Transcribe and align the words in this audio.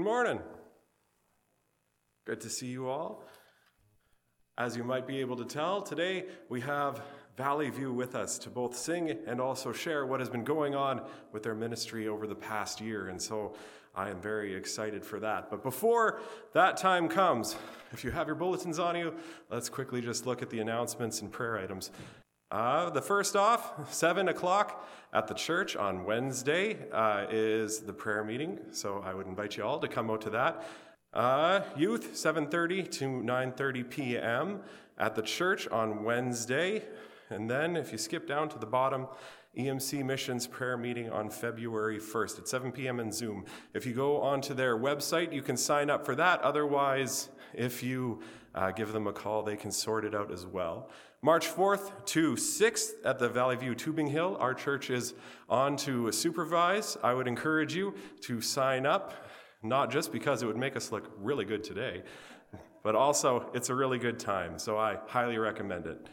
Good 0.00 0.06
morning. 0.06 0.40
Good 2.24 2.40
to 2.40 2.48
see 2.48 2.68
you 2.68 2.88
all. 2.88 3.22
As 4.56 4.74
you 4.74 4.82
might 4.82 5.06
be 5.06 5.18
able 5.18 5.36
to 5.36 5.44
tell, 5.44 5.82
today 5.82 6.24
we 6.48 6.62
have 6.62 7.02
Valley 7.36 7.68
View 7.68 7.92
with 7.92 8.14
us 8.14 8.38
to 8.38 8.48
both 8.48 8.74
sing 8.74 9.14
and 9.26 9.42
also 9.42 9.72
share 9.72 10.06
what 10.06 10.18
has 10.20 10.30
been 10.30 10.42
going 10.42 10.74
on 10.74 11.02
with 11.32 11.42
their 11.42 11.54
ministry 11.54 12.08
over 12.08 12.26
the 12.26 12.34
past 12.34 12.80
year. 12.80 13.08
And 13.08 13.20
so 13.20 13.54
I 13.94 14.08
am 14.08 14.22
very 14.22 14.54
excited 14.54 15.04
for 15.04 15.20
that. 15.20 15.50
But 15.50 15.62
before 15.62 16.22
that 16.54 16.78
time 16.78 17.06
comes, 17.06 17.54
if 17.92 18.02
you 18.02 18.10
have 18.10 18.26
your 18.26 18.36
bulletins 18.36 18.78
on 18.78 18.96
you, 18.96 19.12
let's 19.50 19.68
quickly 19.68 20.00
just 20.00 20.24
look 20.24 20.40
at 20.40 20.48
the 20.48 20.60
announcements 20.60 21.20
and 21.20 21.30
prayer 21.30 21.58
items. 21.58 21.90
Uh, 22.50 22.90
the 22.90 23.00
first 23.00 23.36
off, 23.36 23.92
7 23.92 24.28
o'clock 24.28 24.84
at 25.12 25.28
the 25.28 25.34
church 25.34 25.76
on 25.76 26.04
Wednesday 26.04 26.78
uh, 26.92 27.26
is 27.30 27.80
the 27.80 27.92
prayer 27.92 28.24
meeting. 28.24 28.58
So 28.72 29.02
I 29.06 29.14
would 29.14 29.28
invite 29.28 29.56
you 29.56 29.62
all 29.62 29.78
to 29.78 29.86
come 29.86 30.10
out 30.10 30.20
to 30.22 30.30
that. 30.30 30.64
Uh, 31.14 31.60
youth, 31.76 32.14
7.30 32.14 32.90
to 32.90 33.04
9.30 33.04 33.90
p.m. 33.90 34.60
at 34.98 35.14
the 35.14 35.22
church 35.22 35.68
on 35.68 36.02
Wednesday. 36.02 36.82
And 37.28 37.48
then 37.48 37.76
if 37.76 37.92
you 37.92 37.98
skip 37.98 38.26
down 38.26 38.48
to 38.48 38.58
the 38.58 38.66
bottom, 38.66 39.06
EMC 39.56 40.04
Missions 40.04 40.48
prayer 40.48 40.76
meeting 40.76 41.08
on 41.08 41.30
February 41.30 41.98
1st 41.98 42.40
at 42.40 42.48
7 42.48 42.72
p.m. 42.72 42.98
in 42.98 43.12
Zoom. 43.12 43.44
If 43.74 43.86
you 43.86 43.94
go 43.94 44.20
onto 44.20 44.54
their 44.54 44.76
website, 44.76 45.32
you 45.32 45.42
can 45.42 45.56
sign 45.56 45.88
up 45.88 46.04
for 46.04 46.16
that. 46.16 46.40
Otherwise, 46.42 47.28
if 47.54 47.82
you 47.82 48.22
uh, 48.54 48.72
give 48.72 48.92
them 48.92 49.06
a 49.06 49.12
call, 49.12 49.42
they 49.42 49.56
can 49.56 49.70
sort 49.70 50.04
it 50.04 50.14
out 50.14 50.32
as 50.32 50.46
well. 50.46 50.90
March 51.22 51.46
4th 51.48 52.06
to 52.06 52.32
6th 52.32 52.92
at 53.04 53.18
the 53.18 53.28
Valley 53.28 53.54
View 53.54 53.74
Tubing 53.74 54.06
Hill, 54.06 54.38
our 54.40 54.54
church 54.54 54.88
is 54.88 55.12
on 55.50 55.76
to 55.76 56.10
supervise. 56.12 56.96
I 57.02 57.12
would 57.12 57.28
encourage 57.28 57.74
you 57.74 57.92
to 58.22 58.40
sign 58.40 58.86
up, 58.86 59.26
not 59.62 59.90
just 59.90 60.12
because 60.12 60.42
it 60.42 60.46
would 60.46 60.56
make 60.56 60.76
us 60.76 60.90
look 60.90 61.12
really 61.18 61.44
good 61.44 61.62
today, 61.62 62.04
but 62.82 62.94
also 62.94 63.50
it's 63.52 63.68
a 63.68 63.74
really 63.74 63.98
good 63.98 64.18
time, 64.18 64.58
so 64.58 64.78
I 64.78 64.96
highly 65.08 65.36
recommend 65.36 65.86
it. 65.86 66.08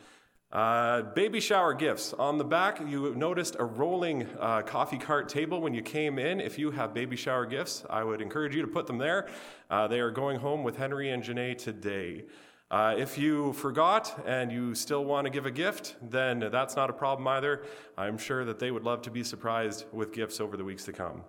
Uh, 0.52 1.04
baby 1.04 1.40
shower 1.40 1.74
gifts. 1.74 2.12
On 2.12 2.38
the 2.38 2.44
back, 2.44 2.82
you 2.86 3.16
noticed 3.16 3.56
a 3.60 3.64
rolling 3.64 4.28
uh, 4.42 4.62
coffee 4.64 4.98
cart 4.98 5.30
table 5.30 5.62
when 5.62 5.74
you 5.74 5.82
came 5.82 6.20
in. 6.20 6.42
If 6.42 6.60
you 6.60 6.72
have 6.72 6.94
baby 6.94 7.16
shower 7.16 7.46
gifts, 7.46 7.86
I 7.90 8.04
would 8.04 8.22
encourage 8.22 8.54
you 8.54 8.62
to 8.62 8.68
put 8.68 8.88
them 8.88 8.98
there. 8.98 9.30
Uh, 9.70 9.88
they 9.88 10.02
are 10.02 10.12
going 10.12 10.40
home 10.40 10.66
with 10.66 10.76
Henry 10.76 11.12
and 11.12 11.24
Janae 11.24 11.58
today. 11.58 12.26
Uh, 12.70 12.94
if 12.98 13.18
you 13.18 13.54
forgot 13.54 14.24
and 14.26 14.52
you 14.52 14.76
still 14.76 15.06
want 15.06 15.26
to 15.26 15.32
give 15.32 15.46
a 15.46 15.52
gift, 15.52 15.96
then 16.02 16.40
that's 16.52 16.76
not 16.76 16.90
a 16.90 16.94
problem 16.94 17.26
either. 17.28 17.64
I'm 17.98 18.18
sure 18.18 18.44
that 18.44 18.60
they 18.60 18.72
would 18.72 18.84
love 18.84 19.02
to 19.04 19.12
be 19.12 19.24
surprised 19.24 19.86
with 19.94 20.12
gifts 20.12 20.42
over 20.42 20.58
the 20.58 20.66
weeks 20.66 20.84
to 20.86 20.94
come. 20.94 21.24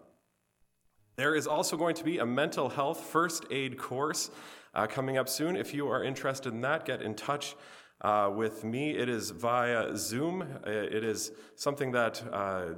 There 1.15 1.37
is 1.37 1.47
also 1.47 1.77
going 1.77 1.95
to 1.97 2.05
be 2.05 2.19
a 2.19 2.27
mental 2.27 2.69
health 2.69 3.01
first 3.01 3.45
aid 3.51 3.79
course 3.79 4.31
uh, 4.75 4.87
coming 4.87 5.17
up 5.17 5.29
soon. 5.29 5.57
If 5.57 5.73
you 5.73 5.89
are 5.89 6.03
interested 6.03 6.53
in 6.53 6.61
that, 6.63 6.85
get 6.85 7.03
in 7.03 7.15
touch 7.15 7.55
uh, 8.01 8.31
with 8.35 8.65
me. 8.65 8.91
It 8.91 9.09
is 9.09 9.31
via 9.31 9.97
Zoom. 9.97 10.43
It 10.67 11.05
is 11.05 11.33
something 11.55 11.93
that 11.93 12.23
uh, 12.33 12.75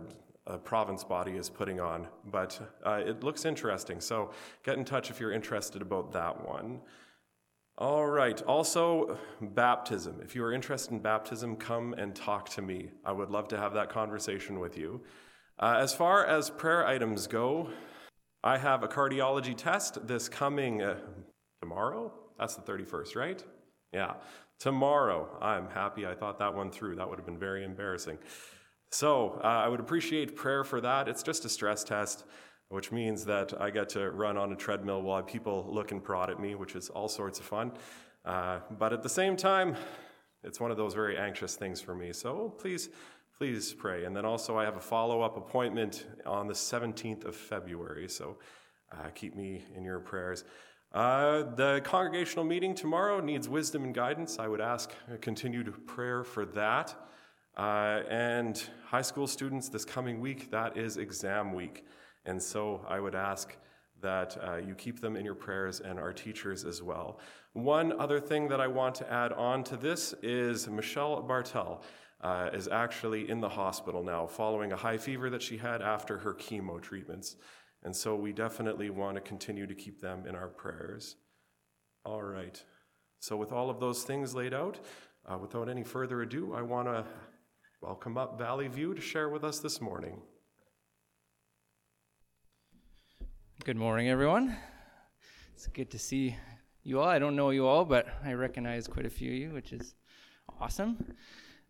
a 0.47 0.59
province 0.59 1.05
body 1.05 1.33
is 1.33 1.49
putting 1.49 1.81
on, 1.81 2.09
but 2.27 2.61
uh, 2.85 3.03
it 3.05 3.23
looks 3.23 3.45
interesting. 3.45 4.01
So 4.01 4.33
get 4.65 4.77
in 4.77 4.85
touch 4.85 5.11
if 5.11 5.21
you're 5.21 5.33
interested 5.33 5.83
about 5.83 6.13
that 6.13 6.47
one. 6.47 6.81
All 7.81 8.07
right. 8.07 8.43
Also, 8.43 9.17
baptism. 9.41 10.21
If 10.23 10.37
you 10.37 10.45
are 10.45 10.53
interested 10.53 10.93
in 10.93 10.99
baptism, 10.99 11.57
come 11.57 11.95
and 11.95 12.15
talk 12.15 12.51
to 12.51 12.61
me. 12.61 12.91
I 13.07 13.13
would 13.13 13.31
love 13.31 13.49
to 13.49 13.57
have 13.57 13.73
that 13.73 13.89
conversation 13.89 14.61
with 14.61 14.77
you. 14.77 15.01
Uh, 15.59 15.79
as 15.79 15.95
far 15.95 16.27
as 16.27 16.51
prayer 16.51 16.87
items 16.87 17.27
go, 17.27 17.71
I 18.45 18.59
have 18.59 18.83
a 18.83 18.89
cardiology 18.89 19.57
test 19.57 20.07
this 20.07 20.29
coming 20.29 20.83
uh, 20.83 20.97
tomorrow. 21.63 22.13
That's 22.39 22.55
the 22.55 22.61
31st, 22.71 23.17
right? 23.17 23.43
Yeah. 23.95 24.13
Tomorrow. 24.59 25.39
I'm 25.41 25.67
happy 25.71 26.05
I 26.07 26.15
thought 26.15 26.39
that 26.41 26.55
one 26.55 26.71
through. 26.71 26.97
That 26.97 27.09
would 27.09 27.19
have 27.19 27.25
been 27.25 27.39
very 27.39 27.65
embarrassing. 27.65 28.19
So 28.91 29.41
uh, 29.43 29.47
I 29.47 29.69
would 29.69 29.81
appreciate 29.81 30.37
prayer 30.37 30.65
for 30.65 30.83
that. 30.83 31.09
It's 31.09 31.23
just 31.23 31.47
a 31.47 31.49
stress 31.49 31.83
test 31.83 32.25
which 32.71 32.93
means 32.93 33.25
that 33.25 33.53
I 33.61 33.71
get 33.71 33.89
to 33.91 34.11
run 34.11 34.37
on 34.37 34.53
a 34.53 34.57
treadmill 34.57 35.03
while 35.03 35.23
people 35.23 35.67
look 35.69 35.91
and 35.91 36.03
prod 36.03 36.31
at 36.31 36.41
me, 36.41 36.55
which 36.55 36.77
is 36.77 36.89
all 36.89 37.09
sorts 37.09 37.41
of 37.41 37.45
fun. 37.45 37.73
Uh, 38.25 38.61
but 38.79 38.93
at 38.93 39.03
the 39.03 39.09
same 39.09 39.37
time, 39.37 39.77
it's 40.45 40.61
one 40.61 40.71
of 40.71 40.77
those 40.77 40.95
very 40.95 41.19
anxious 41.19 41.57
things 41.57 41.81
for 41.81 41.97
me. 41.97 42.13
So 42.13 42.55
please, 42.59 42.89
please 43.37 43.75
pray. 43.75 44.05
And 44.05 44.15
then 44.15 44.25
also, 44.25 44.57
I 44.57 44.65
have 44.65 44.77
a 44.77 44.81
follow 44.81 45.21
up 45.21 45.37
appointment 45.37 46.07
on 46.25 46.47
the 46.47 46.55
17th 46.55 47.25
of 47.25 47.35
February. 47.35 48.09
So 48.09 48.39
uh, 48.93 49.09
keep 49.17 49.35
me 49.35 49.65
in 49.77 49.83
your 49.83 49.99
prayers. 49.99 50.45
Uh, 50.93 51.43
the 51.55 51.81
congregational 51.83 52.45
meeting 52.45 52.75
tomorrow 52.75 53.21
needs 53.21 53.49
wisdom 53.49 53.83
and 53.83 53.95
guidance. 53.95 54.39
I 54.39 54.47
would 54.47 54.61
ask 54.61 54.93
continued 55.21 55.87
prayer 55.89 56.23
for 56.23 56.47
that. 56.47 56.95
Uh, 57.57 58.03
and 58.09 58.63
high 58.87 59.03
school 59.03 59.27
students 59.27 59.69
this 59.69 59.85
coming 59.85 60.21
week, 60.21 60.53
that 60.53 60.77
is 60.77 60.99
exam 60.99 61.53
week. 61.53 61.85
And 62.25 62.43
so 62.43 62.85
I 62.89 63.01
would 63.01 63.15
ask 63.15 63.57
that 64.01 64.37
uh, 64.43 64.57
you 64.57 64.75
keep 64.75 65.01
them 65.01 65.17
in 65.17 65.25
your 65.25 65.35
prayers 65.35 65.81
and 65.81 65.99
our 65.99 66.13
teachers 66.13 66.65
as 66.65 66.83
well. 66.83 67.19
One 67.53 67.99
other 68.01 68.21
thing 68.21 68.49
that 68.49 68.61
I 68.61 68.67
want 68.67 68.95
to 68.97 69.13
add 69.13 69.33
on 69.33 69.65
to 69.65 69.77
this 69.77 70.15
is 70.23 70.69
Michelle 70.69 71.21
Bartel 71.23 71.83
uh, 72.23 72.51
is 72.53 72.69
actually 72.69 73.29
in 73.29 73.41
the 73.41 73.49
hospital 73.49 74.03
now 74.03 74.27
following 74.27 74.73
a 74.73 74.77
high 74.77 74.99
fever 74.99 75.31
that 75.31 75.43
she 75.43 75.57
had 75.57 75.83
after 75.83 76.19
her 76.19 76.35
chemo 76.35 76.81
treatments. 76.81 77.37
And 77.83 77.95
so 77.95 78.15
we 78.15 78.33
definitely 78.33 78.91
want 78.91 79.17
to 79.17 79.21
continue 79.21 79.67
to 79.67 79.75
keep 79.75 80.01
them 80.01 80.27
in 80.27 80.35
our 80.35 80.49
prayers. 80.49 81.17
All 82.05 82.23
right. 82.23 82.63
So, 83.21 83.37
with 83.37 83.53
all 83.53 83.69
of 83.69 83.81
those 83.81 84.03
things 84.03 84.35
laid 84.35 84.55
out, 84.55 84.81
uh, 85.31 85.37
without 85.37 85.69
any 85.69 85.85
further 85.85 86.23
ado, 86.23 86.55
I 86.55 86.63
want 86.63 86.89
to 86.89 87.05
welcome 87.83 88.17
up 88.17 88.39
Valley 88.39 88.69
View 88.69 88.95
to 88.95 89.01
share 89.01 89.29
with 89.29 89.45
us 89.45 89.59
this 89.59 89.81
morning. 89.81 90.23
Good 93.71 93.77
morning, 93.77 94.09
everyone. 94.09 94.57
It's 95.55 95.69
good 95.69 95.93
to 95.93 95.99
see 96.01 96.35
you 96.83 96.99
all. 96.99 97.07
I 97.07 97.21
don't 97.21 97.37
know 97.37 97.51
you 97.51 97.69
all, 97.69 97.85
but 97.85 98.09
I 98.25 98.33
recognize 98.33 98.89
quite 98.89 99.07
a 99.07 99.11
few 99.11 99.31
of 99.31 99.37
you, 99.39 99.51
which 99.51 99.73
is 99.73 99.95
awesome. 100.61 101.15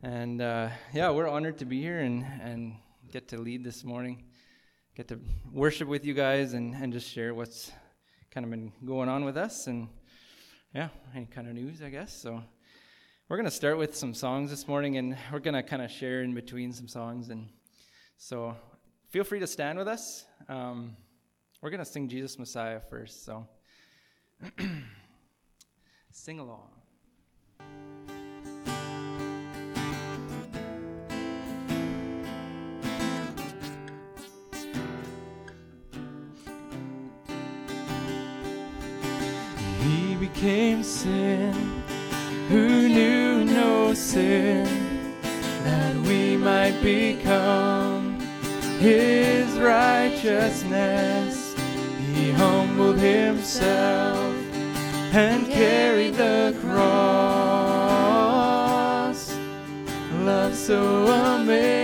And 0.02 0.40
uh, 0.40 0.70
yeah, 0.94 1.10
we're 1.10 1.28
honored 1.28 1.58
to 1.58 1.66
be 1.66 1.78
here 1.78 2.00
and, 2.00 2.24
and 2.42 2.76
get 3.12 3.28
to 3.28 3.38
lead 3.38 3.64
this 3.64 3.84
morning, 3.84 4.24
get 4.96 5.08
to 5.08 5.20
worship 5.52 5.88
with 5.88 6.06
you 6.06 6.14
guys, 6.14 6.54
and, 6.54 6.74
and 6.74 6.90
just 6.90 7.06
share 7.06 7.34
what's 7.34 7.70
kind 8.30 8.44
of 8.44 8.50
been 8.50 8.72
going 8.82 9.10
on 9.10 9.26
with 9.26 9.36
us. 9.36 9.66
And 9.66 9.86
yeah, 10.74 10.88
any 11.14 11.26
kind 11.26 11.48
of 11.48 11.54
news, 11.54 11.82
I 11.82 11.90
guess. 11.90 12.14
So 12.14 12.42
we're 13.28 13.36
going 13.36 13.44
to 13.44 13.50
start 13.50 13.76
with 13.76 13.94
some 13.94 14.14
songs 14.14 14.48
this 14.48 14.66
morning, 14.66 14.96
and 14.96 15.18
we're 15.30 15.38
going 15.38 15.52
to 15.52 15.62
kind 15.62 15.82
of 15.82 15.90
share 15.90 16.22
in 16.22 16.32
between 16.32 16.72
some 16.72 16.88
songs. 16.88 17.28
And 17.28 17.50
so 18.16 18.56
feel 19.10 19.22
free 19.22 19.40
to 19.40 19.46
stand 19.46 19.76
with 19.76 19.86
us. 19.86 20.24
Um, 20.48 20.96
we're 21.60 21.70
going 21.70 21.80
to 21.80 21.84
sing 21.84 22.08
Jesus 22.08 22.38
Messiah 22.38 22.80
first, 22.88 23.24
so 23.24 23.46
sing 26.10 26.38
along. 26.38 26.68
He 39.82 40.14
became 40.14 40.82
sin 40.82 41.52
who 42.48 42.88
knew 42.88 43.44
no 43.44 43.92
sin 43.92 44.64
that 45.64 45.94
we 46.06 46.38
might 46.38 46.80
become 46.82 48.18
his 48.78 49.58
righteousness 49.58 51.39
he 52.20 52.30
humbled 52.32 52.98
himself 52.98 54.34
and 55.14 55.46
carried 55.46 56.14
the 56.14 56.54
cross. 56.60 56.80
Love 60.22 60.54
so 60.54 61.06
amazing. 61.06 61.79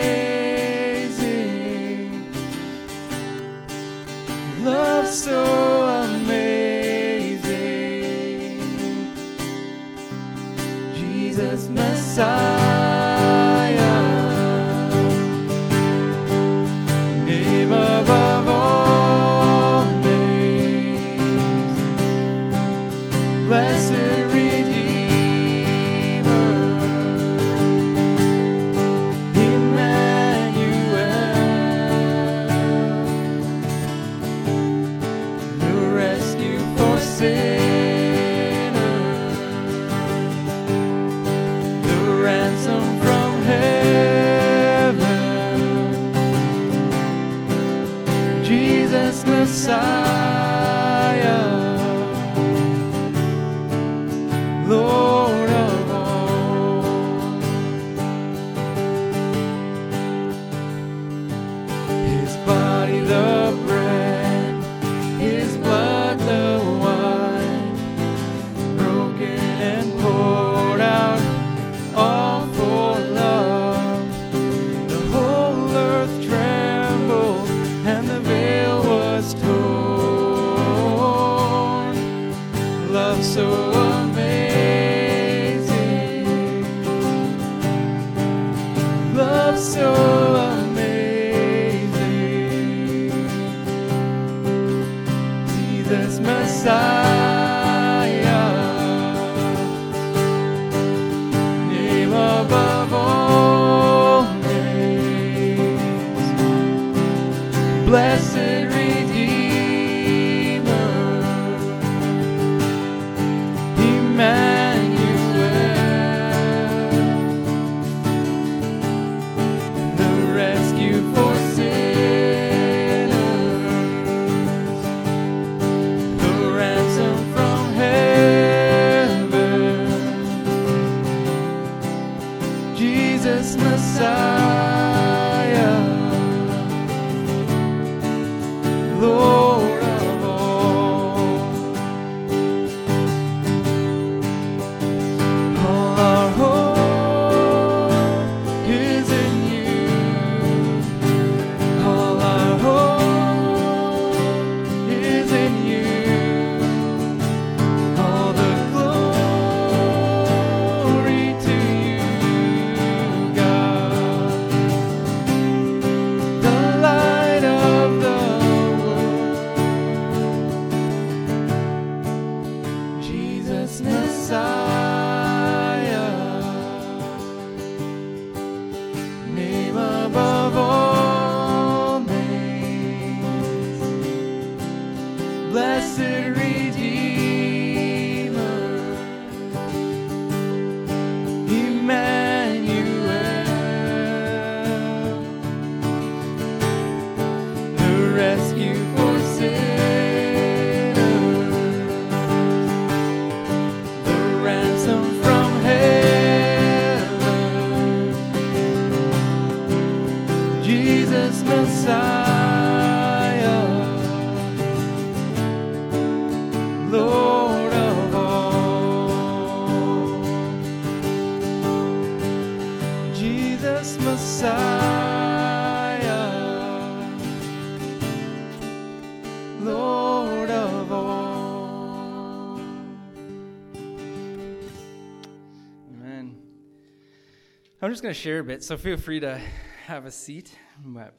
I'm 237.87 237.93
just 237.93 238.03
going 238.03 238.13
to 238.13 238.21
share 238.21 238.41
a 238.41 238.43
bit, 238.43 238.65
so 238.65 238.77
feel 238.77 238.97
free 238.97 239.21
to 239.21 239.41
have 239.87 240.07
a 240.07 240.11
seat. 240.11 240.53
But 240.85 241.15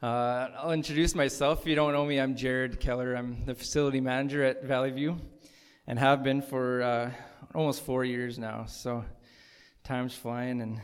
uh, 0.00 0.50
I'll 0.56 0.70
introduce 0.70 1.16
myself. 1.16 1.62
If 1.62 1.66
you 1.66 1.74
don't 1.74 1.92
know 1.92 2.06
me, 2.06 2.20
I'm 2.20 2.36
Jared 2.36 2.78
Keller. 2.78 3.16
I'm 3.16 3.44
the 3.44 3.56
facility 3.56 4.00
manager 4.00 4.44
at 4.44 4.62
Valley 4.62 4.92
View 4.92 5.18
and 5.88 5.98
have 5.98 6.22
been 6.22 6.42
for 6.42 6.80
uh, 6.80 7.10
almost 7.56 7.82
four 7.82 8.04
years 8.04 8.38
now. 8.38 8.66
So 8.66 9.04
time's 9.82 10.14
flying, 10.14 10.60
and 10.60 10.80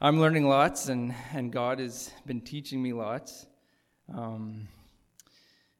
I'm 0.00 0.18
learning 0.18 0.48
lots, 0.48 0.88
and, 0.88 1.14
and 1.32 1.52
God 1.52 1.78
has 1.78 2.10
been 2.26 2.40
teaching 2.40 2.82
me 2.82 2.92
lots. 2.92 3.46
Um, 4.12 4.66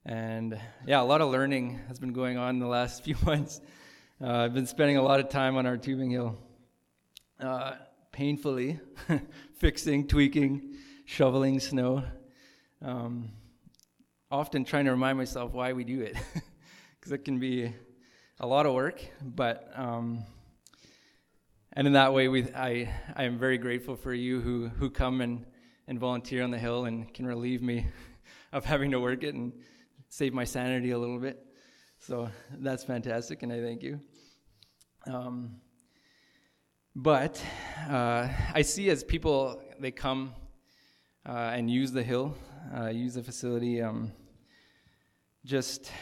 and 0.07 0.61
yeah, 0.87 1.01
a 1.01 1.03
lot 1.03 1.23
of 1.23 1.33
learning 1.33 1.81
has 1.89 1.99
been 1.99 2.13
going 2.13 2.39
on 2.39 2.51
in 2.51 2.61
the 2.61 2.69
last 2.69 3.03
few 3.05 3.17
months. 3.27 3.61
Uh, 4.23 4.45
I've 4.45 4.55
been 4.55 4.67
spending 4.67 4.97
a 4.97 5.03
lot 5.03 5.19
of 5.19 5.29
time 5.29 5.57
on 5.57 5.67
our 5.67 5.77
tubing 5.77 6.13
hill, 6.13 6.39
uh, 7.41 7.75
painfully 8.13 8.79
fixing, 9.59 10.07
tweaking, 10.07 10.75
shoveling 11.05 11.61
snow. 11.61 12.05
Um, 12.83 13.31
often 14.31 14.65
trying 14.65 14.85
to 14.85 14.91
remind 14.91 15.19
myself 15.19 15.53
why 15.53 15.73
we 15.73 15.85
do 15.85 16.01
it, 16.01 16.17
because 17.01 17.13
it 17.13 17.25
can 17.25 17.39
be 17.39 17.73
a 18.39 18.47
lot 18.47 18.67
of 18.67 18.75
work. 18.75 19.03
But 19.23 19.71
um, 19.75 20.25
and 21.73 21.87
in 21.87 21.93
that 21.95 22.13
way, 22.13 22.29
we 22.29 22.45
I 22.55 22.89
I 23.15 23.25
am 23.25 23.39
very 23.39 23.59
grateful 23.59 23.97
for 23.97 24.15
you 24.15 24.41
who 24.41 24.69
who 24.69 24.91
come 24.91 25.21
and 25.21 25.45
and 25.89 25.99
volunteer 25.99 26.43
on 26.43 26.51
the 26.51 26.59
hill 26.59 26.85
and 26.85 27.13
can 27.13 27.27
relieve 27.27 27.63
me 27.63 27.87
of 28.53 28.65
having 28.65 28.91
to 28.93 29.01
work 29.01 29.25
it 29.25 29.35
and 29.35 29.53
save 30.09 30.33
my 30.33 30.45
sanity 30.45 30.93
a 30.93 30.99
little 30.99 31.19
bit. 31.19 31.45
So 31.99 32.31
that's 32.53 32.85
fantastic, 32.85 33.43
and 33.43 33.53
I 33.53 33.61
thank 33.61 33.83
you. 33.83 34.01
Um, 35.07 35.57
but 36.97 37.43
uh, 37.89 38.29
I 38.53 38.63
see 38.63 38.91
as 38.91 39.05
people 39.05 39.63
they 39.79 39.91
come 39.91 40.35
uh, 41.25 41.53
and 41.55 41.71
use 41.71 41.93
the 41.93 42.03
hill, 42.03 42.37
uh, 42.77 42.89
use 42.89 43.15
the 43.15 43.23
facility, 43.23 43.81
um, 43.81 44.13
just 45.45 45.93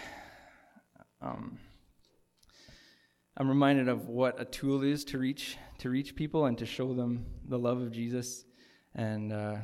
um, 1.20 1.58
I'm 3.36 3.48
reminded 3.48 3.88
of 3.88 4.08
what 4.08 4.40
a 4.40 4.44
tool 4.44 4.82
is 4.82 5.04
to 5.06 5.18
reach 5.18 5.58
to 5.78 5.90
reach 5.90 6.16
people 6.16 6.46
and 6.46 6.56
to 6.58 6.66
show 6.66 6.94
them 6.94 7.26
the 7.46 7.58
love 7.58 7.80
of 7.80 7.92
Jesus, 7.92 8.44
and 8.94 9.32
uh, 9.32 9.56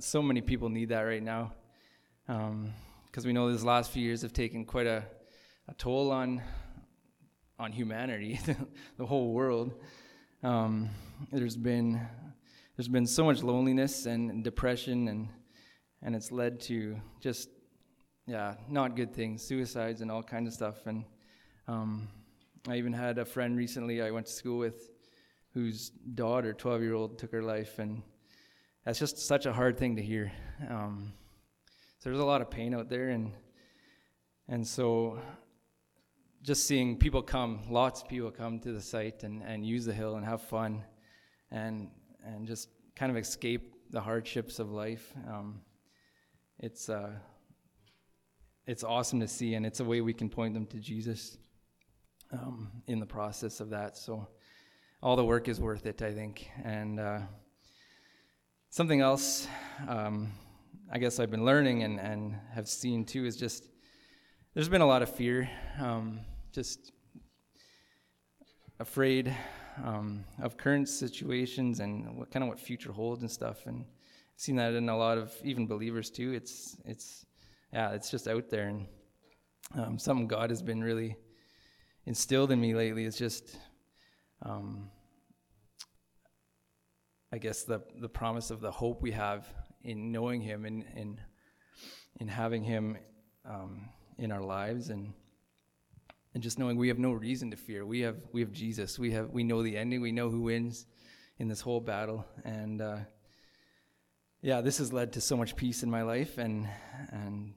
so 0.00 0.20
many 0.20 0.40
people 0.40 0.68
need 0.68 0.88
that 0.88 1.02
right 1.02 1.22
now 1.22 1.52
because 2.26 3.24
we 3.24 3.32
know 3.32 3.50
these 3.50 3.64
last 3.64 3.90
few 3.90 4.02
years 4.02 4.22
have 4.22 4.32
taken 4.32 4.64
quite 4.64 4.86
a, 4.86 5.04
a 5.68 5.74
toll 5.74 6.10
on 6.10 6.42
on 7.58 7.72
humanity, 7.72 8.40
the 8.98 9.06
whole 9.06 9.32
world. 9.32 9.72
Um, 10.42 10.90
there's 11.32 11.56
been 11.56 12.00
there's 12.76 12.88
been 12.88 13.06
so 13.06 13.24
much 13.24 13.42
loneliness 13.42 14.06
and 14.06 14.44
depression, 14.44 15.08
and 15.08 15.28
and 16.00 16.14
it's 16.14 16.30
led 16.30 16.60
to 16.60 16.96
just 17.20 17.48
yeah, 18.26 18.54
not 18.68 18.94
good 18.94 19.12
things, 19.12 19.42
suicides 19.42 20.00
and 20.00 20.10
all 20.10 20.22
kinds 20.22 20.48
of 20.48 20.54
stuff. 20.54 20.86
And 20.86 21.04
um, 21.66 22.08
I 22.68 22.76
even 22.76 22.92
had 22.92 23.18
a 23.18 23.24
friend 23.24 23.56
recently 23.56 24.00
I 24.00 24.10
went 24.10 24.26
to 24.26 24.32
school 24.32 24.58
with, 24.58 24.90
whose 25.54 25.90
daughter, 25.90 26.52
12 26.52 26.82
year 26.82 26.94
old, 26.94 27.18
took 27.18 27.32
her 27.32 27.42
life, 27.42 27.78
and 27.78 28.02
that's 28.84 28.98
just 28.98 29.18
such 29.18 29.46
a 29.46 29.52
hard 29.52 29.76
thing 29.76 29.96
to 29.96 30.02
hear. 30.02 30.30
Um, 30.68 31.14
so 31.98 32.10
there's 32.10 32.20
a 32.20 32.24
lot 32.24 32.42
of 32.42 32.50
pain 32.50 32.74
out 32.74 32.88
there, 32.88 33.08
and 33.08 33.32
and 34.46 34.64
so 34.64 35.18
just 36.42 36.66
seeing 36.66 36.96
people 36.96 37.22
come, 37.22 37.60
lots 37.68 38.02
of 38.02 38.08
people 38.08 38.30
come 38.30 38.60
to 38.60 38.72
the 38.72 38.80
site 38.80 39.22
and, 39.24 39.42
and 39.42 39.66
use 39.66 39.84
the 39.84 39.92
hill 39.92 40.16
and 40.16 40.24
have 40.24 40.42
fun, 40.42 40.84
and 41.50 41.90
and 42.24 42.46
just 42.46 42.68
kind 42.96 43.10
of 43.10 43.16
escape 43.16 43.74
the 43.90 44.00
hardships 44.00 44.58
of 44.58 44.70
life. 44.70 45.12
Um, 45.26 45.60
it's 46.58 46.88
uh, 46.88 47.12
it's 48.66 48.84
awesome 48.84 49.20
to 49.20 49.28
see, 49.28 49.54
and 49.54 49.64
it's 49.64 49.80
a 49.80 49.84
way 49.84 50.00
we 50.00 50.12
can 50.12 50.28
point 50.28 50.54
them 50.54 50.66
to 50.66 50.78
Jesus 50.78 51.38
um, 52.32 52.70
in 52.86 53.00
the 53.00 53.06
process 53.06 53.60
of 53.60 53.70
that. 53.70 53.96
So 53.96 54.28
all 55.02 55.16
the 55.16 55.24
work 55.24 55.48
is 55.48 55.60
worth 55.60 55.86
it, 55.86 56.02
I 56.02 56.12
think. 56.12 56.48
And 56.64 57.00
uh, 57.00 57.20
something 58.70 59.00
else, 59.00 59.48
um, 59.86 60.32
I 60.92 60.98
guess 60.98 61.20
I've 61.20 61.30
been 61.30 61.44
learning 61.44 61.82
and, 61.82 62.00
and 62.00 62.36
have 62.52 62.68
seen 62.68 63.04
too 63.04 63.24
is 63.24 63.36
just 63.36 63.64
there's 64.54 64.68
been 64.68 64.80
a 64.80 64.86
lot 64.86 65.02
of 65.02 65.10
fear, 65.14 65.48
um, 65.78 66.20
just 66.52 66.92
afraid 68.80 69.34
um, 69.84 70.24
of 70.42 70.56
current 70.56 70.88
situations 70.88 71.80
and 71.80 72.16
what 72.16 72.30
kind 72.30 72.42
of 72.42 72.48
what 72.48 72.58
future 72.58 72.92
holds 72.92 73.22
and 73.22 73.30
stuff. 73.30 73.66
And 73.66 73.82
I've 73.82 74.40
seen 74.40 74.56
that 74.56 74.74
in 74.74 74.88
a 74.88 74.96
lot 74.96 75.18
of 75.18 75.32
even 75.44 75.66
believers 75.66 76.10
too. 76.10 76.32
It's 76.32 76.76
it's 76.84 77.26
yeah, 77.72 77.90
it's 77.90 78.10
just 78.10 78.26
out 78.26 78.48
there, 78.48 78.68
and 78.68 78.86
um, 79.74 79.98
something 79.98 80.26
God 80.26 80.50
has 80.50 80.62
been 80.62 80.82
really 80.82 81.16
instilled 82.06 82.50
in 82.50 82.60
me 82.60 82.74
lately 82.74 83.04
is 83.04 83.16
just. 83.16 83.56
Um, 84.42 84.90
I 87.30 87.36
guess 87.36 87.64
the 87.64 87.82
the 88.00 88.08
promise 88.08 88.50
of 88.50 88.60
the 88.60 88.70
hope 88.70 89.02
we 89.02 89.10
have 89.12 89.46
in 89.82 90.10
knowing 90.10 90.40
Him 90.40 90.64
and 90.64 90.84
in 90.96 91.20
in 92.20 92.28
having 92.28 92.62
Him 92.62 92.96
um, 93.44 93.90
in 94.18 94.32
our 94.32 94.42
lives 94.42 94.90
and 94.90 95.12
and 96.34 96.42
just 96.42 96.58
knowing 96.58 96.76
we 96.76 96.88
have 96.88 96.98
no 96.98 97.12
reason 97.12 97.50
to 97.50 97.56
fear. 97.56 97.86
We 97.86 98.00
have 98.00 98.16
we 98.32 98.40
have 98.42 98.52
Jesus. 98.52 98.98
We 98.98 99.12
have 99.12 99.30
we 99.30 99.44
know 99.44 99.62
the 99.62 99.76
ending. 99.76 100.00
We 100.00 100.12
know 100.12 100.30
who 100.30 100.42
wins 100.42 100.86
in 101.38 101.48
this 101.48 101.60
whole 101.60 101.80
battle. 101.80 102.26
And 102.44 102.80
uh, 102.80 102.98
yeah, 104.42 104.60
this 104.60 104.78
has 104.78 104.92
led 104.92 105.12
to 105.14 105.20
so 105.20 105.36
much 105.36 105.56
peace 105.56 105.82
in 105.82 105.90
my 105.90 106.02
life, 106.02 106.38
and 106.38 106.68
and 107.10 107.54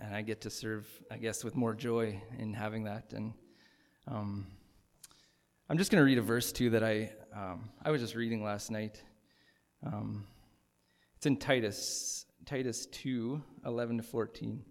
and 0.00 0.14
I 0.14 0.22
get 0.22 0.42
to 0.42 0.50
serve, 0.50 0.86
I 1.10 1.16
guess, 1.16 1.42
with 1.42 1.56
more 1.56 1.74
joy 1.74 2.22
in 2.38 2.54
having 2.54 2.84
that. 2.84 3.12
And 3.12 3.32
um, 4.06 4.46
I'm 5.68 5.78
just 5.78 5.90
going 5.90 6.00
to 6.00 6.04
read 6.04 6.18
a 6.18 6.22
verse 6.22 6.52
too 6.52 6.70
that 6.70 6.84
I 6.84 7.10
um, 7.34 7.70
I 7.82 7.90
was 7.90 8.00
just 8.00 8.14
reading 8.14 8.44
last 8.44 8.70
night. 8.70 9.02
Um, 9.84 10.24
it's 11.16 11.26
in 11.26 11.36
Titus 11.36 12.26
Titus 12.46 12.86
two 12.86 13.42
eleven 13.64 13.96
to 13.96 14.02
fourteen. 14.02 14.64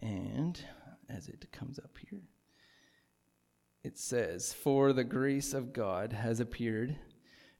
And 0.00 0.62
as 1.08 1.28
it 1.28 1.50
comes 1.52 1.78
up 1.78 1.96
here, 2.08 2.22
it 3.84 3.98
says, 3.98 4.52
For 4.52 4.92
the 4.92 5.04
grace 5.04 5.54
of 5.54 5.72
God 5.72 6.12
has 6.12 6.40
appeared, 6.40 6.96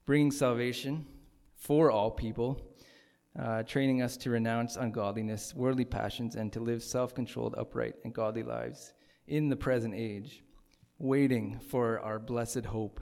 bringing 0.05 0.31
salvation 0.31 1.05
for 1.55 1.91
all 1.91 2.11
people, 2.11 2.61
uh, 3.37 3.63
training 3.63 4.01
us 4.01 4.17
to 4.17 4.29
renounce 4.29 4.75
ungodliness, 4.75 5.53
worldly 5.53 5.85
passions, 5.85 6.35
and 6.35 6.51
to 6.53 6.59
live 6.59 6.83
self 6.83 7.13
controlled, 7.13 7.55
upright, 7.57 7.95
and 8.03 8.13
godly 8.13 8.43
lives 8.43 8.93
in 9.27 9.49
the 9.49 9.55
present 9.55 9.93
age, 9.95 10.43
waiting 10.97 11.59
for 11.59 11.99
our 11.99 12.19
blessed 12.19 12.65
hope, 12.65 12.99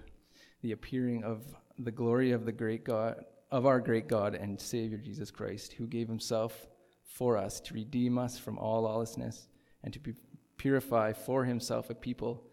the 0.62 0.72
appearing 0.72 1.24
of 1.24 1.44
the 1.80 1.92
glory 1.92 2.32
of 2.32 2.46
the 2.46 2.52
great 2.52 2.84
God, 2.84 3.24
of 3.52 3.66
our 3.66 3.80
great 3.80 4.08
God 4.08 4.36
and 4.36 4.60
Savior 4.60 4.98
Jesus 4.98 5.32
Christ, 5.32 5.74
who 5.74 5.88
gave 5.88 6.08
himself 6.08 6.68
for 7.08 7.38
us 7.38 7.60
to 7.62 7.74
redeem 7.74 8.18
us 8.18 8.38
from 8.38 8.60
all 8.60 8.84
lawlessness 8.84 9.48
and 9.84 9.94
to 9.94 10.14
purify 10.58 11.14
for 11.14 11.46
himself 11.46 11.90
a 11.90 11.96
people 11.96 12.44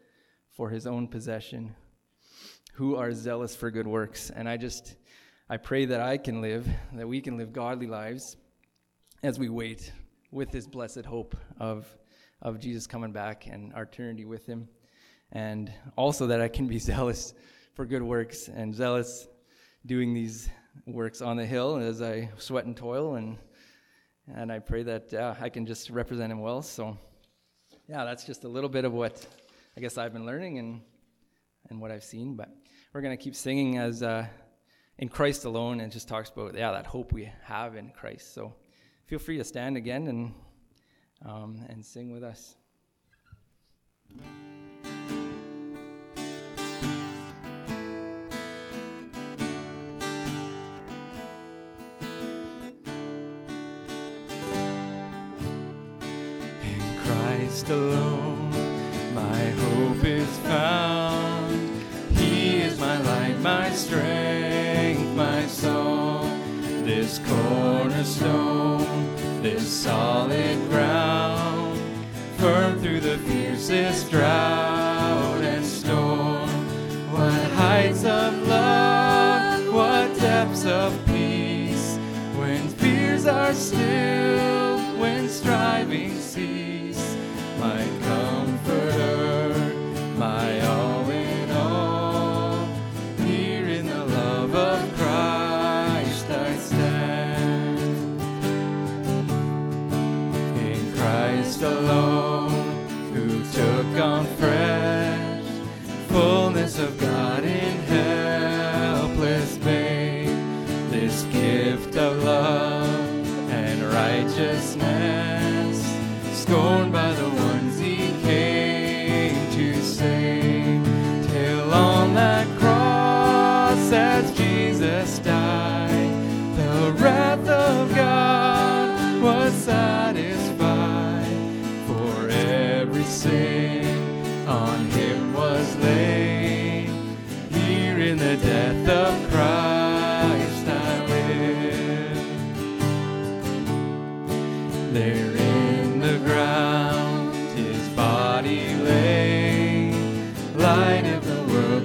for 0.51 0.71
his 0.71 0.87
own 0.87 1.09
possession 1.09 1.75
who 2.75 2.97
are 2.97 3.13
zealous 3.13 3.55
for 3.55 3.71
good 3.71 3.87
works. 3.87 4.31
And 4.31 4.49
I 4.49 4.57
just, 4.57 4.97
I 5.49 5.57
pray 5.57 5.85
that 5.87 6.01
I 6.01 6.17
can 6.17 6.41
live, 6.41 6.67
that 6.93 7.07
we 7.07 7.21
can 7.21 7.37
live 7.37 7.53
godly 7.53 7.87
lives 7.87 8.37
as 9.23 9.39
we 9.39 9.49
wait 9.49 9.93
with 10.31 10.51
this 10.51 10.67
blessed 10.67 11.05
hope 11.05 11.37
of, 11.59 11.87
of 12.43 12.59
Jesus 12.59 12.87
coming 12.87 13.13
back 13.13 13.47
and 13.47 13.73
our 13.75 13.83
eternity 13.83 14.25
with 14.25 14.47
him. 14.47 14.69
And 15.33 15.73
also 15.97 16.27
that 16.29 16.41
I 16.41 16.49
can 16.49 16.67
be 16.67 16.79
zealous 16.91 17.35
for 17.75 17.85
good 17.85 18.03
works 18.03 18.49
and 18.49 18.75
zealous 18.75 19.29
doing 19.87 20.15
these 20.15 20.49
works 20.87 21.21
on 21.21 21.37
the 21.37 21.47
hill 21.47 21.77
as 21.77 22.01
I 22.03 22.31
sweat 22.39 22.65
and 22.65 22.77
toil 22.77 23.15
and 23.15 23.39
and 24.33 24.51
I 24.51 24.59
pray 24.59 24.83
that 24.85 25.13
uh, 25.13 25.35
I 25.41 25.49
can 25.49 25.67
just 25.67 25.91
represent 25.91 26.33
him 26.33 26.41
well. 26.41 26.63
So, 26.63 26.97
yeah, 27.89 28.05
that's 28.05 28.25
just 28.25 28.45
a 28.45 28.49
little 28.49 28.71
bit 28.71 28.85
of 28.85 28.93
what 28.93 29.27
I 29.77 29.81
guess 29.81 29.99
I've 29.99 30.13
been 30.13 30.27
learning 30.27 30.59
and 30.59 30.81
and 31.71 31.81
what 31.81 31.91
I've 31.91 32.05
seen. 32.05 32.37
But 32.37 32.49
we're 32.93 33.01
gonna 33.01 33.17
keep 33.17 33.35
singing 33.35 33.79
as 33.79 34.03
uh, 34.03 34.27
in 34.99 35.09
Christ 35.09 35.45
alone, 35.45 35.81
and 35.81 35.93
just 35.93 36.09
talks 36.09 36.31
about 36.31 36.57
yeah 36.57 36.73
that 36.73 36.87
hope 36.87 37.13
we 37.13 37.31
have 37.43 37.77
in 37.77 37.91
Christ. 37.91 38.35
So, 38.35 38.55
feel 39.07 39.19
free 39.19 39.39
to 39.39 39.45
stand 39.45 39.77
again 39.77 40.09
and 40.09 40.35
um, 41.25 41.65
and 41.69 41.85
sing 41.85 42.13
with 42.13 42.23
us. 42.23 42.57
Christ 57.55 57.71
alone, 57.71 58.51
my 59.15 59.39
hope 59.51 60.03
is 60.05 60.39
found. 60.39 61.85
He 62.19 62.57
is 62.57 62.81
my 62.81 63.01
light, 63.01 63.39
my 63.39 63.71
strength, 63.71 65.15
my 65.15 65.47
song. 65.47 66.41
This 66.85 67.21
cornerstone, 67.21 69.15
this 69.41 69.69
solid 69.69 70.69
ground, 70.69 71.79
firm 72.39 72.81
through 72.81 72.99
the 72.99 73.19
fiercest 73.19 74.11
drought 74.11 75.41
and 75.41 75.65
storm. 75.65 76.51
What 77.13 77.41
heights 77.53 78.05
of 78.05 78.34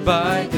commands 0.09 0.48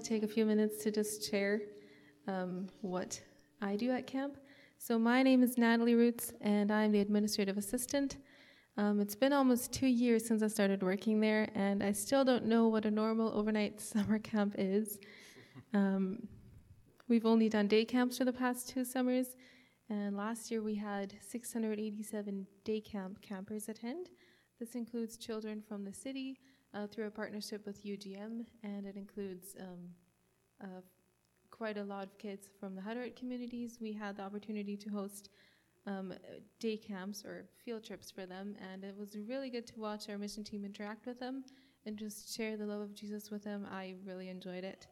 to 0.00 0.08
take 0.08 0.22
a 0.22 0.28
few 0.28 0.46
minutes 0.46 0.82
to 0.82 0.90
just 0.90 1.30
share 1.30 1.60
um, 2.26 2.68
what 2.80 3.20
I 3.60 3.76
do 3.76 3.90
at 3.90 4.06
camp. 4.06 4.38
So, 4.78 4.98
my 4.98 5.22
name 5.22 5.42
is 5.42 5.58
Natalie 5.58 5.94
Roots, 5.94 6.32
and 6.40 6.70
I'm 6.70 6.90
the 6.90 7.00
administrative 7.00 7.58
assistant. 7.58 8.16
Um, 8.78 9.00
it's 9.00 9.14
been 9.14 9.32
almost 9.34 9.72
two 9.72 9.86
years 9.86 10.26
since 10.26 10.42
I 10.42 10.48
started 10.48 10.82
working 10.82 11.20
there, 11.20 11.48
and 11.54 11.82
I 11.82 11.92
still 11.92 12.24
don't 12.24 12.46
know 12.46 12.68
what 12.68 12.86
a 12.86 12.90
normal 12.90 13.30
overnight 13.34 13.80
summer 13.92 14.18
camp 14.18 14.54
is. 14.56 14.98
Um, 15.74 16.26
we've 17.08 17.26
only 17.26 17.50
done 17.50 17.66
day 17.66 17.84
camps 17.84 18.16
for 18.16 18.24
the 18.24 18.32
past 18.32 18.70
two 18.70 18.84
summers, 18.84 19.36
and 19.90 20.16
last 20.16 20.50
year 20.50 20.62
we 20.62 20.76
had 20.76 21.12
687 21.28 22.46
day 22.64 22.80
camp 22.80 23.20
campers 23.20 23.68
attend. 23.68 24.08
This 24.58 24.74
includes 24.74 25.18
children 25.18 25.62
from 25.66 25.84
the 25.84 25.92
city 25.92 26.38
uh, 26.74 26.86
through 26.86 27.06
a 27.06 27.10
partnership 27.10 27.66
with 27.66 27.84
UGM, 27.84 28.44
and 28.62 28.86
it 28.86 28.96
includes 28.96 29.54
um, 29.60 29.88
uh, 30.62 30.80
quite 31.50 31.76
a 31.76 31.84
lot 31.84 32.04
of 32.04 32.18
kids 32.18 32.48
from 32.58 32.74
the 32.74 32.80
Hutterite 32.80 33.16
communities. 33.16 33.78
We 33.80 33.92
had 33.92 34.16
the 34.16 34.22
opportunity 34.22 34.76
to 34.76 34.88
host 34.90 35.30
um, 35.86 36.14
day 36.58 36.76
camps 36.76 37.24
or 37.24 37.46
field 37.64 37.84
trips 37.84 38.10
for 38.10 38.26
them, 38.26 38.54
and 38.72 38.84
it 38.84 38.96
was 38.96 39.16
really 39.28 39.50
good 39.50 39.66
to 39.68 39.80
watch 39.80 40.08
our 40.08 40.18
mission 40.18 40.44
team 40.44 40.64
interact 40.64 41.06
with 41.06 41.18
them 41.18 41.44
and 41.86 41.96
just 41.96 42.34
share 42.34 42.56
the 42.56 42.66
love 42.66 42.80
of 42.80 42.94
Jesus 42.94 43.30
with 43.30 43.44
them. 43.44 43.66
I 43.70 43.94
really 44.04 44.28
enjoyed 44.28 44.64
it. 44.64 44.86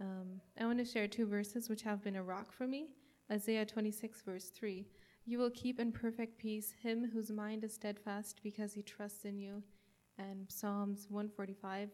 Um, 0.00 0.40
I 0.58 0.64
want 0.64 0.78
to 0.78 0.84
share 0.84 1.08
two 1.08 1.26
verses 1.26 1.68
which 1.68 1.82
have 1.82 2.02
been 2.02 2.16
a 2.16 2.22
rock 2.22 2.52
for 2.52 2.66
me 2.66 2.88
Isaiah 3.30 3.64
26, 3.64 4.22
verse 4.22 4.50
3. 4.50 4.86
You 5.24 5.38
will 5.38 5.50
keep 5.50 5.78
in 5.78 5.92
perfect 5.92 6.38
peace 6.38 6.74
him 6.82 7.08
whose 7.12 7.30
mind 7.30 7.62
is 7.62 7.74
steadfast 7.74 8.40
because 8.42 8.72
he 8.72 8.82
trusts 8.82 9.24
in 9.24 9.38
you. 9.38 9.62
And 10.18 10.46
Psalms 10.48 11.06
145, 11.08 11.90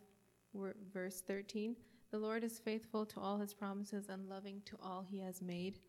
verse 0.92 1.22
13. 1.26 1.76
The 2.10 2.18
Lord 2.18 2.44
is 2.44 2.58
faithful 2.58 3.04
to 3.06 3.20
all 3.20 3.38
his 3.38 3.52
promises 3.52 4.08
and 4.08 4.28
loving 4.28 4.62
to 4.66 4.76
all 4.82 5.02
he 5.02 5.20
has 5.20 5.42
made. 5.42 5.80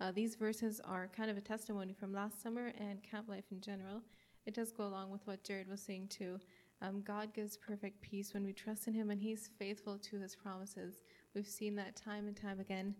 Uh, 0.00 0.10
these 0.10 0.34
verses 0.34 0.80
are 0.84 1.08
kind 1.08 1.30
of 1.30 1.36
a 1.36 1.42
testimony 1.42 1.92
from 1.92 2.12
last 2.12 2.42
summer 2.42 2.72
and 2.78 3.02
camp 3.02 3.28
life 3.28 3.44
in 3.50 3.60
general. 3.60 4.02
It 4.46 4.54
does 4.54 4.72
go 4.72 4.84
along 4.86 5.10
with 5.10 5.26
what 5.26 5.44
Jared 5.44 5.68
was 5.68 5.80
saying 5.80 6.08
too. 6.08 6.38
Um, 6.82 7.02
God 7.02 7.34
gives 7.34 7.56
perfect 7.56 8.00
peace 8.00 8.32
when 8.32 8.44
we 8.44 8.52
trust 8.52 8.88
in 8.88 8.94
him 8.94 9.10
and 9.10 9.20
he's 9.20 9.50
faithful 9.58 9.98
to 9.98 10.18
his 10.18 10.34
promises. 10.34 11.02
We've 11.34 11.46
seen 11.46 11.74
that 11.76 11.96
time 11.96 12.26
and 12.26 12.36
time 12.36 12.58
again. 12.58 12.94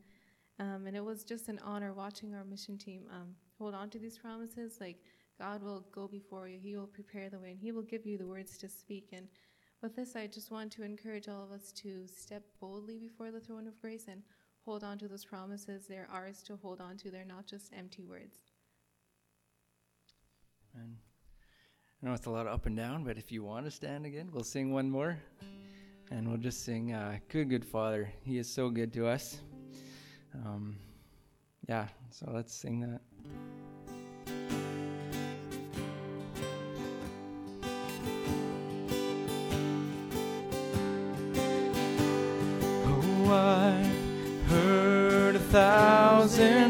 Um, 0.59 0.87
and 0.87 0.95
it 0.95 1.05
was 1.05 1.25
just 1.25 1.49
an 1.49 1.59
honor 1.65 1.95
watching 1.95 2.35
our 2.35 2.45
mission 2.45 2.77
team 2.77 3.05
um, 3.11 3.35
hold 3.59 3.75
on 3.75 3.89
to 3.91 3.99
these 3.99 4.19
promises. 4.19 4.77
Like, 4.79 4.99
God 5.41 5.63
will 5.63 5.87
go 5.91 6.07
before 6.07 6.49
you, 6.49 6.59
He 6.63 6.77
will 6.77 6.87
prepare 6.87 7.31
the 7.31 7.39
way, 7.39 7.53
and 7.53 7.59
He 7.59 7.73
will 7.73 7.83
give 7.83 8.05
you 8.05 8.19
the 8.19 8.27
words 8.27 8.59
to 8.59 8.69
speak. 8.69 9.09
And 9.13 9.27
with 9.83 9.97
this, 9.97 10.15
I 10.15 10.27
just 10.27 10.51
want 10.51 10.71
to 10.73 10.83
encourage 10.83 11.29
all 11.29 11.43
of 11.43 11.51
us 11.51 11.73
to 11.77 12.07
step 12.07 12.43
boldly 12.61 12.99
before 12.99 13.31
the 13.31 13.41
throne 13.41 13.67
of 13.67 13.81
grace 13.81 14.05
and 14.07 14.23
hold 14.67 14.85
on 14.85 14.99
to 14.99 15.09
those 15.09 15.25
promises. 15.25 15.87
They're 15.89 16.09
ours 16.13 16.43
to 16.43 16.57
hold 16.57 16.83
on 16.83 16.99
to, 16.99 17.11
they're 17.11 17.25
not 17.25 17.47
just 17.47 17.73
empty 17.75 18.05
words. 18.05 18.37
And 20.75 20.97
I 22.03 22.07
know 22.07 22.13
it's 22.13 22.27
a 22.27 22.31
lot 22.31 22.47
of 22.47 22.53
up 22.53 22.67
and 22.67 22.77
down, 22.77 23.03
but 23.03 23.17
if 23.17 23.33
you 23.33 23.43
want 23.43 23.65
to 23.65 23.71
stand 23.71 24.05
again, 24.05 24.29
we'll 24.31 24.45
sing 24.45 24.73
one 24.73 24.91
more. 24.91 25.19
And 26.11 26.29
we'll 26.29 26.39
just 26.39 26.65
sing, 26.65 26.93
uh, 26.93 27.19
Good, 27.29 27.49
Good 27.49 27.65
Father. 27.65 28.13
He 28.25 28.37
is 28.37 28.53
so 28.53 28.69
good 28.69 28.93
to 28.95 29.07
us. 29.07 29.41
Um, 30.35 30.77
yeah, 31.69 31.87
so 32.11 32.31
let's 32.33 32.53
sing 32.53 32.81
that. 32.81 33.01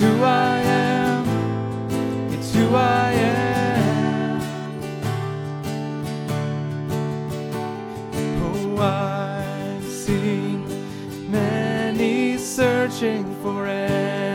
It's 0.00 0.06
who 0.06 0.22
I 0.22 0.58
am. 0.60 1.26
It's 2.30 2.54
who 2.54 2.72
I 2.72 3.10
am. 3.14 4.40
Oh, 8.44 8.78
I've 8.78 9.82
seen 9.82 10.68
many 11.32 12.38
searching 12.38 13.34
for 13.42 13.66
answers 13.66 14.27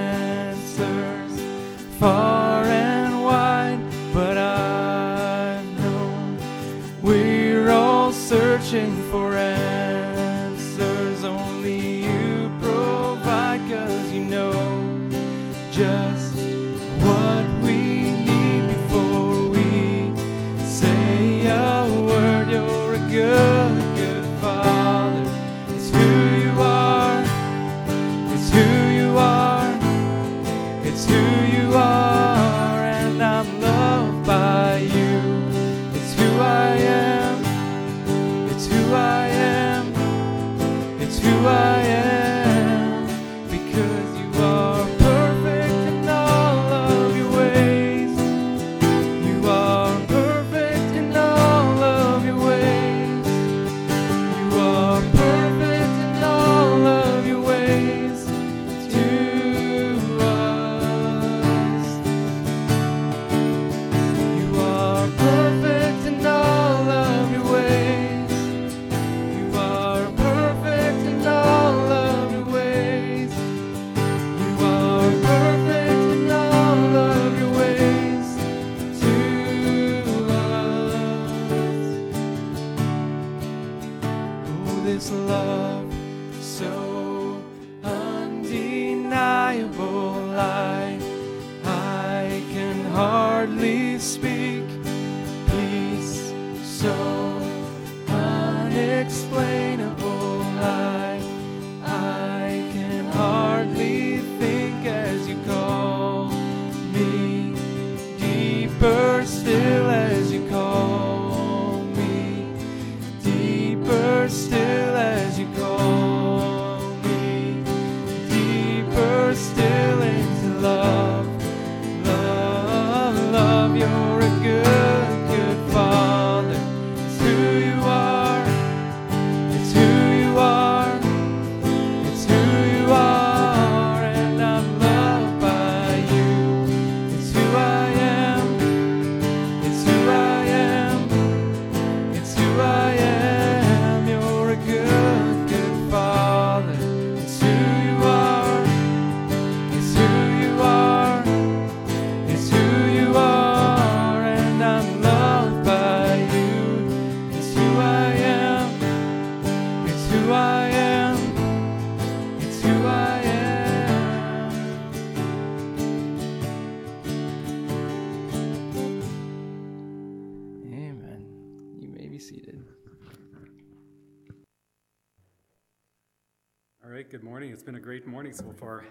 so 178.33 178.51
far. 178.59 178.83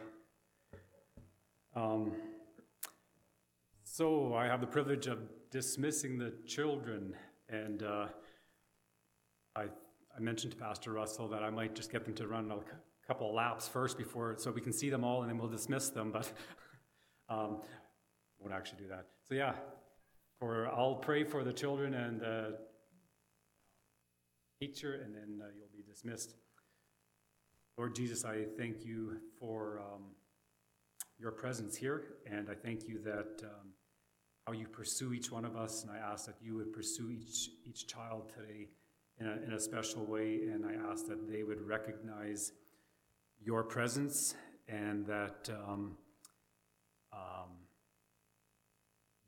Um, 1.75 2.13
so, 3.83 4.35
I 4.35 4.47
have 4.47 4.61
the 4.61 4.67
privilege 4.67 5.09
of 5.09 5.19
dismissing 5.51 6.17
the 6.17 6.33
children, 6.47 7.15
and 7.49 7.83
uh, 7.83 8.07
I, 9.57 9.63
I 9.63 10.21
mentioned 10.21 10.53
to 10.53 10.59
Pastor 10.59 10.93
Russell 10.93 11.29
that 11.29 11.43
I 11.43 11.51
might 11.51 11.75
just 11.75 11.91
get 11.91 12.05
them 12.05 12.15
to 12.15 12.29
run 12.29 12.51
a 12.53 12.59
couple 13.07 13.35
laps 13.35 13.67
first 13.67 13.99
before, 13.99 14.37
so 14.39 14.53
we 14.53 14.61
can 14.61 14.73
see 14.73 14.91
them 14.91 15.03
all, 15.03 15.23
and 15.23 15.31
then 15.31 15.39
we'll 15.39 15.49
dismiss 15.49 15.89
them, 15.89 16.13
but 16.13 16.31
um, 17.29 17.63
won't 18.39 18.55
actually 18.55 18.83
do 18.83 18.89
that. 18.89 19.07
So, 19.29 19.35
yeah, 19.35 19.55
for 20.39 20.69
I'll 20.69 20.95
pray 20.95 21.25
for 21.25 21.43
the 21.43 21.53
children 21.53 21.95
and 21.95 22.21
the 22.21 22.59
teacher, 24.61 25.03
and 25.05 25.15
then 25.15 25.41
uh, 25.43 25.49
you'll 25.57 25.69
be 25.75 25.83
dismissed. 25.83 26.37
Lord 27.79 27.95
Jesus, 27.95 28.25
I 28.25 28.45
thank 28.59 28.85
you 28.85 29.17
for 29.41 29.81
um, 29.81 30.03
your 31.19 31.33
presence 31.33 31.75
here, 31.75 32.17
and 32.31 32.51
I 32.51 32.55
thank 32.55 32.87
you 32.87 32.99
that 33.03 33.43
um, 33.45 33.73
how 34.47 34.53
you 34.53 34.69
pursue 34.69 35.15
each 35.15 35.33
one 35.33 35.47
of 35.47 35.57
us, 35.57 35.83
and 35.83 35.91
I 35.91 35.97
ask 35.97 36.27
that 36.27 36.35
you 36.43 36.55
would 36.57 36.73
pursue 36.73 37.11
each 37.11 37.49
each 37.65 37.87
child 37.87 38.31
today 38.37 38.69
in 39.19 39.27
a, 39.27 39.33
in 39.47 39.53
a 39.55 39.61
special 39.61 40.05
way, 40.05 40.43
and 40.53 40.67
I 40.67 40.75
ask 40.91 41.07
that 41.07 41.31
they 41.31 41.45
would 41.45 41.63
recognize 41.63 42.53
your 43.41 43.63
presence 43.65 44.35
and 44.69 45.07
that 45.07 45.49
um, 45.51 45.97
um, 47.13 47.57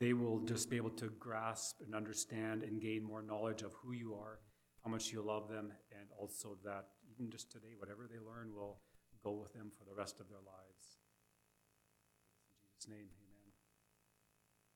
they 0.01 0.13
will 0.13 0.41
just 0.41 0.69
be 0.69 0.77
able 0.77 0.91
to 0.91 1.09
grasp 1.19 1.77
and 1.85 1.95
understand 1.95 2.63
and 2.63 2.81
gain 2.81 3.05
more 3.05 3.23
knowledge 3.23 3.63
of 3.63 3.73
who 3.83 3.93
you 3.93 4.15
are, 4.15 4.41
how 4.85 4.91
much 4.91 5.13
you 5.13 5.23
love 5.23 5.49
them, 5.49 5.73
and 5.99 6.09
also 6.19 6.59
that 6.63 6.89
even 7.15 7.31
just 7.31 7.51
today, 7.51 7.75
whatever 7.79 8.07
they 8.11 8.19
learn 8.19 8.55
will 8.55 8.79
go 9.23 9.33
with 9.33 9.53
them 9.53 9.71
for 9.79 9.85
the 9.85 9.95
rest 9.95 10.21
of 10.21 10.29
their 10.29 10.39
lives. 10.39 10.99
In 12.63 12.69
Jesus' 12.69 12.89
name, 12.89 12.99
amen. 12.99 13.53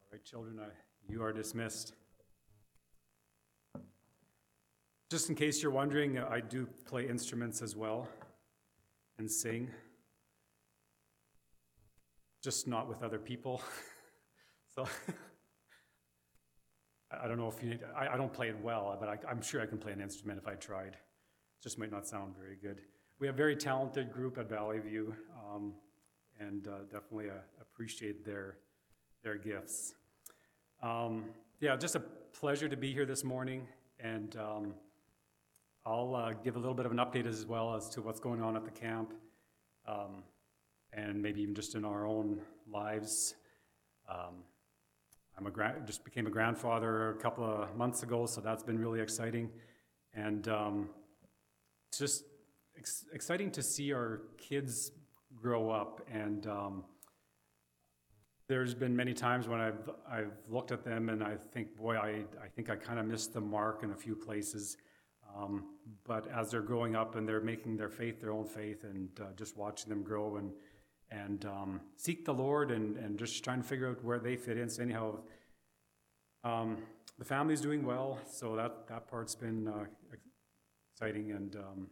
All 0.03 0.09
right, 0.13 0.25
children, 0.25 0.61
I, 0.61 0.69
you 1.11 1.23
are 1.23 1.33
dismissed. 1.33 1.95
Just 5.11 5.31
in 5.31 5.35
case 5.35 5.63
you're 5.63 5.73
wondering, 5.73 6.19
uh, 6.19 6.29
I 6.31 6.41
do 6.41 6.69
play 6.87 7.09
instruments 7.09 7.63
as 7.63 7.75
well 7.75 8.09
and 9.19 9.31
sing, 9.31 9.71
just 12.43 12.69
not 12.69 12.89
with 12.89 13.03
other 13.03 13.19
people. 13.19 13.63
so 14.75 14.87
I 17.11 17.25
I 17.25 17.27
don't 17.27 17.39
know 17.39 17.49
if 17.49 17.63
you, 17.63 17.79
I, 17.97 18.09
I 18.09 18.17
don't 18.19 18.33
play 18.33 18.49
it 18.49 18.63
well, 18.63 18.97
but 19.01 19.09
I, 19.09 19.19
I'm 19.29 19.41
sure 19.41 19.63
I 19.63 19.67
can 19.67 19.79
play 19.79 19.93
an 19.93 20.01
instrument 20.01 20.39
if 20.39 20.47
I 20.47 20.55
tried. 20.55 20.99
Just 21.61 21.79
might 21.79 21.91
not 21.91 22.07
sound 22.07 22.35
very 22.37 22.57
good. 22.57 22.83
We 23.19 23.27
have 23.27 23.35
a 23.35 23.37
very 23.37 23.57
talented 23.57 24.13
group 24.13 24.39
at 24.39 24.49
Valley 24.49 24.79
View, 24.79 25.13
um, 25.37 25.73
and 26.39 26.69
uh, 26.69 26.85
definitely 26.85 27.31
uh, 27.31 27.41
appreciate 27.61 28.25
their 28.25 28.59
their 29.25 29.37
gifts. 29.37 29.95
Um, 30.83 31.25
yeah, 31.61 31.75
just 31.77 31.97
a 31.97 32.01
pleasure 32.01 32.69
to 32.69 32.77
be 32.77 32.93
here 32.93 33.05
this 33.05 33.25
morning, 33.25 33.67
and 33.99 34.37
um, 34.37 34.75
I'll 35.85 36.15
uh, 36.15 36.33
give 36.45 36.55
a 36.55 36.61
little 36.61 36.75
bit 36.75 36.87
of 36.87 36.93
an 36.93 36.99
update 36.99 37.27
as 37.27 37.45
well 37.45 37.75
as 37.75 37.89
to 37.91 38.03
what's 38.03 38.21
going 38.21 38.41
on 38.41 38.55
at 38.55 38.65
the 38.65 38.71
camp, 38.71 39.13
um, 39.89 40.23
and 40.93 41.21
maybe 41.21 41.43
even 41.43 41.57
just 41.57 41.75
in 41.75 41.85
our 41.85 42.07
own 42.07 42.41
lives. 42.71 43.35
Um, 44.09 44.45
I'm 45.37 45.49
a 45.49 45.51
gra- 45.51 45.83
just 45.85 46.05
became 46.05 46.29
a 46.29 46.31
grandfather 46.31 47.11
a 47.11 47.15
couple 47.17 47.45
of 47.45 47.75
months 47.77 48.05
ago, 48.05 48.27
so 48.27 48.41
that's 48.41 48.63
been 48.63 48.79
really 48.79 49.01
exciting, 49.01 49.51
and 50.15 50.47
um, 50.47 50.91
just 51.97 52.25
ex- 52.77 53.07
exciting 53.13 53.51
to 53.53 53.63
see 53.63 53.93
our 53.93 54.23
kids 54.37 54.93
grow 55.35 55.71
up. 55.71 56.01
And 56.13 56.47
um, 56.47 56.85
there's 58.49 58.75
been 58.75 58.97
many 58.97 59.15
times 59.15 59.47
when 59.47 59.61
I've 59.61 59.91
I've 60.11 60.33
looked 60.49 60.73
at 60.73 60.85
them 60.85 61.09
and 61.09 61.23
I 61.23 61.37
think, 61.37 61.77
boy, 61.77 61.97
I 61.97 62.25
I 62.43 62.49
think 62.55 62.71
I 62.71 62.77
kind 62.77 62.99
of 62.99 63.07
missed 63.07 63.33
the 63.33 63.41
mark 63.41 63.83
in 63.83 63.91
a 63.91 63.97
few 63.97 64.17
places. 64.17 64.77
Um, 65.37 65.65
but 66.05 66.27
as 66.29 66.51
they're 66.51 66.63
growing 66.63 66.97
up 66.97 67.15
and 67.15 67.29
they're 67.29 67.43
making 67.43 67.77
their 67.77 67.91
faith 67.91 68.21
their 68.21 68.33
own 68.33 68.47
faith, 68.47 68.85
and 68.85 69.09
uh, 69.21 69.27
just 69.37 69.57
watching 69.57 69.91
them 69.91 70.03
grow 70.03 70.37
and 70.37 70.53
and 71.11 71.45
um, 71.45 71.81
seek 71.97 72.25
the 72.25 72.35
Lord 72.35 72.71
and, 72.71 72.97
and 72.97 73.19
just 73.19 73.43
trying 73.43 73.63
to 73.63 73.69
figure 73.69 73.89
out 73.89 74.05
where 74.05 74.19
they 74.19 74.37
fit 74.37 74.59
in. 74.59 74.69
So 74.69 74.83
anyhow, 74.83 75.19
um, 76.45 76.79
the 77.19 77.25
family's 77.25 77.61
doing 77.61 77.85
well, 77.85 78.19
so 78.31 78.57
that 78.57 78.89
that 78.89 79.09
part's 79.09 79.35
been 79.35 79.69
uh, 79.69 79.85
exciting 80.99 81.31
and 81.31 81.55
um, 81.57 81.87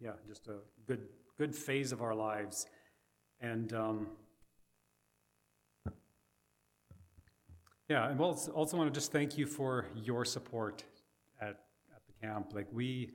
yeah, 0.00 0.12
just 0.26 0.48
a 0.48 0.56
good 0.88 1.06
good 1.38 1.54
phase 1.54 1.92
of 1.92 2.02
our 2.02 2.14
lives. 2.14 2.66
And 3.40 3.72
um, 3.72 4.08
yeah, 7.88 8.08
and 8.08 8.18
we'll 8.18 8.36
also 8.52 8.76
want 8.76 8.92
to 8.92 8.98
just 8.98 9.12
thank 9.12 9.38
you 9.38 9.46
for 9.46 9.86
your 9.94 10.24
support 10.24 10.82
at 11.40 11.60
at 11.94 12.02
the 12.06 12.26
camp. 12.26 12.52
Like 12.52 12.66
we 12.72 13.12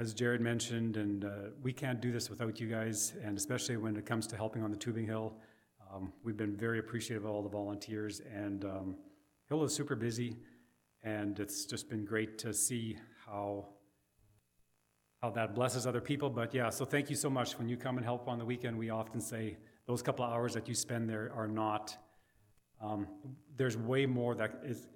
as 0.00 0.12
Jared 0.12 0.40
mentioned, 0.40 0.96
and 0.96 1.24
uh, 1.24 1.28
we 1.62 1.72
can't 1.72 2.00
do 2.00 2.10
this 2.10 2.28
without 2.28 2.58
you 2.58 2.66
guys, 2.66 3.12
and 3.22 3.38
especially 3.38 3.76
when 3.76 3.96
it 3.96 4.04
comes 4.04 4.26
to 4.26 4.36
helping 4.36 4.64
on 4.64 4.72
the 4.72 4.76
tubing 4.76 5.06
hill. 5.06 5.34
Um, 5.94 6.12
we've 6.24 6.36
been 6.36 6.56
very 6.56 6.80
appreciative 6.80 7.24
of 7.24 7.30
all 7.30 7.42
the 7.44 7.48
volunteers, 7.48 8.20
and 8.34 8.64
um, 8.64 8.96
Hill 9.48 9.62
is 9.62 9.72
super 9.72 9.94
busy, 9.94 10.38
and 11.04 11.38
it's 11.38 11.66
just 11.66 11.88
been 11.88 12.04
great 12.04 12.38
to 12.38 12.52
see 12.52 12.96
how 13.26 13.68
how 15.22 15.30
that 15.30 15.54
blesses 15.54 15.86
other 15.86 16.02
people. 16.02 16.28
But 16.28 16.52
yeah, 16.52 16.68
so 16.68 16.84
thank 16.84 17.08
you 17.08 17.16
so 17.16 17.30
much. 17.30 17.58
When 17.58 17.66
you 17.66 17.78
come 17.78 17.96
and 17.96 18.04
help 18.04 18.28
on 18.28 18.38
the 18.38 18.44
weekend, 18.44 18.76
we 18.76 18.90
often 18.90 19.22
say 19.22 19.56
those 19.86 20.02
couple 20.02 20.22
of 20.22 20.30
hours 20.30 20.52
that 20.52 20.68
you 20.68 20.74
spend 20.74 21.08
there 21.08 21.32
are 21.34 21.48
not. 21.48 21.96
Um, 22.78 23.06
there's 23.56 23.76
way 23.76 24.04
more 24.04 24.34
that 24.34 24.60
is, 24.64 24.86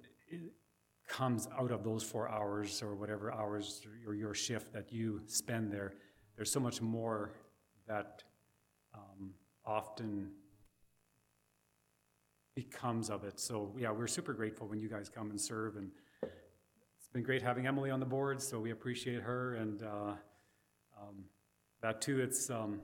comes 1.07 1.47
out 1.59 1.71
of 1.71 1.83
those 1.83 2.03
four 2.03 2.29
hours 2.29 2.83
or 2.83 2.93
whatever 2.93 3.33
hours 3.33 3.81
or 4.05 4.13
your 4.13 4.35
shift 4.35 4.71
that 4.73 4.93
you 4.93 5.21
spend 5.25 5.71
there. 5.71 5.93
There's 6.35 6.51
so 6.51 6.59
much 6.59 6.79
more 6.79 7.33
that 7.87 8.23
um, 8.93 9.31
often 9.65 10.29
becomes 12.63 13.09
of 13.09 13.23
it. 13.23 13.39
So 13.39 13.73
yeah, 13.77 13.91
we're 13.91 14.07
super 14.07 14.33
grateful 14.33 14.67
when 14.67 14.79
you 14.79 14.89
guys 14.89 15.07
come 15.09 15.29
and 15.29 15.39
serve, 15.39 15.77
and 15.77 15.91
it's 16.21 17.07
been 17.13 17.23
great 17.23 17.41
having 17.41 17.67
Emily 17.67 17.89
on 17.89 17.99
the 17.99 18.05
board. 18.05 18.41
So 18.41 18.59
we 18.59 18.71
appreciate 18.71 19.21
her, 19.21 19.55
and 19.55 19.81
uh, 19.81 20.13
um, 20.99 21.23
that 21.81 22.01
too. 22.01 22.19
It's 22.19 22.49
um, 22.49 22.81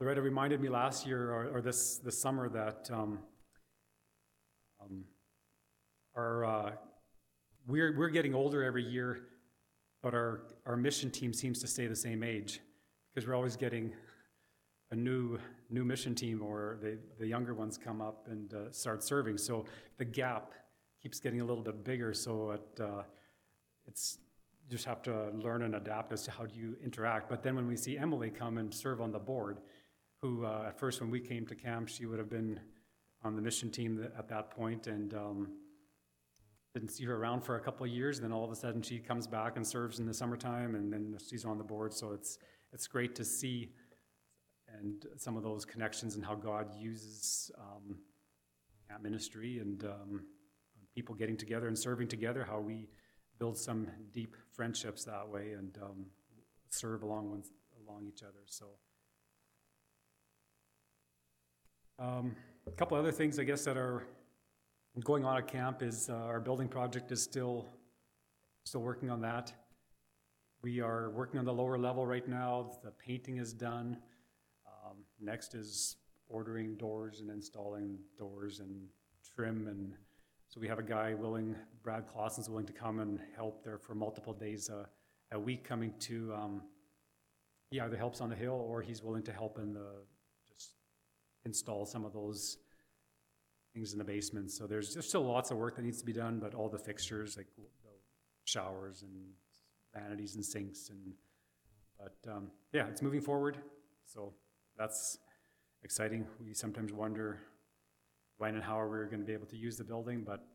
Loretta 0.00 0.22
reminded 0.22 0.60
me 0.60 0.68
last 0.68 1.06
year 1.06 1.30
or, 1.30 1.56
or 1.56 1.60
this 1.60 1.98
this 1.98 2.20
summer 2.20 2.48
that 2.48 2.90
um, 2.92 3.20
um, 4.82 5.04
our 6.16 6.44
uh, 6.44 6.70
we're, 7.68 7.96
we're 7.96 8.08
getting 8.08 8.34
older 8.34 8.64
every 8.64 8.84
year, 8.84 9.20
but 10.02 10.14
our, 10.14 10.40
our 10.66 10.76
mission 10.76 11.10
team 11.10 11.32
seems 11.32 11.60
to 11.60 11.66
stay 11.66 11.86
the 11.86 11.94
same 11.94 12.22
age 12.24 12.60
because 13.14 13.28
we're 13.28 13.36
always 13.36 13.56
getting 13.56 13.92
a 14.90 14.96
new, 14.96 15.38
new 15.70 15.84
mission 15.84 16.14
team 16.14 16.42
or 16.42 16.78
the, 16.80 16.98
the 17.18 17.26
younger 17.26 17.54
ones 17.54 17.78
come 17.78 18.00
up 18.00 18.26
and 18.30 18.54
uh, 18.54 18.70
start 18.70 19.02
serving. 19.02 19.36
So 19.36 19.64
the 19.98 20.04
gap 20.04 20.52
keeps 21.02 21.20
getting 21.20 21.40
a 21.40 21.44
little 21.44 21.62
bit 21.62 21.84
bigger. 21.84 22.14
So 22.14 22.52
it, 22.52 22.80
uh, 22.80 23.02
it's, 23.86 24.18
you 24.64 24.70
just 24.70 24.86
have 24.86 25.02
to 25.02 25.30
learn 25.32 25.62
and 25.62 25.74
adapt 25.74 26.12
as 26.12 26.22
to 26.24 26.30
how 26.30 26.46
do 26.46 26.58
you 26.58 26.76
interact. 26.82 27.28
But 27.28 27.42
then 27.42 27.54
when 27.54 27.66
we 27.66 27.76
see 27.76 27.98
Emily 27.98 28.30
come 28.30 28.58
and 28.58 28.72
serve 28.72 29.00
on 29.00 29.12
the 29.12 29.18
board, 29.18 29.58
who 30.22 30.44
uh, 30.44 30.64
at 30.68 30.78
first 30.78 31.00
when 31.00 31.10
we 31.10 31.20
came 31.20 31.46
to 31.46 31.54
camp, 31.54 31.88
she 31.88 32.06
would 32.06 32.18
have 32.18 32.30
been 32.30 32.58
on 33.24 33.36
the 33.36 33.42
mission 33.42 33.70
team 33.70 34.06
at 34.16 34.28
that 34.28 34.50
point 34.50 34.86
and 34.86 35.12
um, 35.14 35.48
didn't 36.74 36.90
see 36.90 37.04
her 37.04 37.16
around 37.16 37.42
for 37.42 37.56
a 37.56 37.60
couple 37.60 37.84
of 37.84 37.92
years. 37.92 38.20
Then 38.20 38.32
all 38.32 38.44
of 38.44 38.50
a 38.50 38.56
sudden 38.56 38.82
she 38.82 38.98
comes 38.98 39.26
back 39.26 39.56
and 39.56 39.66
serves 39.66 39.98
in 39.98 40.06
the 40.06 40.14
summertime 40.14 40.74
and 40.74 40.92
then 40.92 41.16
she's 41.28 41.44
on 41.44 41.58
the 41.58 41.64
board. 41.64 41.92
So 41.92 42.12
it's, 42.12 42.38
it's 42.72 42.86
great 42.86 43.14
to 43.16 43.24
see 43.24 43.70
and 44.76 45.06
some 45.16 45.36
of 45.36 45.42
those 45.42 45.64
connections 45.64 46.16
and 46.16 46.24
how 46.24 46.34
God 46.34 46.68
uses 46.78 47.50
um, 47.58 47.98
camp 48.88 49.02
ministry 49.02 49.58
and 49.58 49.84
um, 49.84 50.24
people 50.94 51.14
getting 51.14 51.36
together 51.36 51.68
and 51.68 51.78
serving 51.78 52.08
together, 52.08 52.44
how 52.48 52.60
we 52.60 52.88
build 53.38 53.56
some 53.56 53.86
deep 54.12 54.36
friendships 54.52 55.04
that 55.04 55.28
way 55.28 55.52
and 55.52 55.78
um, 55.82 56.06
serve 56.70 57.02
along, 57.02 57.30
one, 57.30 57.42
along 57.86 58.06
each 58.06 58.22
other. 58.22 58.44
So. 58.46 58.66
Um, 61.98 62.36
a 62.66 62.70
couple 62.72 62.96
other 62.96 63.10
things, 63.10 63.38
I 63.38 63.44
guess, 63.44 63.64
that 63.64 63.76
are 63.76 64.06
going 65.04 65.24
on 65.24 65.36
at 65.36 65.48
camp 65.48 65.82
is 65.82 66.08
uh, 66.08 66.14
our 66.14 66.40
building 66.40 66.68
project 66.68 67.10
is 67.12 67.22
still 67.22 67.68
still 68.64 68.82
working 68.82 69.08
on 69.10 69.20
that. 69.22 69.52
We 70.62 70.80
are 70.80 71.10
working 71.10 71.38
on 71.38 71.46
the 71.46 71.52
lower 71.52 71.78
level 71.78 72.06
right 72.06 72.28
now. 72.28 72.72
The 72.84 72.90
painting 72.90 73.38
is 73.38 73.52
done. 73.52 73.96
Next 75.20 75.54
is 75.54 75.96
ordering 76.28 76.76
doors 76.76 77.20
and 77.20 77.30
installing 77.30 77.98
doors 78.18 78.60
and 78.60 78.86
trim 79.34 79.66
and 79.68 79.94
so 80.48 80.60
we 80.62 80.68
have 80.68 80.78
a 80.78 80.82
guy 80.82 81.12
willing, 81.12 81.54
Brad 81.82 82.06
Clausen's 82.10 82.48
willing 82.48 82.64
to 82.64 82.72
come 82.72 83.00
and 83.00 83.20
help 83.36 83.62
there 83.62 83.76
for 83.76 83.94
multiple 83.94 84.32
days 84.32 84.70
a 85.30 85.38
week 85.38 85.62
coming 85.62 85.92
to, 86.00 86.32
um, 86.34 86.62
he 87.70 87.78
either 87.80 87.98
helps 87.98 88.22
on 88.22 88.30
the 88.30 88.34
hill 88.34 88.54
or 88.66 88.80
he's 88.80 89.02
willing 89.02 89.22
to 89.24 89.32
help 89.32 89.58
in 89.58 89.74
the, 89.74 89.90
just 90.48 90.70
install 91.44 91.84
some 91.84 92.06
of 92.06 92.14
those 92.14 92.56
things 93.74 93.92
in 93.92 93.98
the 93.98 94.04
basement. 94.04 94.50
So 94.50 94.66
there's, 94.66 94.94
there's 94.94 95.06
still 95.06 95.22
lots 95.22 95.50
of 95.50 95.58
work 95.58 95.76
that 95.76 95.82
needs 95.82 95.98
to 95.98 96.06
be 96.06 96.14
done, 96.14 96.38
but 96.38 96.54
all 96.54 96.70
the 96.70 96.78
fixtures, 96.78 97.36
like 97.36 97.48
the 97.58 97.64
showers 98.46 99.02
and 99.02 99.12
vanities 99.94 100.34
and 100.34 100.42
sinks 100.42 100.88
and, 100.88 101.12
but, 101.98 102.32
um, 102.32 102.50
yeah, 102.72 102.86
it's 102.86 103.02
moving 103.02 103.20
forward. 103.20 103.58
So 104.06 104.32
that's 104.78 105.18
exciting. 105.82 106.26
We 106.42 106.54
sometimes 106.54 106.92
wonder 106.92 107.40
when 108.38 108.54
and 108.54 108.62
how 108.62 108.76
we're 108.78 109.06
going 109.06 109.20
to 109.20 109.26
be 109.26 109.32
able 109.32 109.46
to 109.46 109.56
use 109.56 109.76
the 109.76 109.84
building, 109.84 110.22
but 110.24 110.46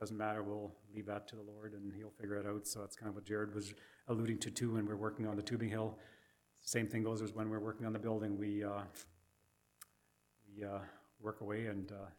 doesn't 0.00 0.16
matter. 0.16 0.42
We'll 0.42 0.72
leave 0.94 1.06
that 1.06 1.28
to 1.28 1.36
the 1.36 1.42
Lord 1.42 1.74
and 1.74 1.92
He'll 1.94 2.10
figure 2.10 2.36
it 2.36 2.46
out. 2.46 2.66
So 2.66 2.80
that's 2.80 2.96
kind 2.96 3.08
of 3.08 3.14
what 3.14 3.24
Jared 3.24 3.54
was 3.54 3.74
alluding 4.08 4.38
to 4.38 4.50
too 4.50 4.74
when 4.74 4.86
we're 4.86 4.96
working 4.96 5.26
on 5.26 5.36
the 5.36 5.42
tubing 5.42 5.68
hill. 5.68 5.98
Same 6.60 6.86
thing 6.86 7.02
goes 7.02 7.20
as 7.22 7.32
when 7.32 7.50
we're 7.50 7.60
working 7.60 7.86
on 7.86 7.92
the 7.92 7.98
building. 7.98 8.38
We 8.38 8.62
uh, 8.62 8.82
we 10.46 10.64
uh, 10.64 10.78
work 11.20 11.40
away 11.40 11.66
and 11.66 11.90
uh, 11.90 12.10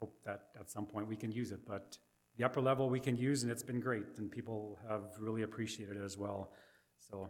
hope 0.00 0.16
that 0.24 0.46
at 0.58 0.70
some 0.70 0.86
point 0.86 1.06
we 1.06 1.16
can 1.16 1.30
use 1.30 1.52
it. 1.52 1.60
But 1.66 1.98
the 2.38 2.44
upper 2.44 2.62
level 2.62 2.88
we 2.88 3.00
can 3.00 3.16
use, 3.16 3.42
and 3.42 3.52
it's 3.52 3.62
been 3.62 3.80
great, 3.80 4.06
and 4.16 4.30
people 4.30 4.78
have 4.88 5.02
really 5.20 5.42
appreciated 5.42 5.98
it 5.98 6.02
as 6.02 6.16
well. 6.16 6.52
So. 6.98 7.28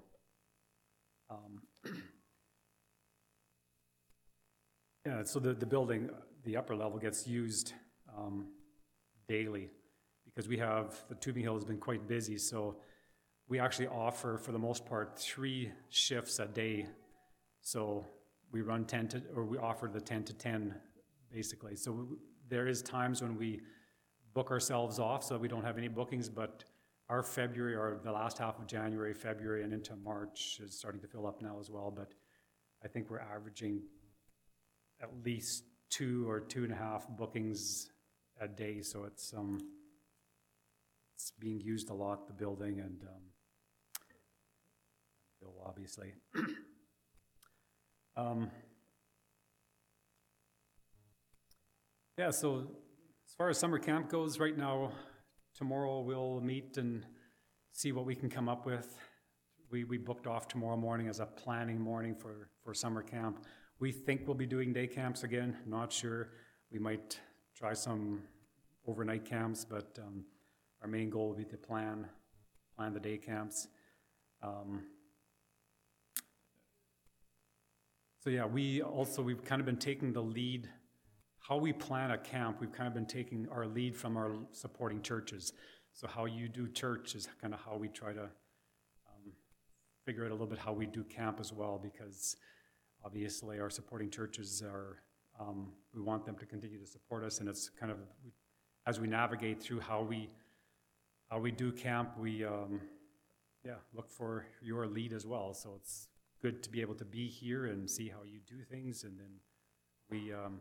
Um, 1.31 1.63
yeah, 5.07 5.14
so 5.27 5.39
the, 5.39 5.55
the 5.55 5.67
building, 5.67 6.11
the 6.45 6.57
upper 6.57 6.75
level 6.75 6.99
gets 6.99 7.27
used 7.27 7.73
um, 8.17 8.47
daily 9.29 9.71
because 10.25 10.49
we 10.49 10.59
have, 10.59 10.95
the 11.09 11.15
tubing 11.15 11.43
hill 11.43 11.55
has 11.55 11.65
been 11.65 11.79
quite 11.79 12.09
busy, 12.09 12.39
so 12.39 12.77
we 13.49 13.59
actually 13.61 13.87
offer, 13.87 14.39
for 14.39 14.53
the 14.53 14.59
most 14.59 14.85
part, 14.87 15.19
three 15.19 15.71
shifts 15.91 16.39
a 16.39 16.47
day. 16.47 16.87
So 17.61 18.07
we 18.51 18.63
run 18.63 18.85
10 18.85 19.09
to, 19.09 19.23
or 19.35 19.45
we 19.45 19.59
offer 19.59 19.89
the 19.93 20.01
10 20.01 20.25
to 20.25 20.33
10, 20.33 20.75
basically. 21.31 21.77
So 21.77 21.93
we- 21.93 22.17
there 22.49 22.67
is 22.67 22.83
times 22.83 23.23
when 23.23 23.37
we 23.37 23.63
book 24.35 24.51
ourselves 24.51 24.99
off, 24.99 25.23
so 25.25 25.39
we 25.39 25.49
don't 25.49 25.65
have 25.65 25.79
any 25.79 25.89
bookings, 25.89 26.29
but 26.29 26.65
our 27.09 27.23
February, 27.23 27.75
or 27.75 28.01
the 28.03 28.13
last 28.13 28.39
half 28.39 28.59
of 28.59 28.67
January, 28.67 29.15
February, 29.15 29.63
and 29.63 29.73
into 29.73 29.95
March 29.97 30.61
is 30.63 30.77
starting 30.77 31.01
to 31.01 31.07
fill 31.07 31.27
up 31.27 31.41
now 31.41 31.59
as 31.61 31.71
well, 31.71 31.91
but 31.91 32.13
I 32.83 32.89
think 32.89 33.11
we're 33.11 33.21
averaging 33.21 33.83
at 35.05 35.25
least 35.25 35.65
two 35.91 36.29
or 36.29 36.41
two 36.41 36.65
and 36.65 36.73
a 36.73 36.77
half 36.77 37.07
bookings 37.09 37.89
a 38.41 38.49
day, 38.49 38.81
so 38.83 39.05
it's, 39.05 39.33
um, 39.33 39.61
it's 41.15 41.33
being 41.39 41.61
used 41.61 41.91
a 41.91 41.95
lot, 41.95 42.27
the 42.27 42.33
building 42.33 42.81
and, 42.81 43.03
um, 43.03 43.23
Bill, 45.41 45.55
obviously. 45.65 46.15
Um, 48.17 48.49
Yeah, 52.17 52.31
so 52.31 52.59
as 53.29 53.35
far 53.37 53.49
as 53.49 53.59
summer 53.59 53.81
camp 53.81 54.09
goes, 54.09 54.39
right 54.39 54.57
now, 54.57 54.93
tomorrow 55.57 56.01
we'll 56.01 56.41
meet 56.41 56.77
and 56.77 57.05
see 57.73 57.91
what 57.91 58.07
we 58.07 58.15
can 58.15 58.31
come 58.31 58.49
up 58.49 58.67
with. 58.67 58.97
We, 59.69 59.83
we 59.83 59.99
booked 59.99 60.29
off 60.29 60.47
tomorrow 60.47 60.77
morning 60.77 61.09
as 61.09 61.19
a 61.19 61.27
planning 61.27 61.81
morning 61.81 62.15
for, 62.15 62.51
for 62.63 62.73
summer 62.73 63.03
camp. 63.03 63.45
We 63.85 63.93
think 63.93 64.23
we'll 64.25 64.35
be 64.35 64.47
doing 64.47 64.73
day 64.73 64.87
camps 64.87 65.25
again, 65.25 65.59
not 65.67 65.93
sure. 65.93 66.31
We 66.73 66.79
might 66.79 67.21
try 67.55 67.75
some 67.75 68.23
overnight 68.89 69.27
camps, 69.27 69.67
but 69.67 69.99
um, 69.99 70.25
our 70.81 70.89
main 70.89 71.11
goal 71.11 71.29
will 71.29 71.37
be 71.37 71.45
to 71.45 71.59
plan, 71.59 72.07
plan 72.75 72.95
the 72.95 73.01
day 73.01 73.19
camps. 73.19 73.69
Um, 74.43 74.85
so 78.21 78.31
yeah, 78.31 78.47
we 78.47 78.81
also, 78.81 79.21
we've 79.21 79.45
kind 79.45 79.61
of 79.61 79.67
been 79.67 79.77
taking 79.77 80.15
the 80.15 80.23
lead, 80.23 80.67
how 81.47 81.59
we 81.59 81.75
plan 81.75 82.11
a 82.11 82.17
camp, 82.17 82.63
we've 82.63 82.73
kind 82.73 82.89
of 82.89 82.95
been 82.95 83.05
taking 83.05 83.47
our 83.53 83.67
lead 83.67 83.95
from 83.95 84.17
our 84.17 84.35
supporting 84.53 85.03
churches. 85.03 85.53
So 85.93 86.07
how 86.09 86.25
you 86.25 86.49
do 86.49 86.69
church 86.69 87.15
is 87.15 87.29
kind 87.39 87.53
of 87.53 87.61
how 87.61 87.77
we 87.77 87.89
try 87.89 88.15
to 88.15 88.23
um, 88.23 89.33
figure 90.07 90.25
out 90.25 90.31
a 90.31 90.33
little 90.33 90.47
bit 90.47 90.59
how 90.59 90.73
we 90.73 90.87
do 90.87 91.05
camp 91.05 91.39
as 91.39 91.53
well, 91.53 91.79
because 91.79 92.35
obviously 93.05 93.61
our 93.61 93.71
supporting 93.71 94.11
churches 94.11 94.63
are, 94.63 94.99
um, 95.39 95.73
we 95.95 96.01
want 96.01 96.25
them 96.25 96.37
to 96.37 96.47
continue 96.47 96.79
to 96.79 96.87
support 96.87 97.23
us, 97.25 97.41
and 97.41 97.49
it's 97.49 97.69
kind 97.69 97.93
of, 97.93 97.99
as 98.87 99.01
we 99.01 99.07
navigate 99.07 99.63
through 99.63 99.81
how 99.81 100.03
we, 100.03 100.29
how 101.31 101.39
we 101.39 101.51
do 101.51 101.73
camp, 101.73 102.11
we, 102.19 102.45
um, 102.45 102.81
yeah, 103.65 103.75
look 103.95 104.11
for 104.11 104.47
your 104.63 104.87
lead 104.87 105.13
as 105.13 105.27
well. 105.27 105.55
So 105.55 105.71
it's 105.77 106.09
good 106.41 106.63
to 106.63 106.71
be 106.71 106.81
able 106.81 106.95
to 106.95 107.05
be 107.05 107.29
here 107.29 107.67
and 107.67 107.91
see 107.91 108.09
how 108.09 108.23
you 108.25 108.41
do 108.47 108.63
things, 108.63 109.05
and 109.05 109.19
then 109.19 109.41
we, 110.11 110.33
um, 110.33 110.61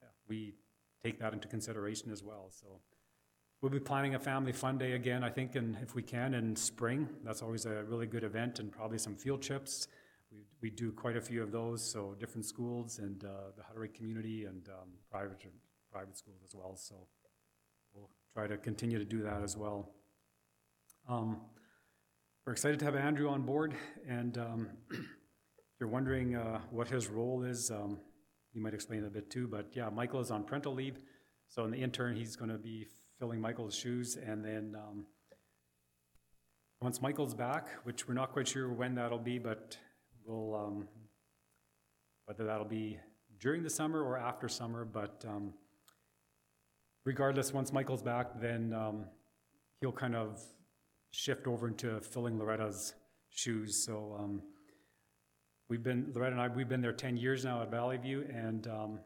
yeah, 0.00 0.08
we 0.28 0.54
take 1.04 1.18
that 1.20 1.32
into 1.32 1.48
consideration 1.48 2.12
as 2.12 2.22
well. 2.22 2.50
So 2.50 2.66
we'll 3.60 3.72
be 3.72 3.80
planning 3.80 4.14
a 4.14 4.18
family 4.18 4.52
fun 4.52 4.78
day 4.78 4.92
again, 4.92 5.24
I 5.24 5.30
think, 5.30 5.56
and 5.56 5.76
if 5.82 5.94
we 5.94 6.02
can 6.02 6.34
in 6.34 6.56
spring. 6.56 7.08
That's 7.24 7.42
always 7.42 7.66
a 7.66 7.84
really 7.84 8.06
good 8.06 8.24
event, 8.24 8.58
and 8.58 8.70
probably 8.70 8.98
some 8.98 9.16
field 9.16 9.42
trips. 9.42 9.88
We, 10.30 10.44
we 10.62 10.70
do 10.70 10.92
quite 10.92 11.16
a 11.16 11.20
few 11.20 11.42
of 11.42 11.50
those, 11.50 11.84
so 11.84 12.14
different 12.18 12.46
schools 12.46 12.98
and 12.98 13.24
uh, 13.24 13.50
the 13.56 13.62
Hutterite 13.62 13.94
community 13.94 14.44
and 14.44 14.68
um, 14.68 14.90
private 15.10 15.38
private 15.92 16.16
schools 16.16 16.40
as 16.44 16.54
well. 16.54 16.76
So 16.76 16.94
we'll 17.92 18.10
try 18.34 18.46
to 18.46 18.56
continue 18.56 18.98
to 18.98 19.04
do 19.04 19.22
that 19.22 19.42
as 19.42 19.56
well. 19.56 19.90
Um, 21.08 21.40
we're 22.46 22.52
excited 22.52 22.78
to 22.78 22.84
have 22.84 22.94
Andrew 22.94 23.28
on 23.28 23.42
board, 23.42 23.74
and 24.08 24.38
um, 24.38 24.68
if 24.90 25.00
you're 25.80 25.88
wondering 25.88 26.36
uh, 26.36 26.60
what 26.70 26.88
his 26.88 27.08
role 27.08 27.42
is, 27.42 27.70
um, 27.70 27.98
he 28.52 28.60
might 28.60 28.74
explain 28.74 29.04
a 29.04 29.10
bit 29.10 29.30
too. 29.30 29.48
But 29.48 29.70
yeah, 29.74 29.88
Michael 29.88 30.20
is 30.20 30.30
on 30.30 30.44
parental 30.44 30.74
leave, 30.74 30.98
so 31.48 31.64
in 31.64 31.72
the 31.72 31.82
intern, 31.82 32.14
he's 32.14 32.36
going 32.36 32.50
to 32.50 32.58
be 32.58 32.86
filling 33.18 33.40
Michael's 33.40 33.74
shoes, 33.74 34.16
and 34.16 34.44
then 34.44 34.76
um, 34.76 35.06
once 36.80 37.02
Michael's 37.02 37.34
back, 37.34 37.68
which 37.82 38.06
we're 38.06 38.14
not 38.14 38.32
quite 38.32 38.48
sure 38.48 38.72
when 38.72 38.94
that'll 38.94 39.18
be, 39.18 39.38
but 39.38 39.76
we'll 40.30 40.54
um, 40.54 40.88
whether 42.26 42.44
that'll 42.44 42.64
be 42.64 42.98
during 43.40 43.62
the 43.62 43.70
summer 43.70 44.02
or 44.02 44.16
after 44.16 44.48
summer. 44.48 44.84
But 44.84 45.24
um, 45.26 45.54
regardless, 47.04 47.52
once 47.52 47.72
Michael's 47.72 48.02
back, 48.02 48.40
then 48.40 48.72
um, 48.72 49.04
he'll 49.80 49.92
kind 49.92 50.14
of 50.14 50.40
shift 51.10 51.46
over 51.46 51.66
into 51.66 52.00
filling 52.00 52.38
Loretta's 52.38 52.94
shoes. 53.30 53.84
So 53.84 54.16
um, 54.18 54.42
we've 55.68 55.82
been 55.82 56.12
Loretta 56.14 56.32
and 56.32 56.40
I 56.40 56.48
we've 56.48 56.68
been 56.68 56.82
there 56.82 56.92
ten 56.92 57.16
years 57.16 57.44
now 57.44 57.62
at 57.62 57.70
Valley 57.70 57.96
View, 57.96 58.24
and 58.32 58.66
um, 58.68 59.00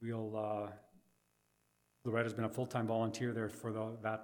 we'll 0.00 0.36
uh, 0.36 0.70
Loretta's 2.04 2.32
been 2.32 2.44
a 2.44 2.48
full-time 2.48 2.86
volunteer 2.86 3.34
there 3.34 3.50
for 3.50 3.72
the, 3.72 3.98
that 4.02 4.20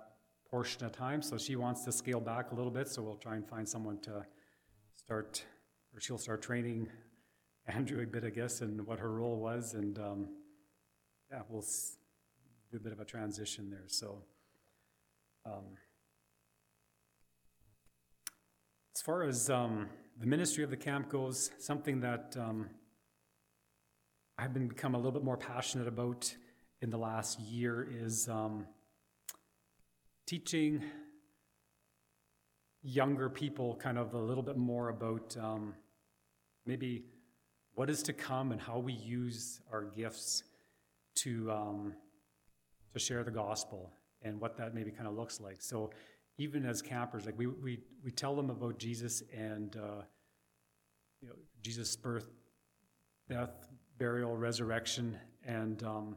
portion 0.50 0.84
of 0.86 0.92
time, 0.92 1.20
so 1.20 1.36
she 1.36 1.56
wants 1.56 1.84
to 1.84 1.92
scale 1.92 2.20
back 2.20 2.52
a 2.52 2.54
little 2.54 2.70
bit, 2.70 2.88
so 2.88 3.02
we'll 3.02 3.16
try 3.16 3.34
and 3.34 3.46
find 3.46 3.68
someone 3.68 3.98
to 4.00 4.24
start, 4.96 5.44
she'll 5.98 6.18
start 6.18 6.42
training 6.42 6.88
Andrew 7.66 8.02
a 8.02 8.06
bit, 8.06 8.24
I 8.24 8.30
guess, 8.30 8.60
and 8.60 8.86
what 8.86 8.98
her 8.98 9.10
role 9.12 9.36
was, 9.36 9.74
and, 9.74 9.98
um, 9.98 10.28
yeah, 11.30 11.42
we'll 11.48 11.64
do 12.70 12.76
a 12.76 12.80
bit 12.80 12.92
of 12.92 13.00
a 13.00 13.04
transition 13.04 13.70
there, 13.70 13.84
so. 13.86 14.22
um, 15.46 15.78
As 18.94 19.02
far 19.02 19.24
as, 19.24 19.50
um, 19.50 19.88
the 20.20 20.26
ministry 20.26 20.62
of 20.62 20.70
the 20.70 20.76
camp 20.76 21.08
goes, 21.08 21.50
something 21.58 22.00
that, 22.00 22.36
um, 22.38 22.70
I've 24.38 24.52
been 24.52 24.68
become 24.68 24.94
a 24.94 24.98
little 24.98 25.12
bit 25.12 25.24
more 25.24 25.36
passionate 25.36 25.86
about 25.86 26.34
in 26.80 26.90
the 26.90 26.98
last 26.98 27.38
year 27.40 27.86
is 27.88 28.28
um, 28.28 28.66
teaching 30.26 30.82
younger 32.82 33.30
people 33.30 33.76
kind 33.76 33.96
of 33.96 34.12
a 34.14 34.18
little 34.18 34.42
bit 34.42 34.56
more 34.56 34.88
about 34.90 35.36
um, 35.40 35.74
maybe 36.66 37.04
what 37.74 37.90
is 37.90 38.02
to 38.04 38.12
come 38.12 38.52
and 38.52 38.60
how 38.60 38.78
we 38.78 38.92
use 38.92 39.60
our 39.72 39.82
gifts 39.84 40.44
to 41.16 41.50
um, 41.50 41.94
to 42.92 42.98
share 42.98 43.24
the 43.24 43.30
gospel 43.30 43.92
and 44.22 44.40
what 44.40 44.56
that 44.56 44.74
maybe 44.74 44.90
kind 44.90 45.06
of 45.06 45.14
looks 45.14 45.40
like. 45.40 45.56
So 45.60 45.90
even 46.38 46.64
as 46.64 46.82
campers, 46.82 47.26
like 47.26 47.38
we 47.38 47.46
we 47.46 47.80
we 48.04 48.10
tell 48.10 48.34
them 48.34 48.50
about 48.50 48.78
Jesus 48.78 49.22
and 49.36 49.76
uh, 49.76 50.02
you 51.20 51.28
know 51.28 51.34
Jesus' 51.62 51.96
birth, 51.96 52.30
death, 53.28 53.68
burial, 53.98 54.36
resurrection, 54.36 55.16
and 55.44 55.82
um, 55.82 56.16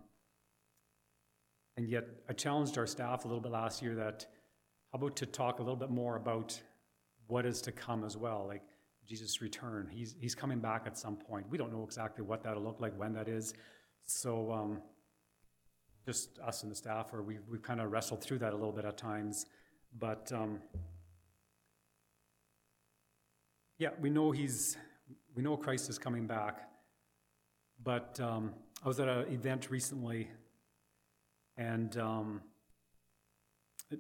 and 1.76 1.88
yet 1.88 2.06
I 2.30 2.34
challenged 2.34 2.78
our 2.78 2.88
staff 2.88 3.26
a 3.26 3.28
little 3.28 3.42
bit 3.42 3.52
last 3.52 3.82
year 3.82 3.96
that 3.96 4.26
how 4.92 4.98
about 4.98 5.16
to 5.18 5.26
talk 5.26 5.60
a 5.60 5.62
little 5.62 5.76
bit 5.76 5.92
more 5.92 6.16
about 6.16 6.60
what 7.28 7.46
is 7.46 7.62
to 7.64 7.72
come 7.72 8.04
as 8.04 8.16
well, 8.16 8.46
like 8.48 8.64
Jesus' 9.08 9.42
return. 9.42 9.88
He's 9.92 10.16
he's 10.20 10.36
coming 10.36 10.60
back 10.60 10.84
at 10.86 10.98
some 10.98 11.16
point. 11.16 11.50
We 11.50 11.58
don't 11.58 11.72
know 11.72 11.84
exactly 11.84 12.24
what 12.24 12.44
that'll 12.44 12.64
look 12.64 12.80
like, 12.80 12.98
when 13.00 13.14
that 13.14 13.28
is. 13.28 13.54
So 14.06 14.52
um, 14.52 14.82
just 16.06 16.40
us 16.40 16.64
and 16.64 16.72
the 16.72 16.76
staff, 16.76 17.14
or 17.14 17.22
we, 17.24 17.40
we've 17.50 17.62
kind 17.62 17.82
of 17.82 17.92
wrestled 17.92 18.22
through 18.22 18.40
that 18.40 18.54
a 18.54 18.56
little 18.56 18.72
bit 18.72 18.86
at 18.86 18.98
times, 18.98 19.46
but. 19.98 20.32
Um, 20.32 20.60
yeah, 23.80 23.90
we 24.02 24.10
know 24.10 24.32
he's, 24.32 24.76
we 25.36 25.44
know 25.44 25.56
Christ 25.56 25.88
is 25.88 26.00
coming 26.00 26.26
back, 26.26 26.68
but 27.84 28.20
um, 28.20 28.54
I 28.84 28.88
was 28.88 29.00
at 29.00 29.08
an 29.08 29.32
event 29.32 29.70
recently, 29.70 30.30
and 31.58 31.96
um, 31.98 32.42
it- 33.92 34.00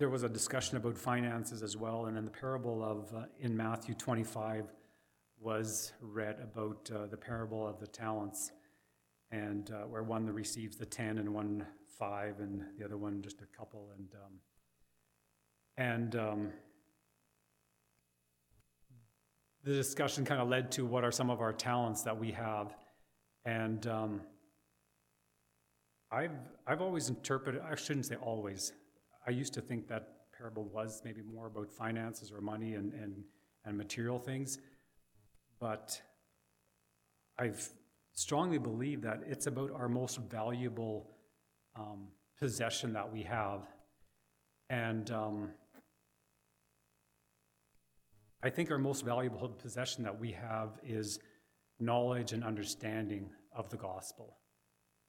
there 0.00 0.08
was 0.08 0.22
a 0.22 0.28
discussion 0.30 0.78
about 0.78 0.96
finances 0.96 1.62
as 1.62 1.76
well, 1.76 2.06
and 2.06 2.16
then 2.16 2.24
the 2.24 2.30
parable 2.30 2.82
of, 2.82 3.14
uh, 3.14 3.26
in 3.38 3.54
Matthew 3.54 3.94
25 3.94 4.72
was 5.38 5.92
read 6.00 6.38
about 6.42 6.90
uh, 6.90 7.06
the 7.06 7.18
parable 7.18 7.66
of 7.66 7.78
the 7.78 7.86
talents, 7.86 8.50
and 9.30 9.70
uh, 9.70 9.86
where 9.86 10.02
one 10.02 10.26
receives 10.30 10.78
the 10.78 10.86
10 10.86 11.18
and 11.18 11.34
one 11.34 11.66
5, 11.98 12.40
and 12.40 12.64
the 12.78 12.84
other 12.86 12.96
one 12.96 13.20
just 13.20 13.42
a 13.42 13.46
couple, 13.54 13.90
and, 13.94 14.08
um, 14.14 14.32
and 15.76 16.16
um, 16.16 16.48
the 19.64 19.74
discussion 19.74 20.24
kind 20.24 20.40
of 20.40 20.48
led 20.48 20.72
to 20.72 20.86
what 20.86 21.04
are 21.04 21.12
some 21.12 21.28
of 21.28 21.42
our 21.42 21.52
talents 21.52 22.04
that 22.04 22.18
we 22.18 22.32
have. 22.32 22.74
And 23.44 23.86
um, 23.86 24.22
I've, 26.10 26.38
I've 26.66 26.80
always 26.80 27.10
interpreted, 27.10 27.60
I 27.60 27.74
shouldn't 27.74 28.06
say 28.06 28.16
always, 28.16 28.72
I 29.30 29.32
used 29.32 29.54
to 29.54 29.60
think 29.60 29.86
that 29.86 30.08
parable 30.36 30.64
was 30.64 31.02
maybe 31.04 31.22
more 31.22 31.46
about 31.46 31.70
finances 31.70 32.32
or 32.32 32.40
money 32.40 32.74
and, 32.74 32.92
and, 32.94 33.22
and 33.64 33.78
material 33.78 34.18
things. 34.18 34.58
But 35.60 36.02
I've 37.38 37.68
strongly 38.12 38.58
believe 38.58 39.02
that 39.02 39.20
it's 39.28 39.46
about 39.46 39.70
our 39.70 39.88
most 39.88 40.18
valuable 40.18 41.12
um, 41.78 42.08
possession 42.40 42.92
that 42.94 43.12
we 43.12 43.22
have. 43.22 43.60
And 44.68 45.08
um, 45.12 45.50
I 48.42 48.50
think 48.50 48.72
our 48.72 48.78
most 48.78 49.04
valuable 49.04 49.48
possession 49.48 50.02
that 50.02 50.18
we 50.18 50.32
have 50.32 50.70
is 50.84 51.20
knowledge 51.78 52.32
and 52.32 52.42
understanding 52.42 53.30
of 53.54 53.70
the 53.70 53.76
gospel. 53.76 54.38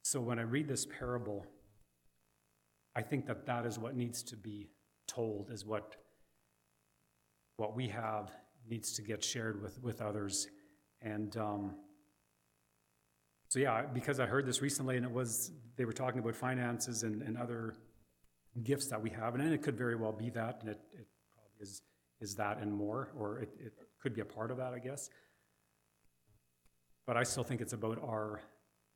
So 0.03 0.21
when 0.21 0.37
I 0.37 0.43
read 0.43 0.67
this 0.67 0.85
parable, 0.85 1.43
I 2.95 3.01
think 3.01 3.25
that 3.27 3.45
that 3.45 3.65
is 3.65 3.79
what 3.79 3.95
needs 3.95 4.23
to 4.23 4.35
be 4.35 4.69
told, 5.07 5.49
is 5.51 5.65
what, 5.65 5.95
what 7.57 7.75
we 7.75 7.87
have 7.87 8.31
needs 8.69 8.93
to 8.93 9.01
get 9.01 9.23
shared 9.23 9.61
with, 9.61 9.81
with 9.81 10.01
others. 10.01 10.47
And 11.01 11.35
um, 11.37 11.75
so, 13.47 13.59
yeah, 13.59 13.83
because 13.83 14.19
I 14.19 14.25
heard 14.25 14.45
this 14.45 14.61
recently 14.61 14.97
and 14.97 15.05
it 15.05 15.11
was, 15.11 15.51
they 15.77 15.85
were 15.85 15.93
talking 15.93 16.19
about 16.19 16.35
finances 16.35 17.03
and, 17.03 17.21
and 17.21 17.37
other 17.37 17.75
gifts 18.63 18.87
that 18.87 19.01
we 19.01 19.09
have, 19.09 19.35
and 19.35 19.53
it 19.53 19.61
could 19.61 19.77
very 19.77 19.95
well 19.95 20.11
be 20.11 20.29
that, 20.31 20.57
and 20.61 20.69
it, 20.69 20.79
it 20.93 21.07
probably 21.33 21.61
is 21.61 21.81
is 22.21 22.35
that 22.35 22.59
and 22.59 22.71
more, 22.71 23.11
or 23.17 23.39
it, 23.39 23.49
it 23.59 23.73
could 23.99 24.13
be 24.13 24.21
a 24.21 24.25
part 24.25 24.51
of 24.51 24.57
that, 24.57 24.73
I 24.73 24.79
guess. 24.79 25.09
But 27.07 27.17
I 27.17 27.23
still 27.23 27.43
think 27.43 27.61
it's 27.61 27.73
about 27.73 27.97
our, 28.03 28.41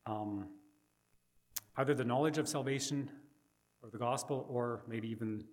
um, 0.06 0.48
either 1.78 1.96
the 1.96 2.06
knowledge 2.06 2.38
of 2.38 2.48
salvation 2.48 3.10
or 3.86 3.90
the 3.92 3.98
gospel, 4.00 4.48
or 4.50 4.82
maybe 4.88 5.08
even 5.08 5.44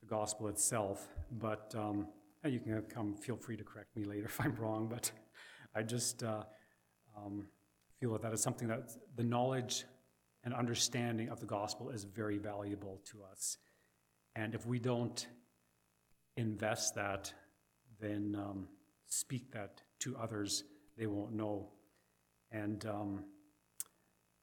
the 0.00 0.06
gospel 0.06 0.46
itself. 0.46 1.08
But 1.32 1.74
um, 1.76 2.06
you 2.44 2.60
can 2.60 2.80
come, 2.82 3.16
feel 3.16 3.36
free 3.36 3.56
to 3.56 3.64
correct 3.64 3.96
me 3.96 4.04
later 4.04 4.24
if 4.26 4.40
I'm 4.40 4.54
wrong, 4.54 4.86
but 4.88 5.10
I 5.74 5.82
just 5.82 6.22
uh, 6.22 6.44
um, 7.16 7.46
feel 7.98 8.12
that 8.12 8.22
that 8.22 8.32
is 8.32 8.40
something 8.40 8.68
that 8.68 8.92
the 9.16 9.24
knowledge 9.24 9.84
and 10.44 10.54
understanding 10.54 11.28
of 11.28 11.40
the 11.40 11.46
gospel 11.46 11.90
is 11.90 12.04
very 12.04 12.38
valuable 12.38 13.00
to 13.10 13.18
us. 13.30 13.58
And 14.36 14.54
if 14.54 14.64
we 14.64 14.78
don't 14.78 15.26
invest 16.36 16.94
that, 16.94 17.32
then 18.00 18.36
um, 18.38 18.68
speak 19.08 19.52
that 19.52 19.82
to 20.00 20.16
others, 20.16 20.64
they 20.96 21.06
won't 21.06 21.32
know. 21.32 21.68
And 22.50 22.84
um, 22.86 23.24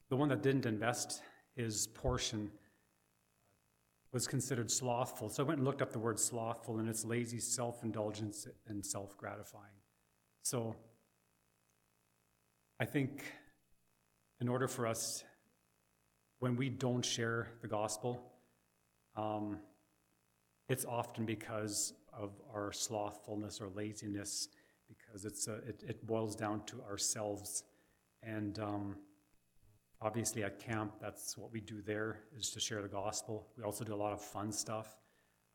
the 0.09 0.15
one 0.15 0.29
that 0.29 0.41
didn't 0.41 0.65
invest 0.65 1.21
his 1.55 1.87
portion 1.87 2.51
was 4.11 4.27
considered 4.27 4.71
slothful. 4.71 5.29
So 5.29 5.43
I 5.43 5.47
went 5.47 5.59
and 5.59 5.67
looked 5.67 5.81
up 5.81 5.91
the 5.91 5.99
word 5.99 6.19
slothful, 6.19 6.79
and 6.79 6.89
it's 6.89 7.05
lazy, 7.05 7.39
self 7.39 7.83
indulgence, 7.83 8.47
and 8.67 8.85
self 8.85 9.15
gratifying. 9.17 9.65
So 10.41 10.75
I 12.79 12.85
think 12.85 13.23
in 14.41 14.47
order 14.47 14.67
for 14.67 14.87
us, 14.87 15.23
when 16.39 16.55
we 16.55 16.69
don't 16.69 17.03
share 17.03 17.49
the 17.61 17.67
gospel, 17.67 18.31
um, 19.15 19.59
it's 20.69 20.85
often 20.85 21.25
because 21.25 21.93
of 22.17 22.31
our 22.53 22.71
slothfulness 22.71 23.59
or 23.59 23.69
laziness, 23.75 24.47
because 24.87 25.25
it's 25.25 25.47
a, 25.47 25.55
it, 25.67 25.83
it 25.87 26.07
boils 26.07 26.35
down 26.35 26.63
to 26.67 26.81
ourselves. 26.81 27.63
And 28.23 28.57
um, 28.59 28.95
obviously 30.01 30.43
at 30.43 30.59
camp, 30.59 30.93
that's 31.01 31.37
what 31.37 31.51
we 31.51 31.59
do 31.59 31.81
there 31.81 32.21
is 32.37 32.51
to 32.51 32.59
share 32.59 32.81
the 32.81 32.87
gospel. 32.87 33.47
We 33.57 33.63
also 33.63 33.83
do 33.83 33.93
a 33.93 33.95
lot 33.95 34.13
of 34.13 34.21
fun 34.21 34.51
stuff. 34.51 34.97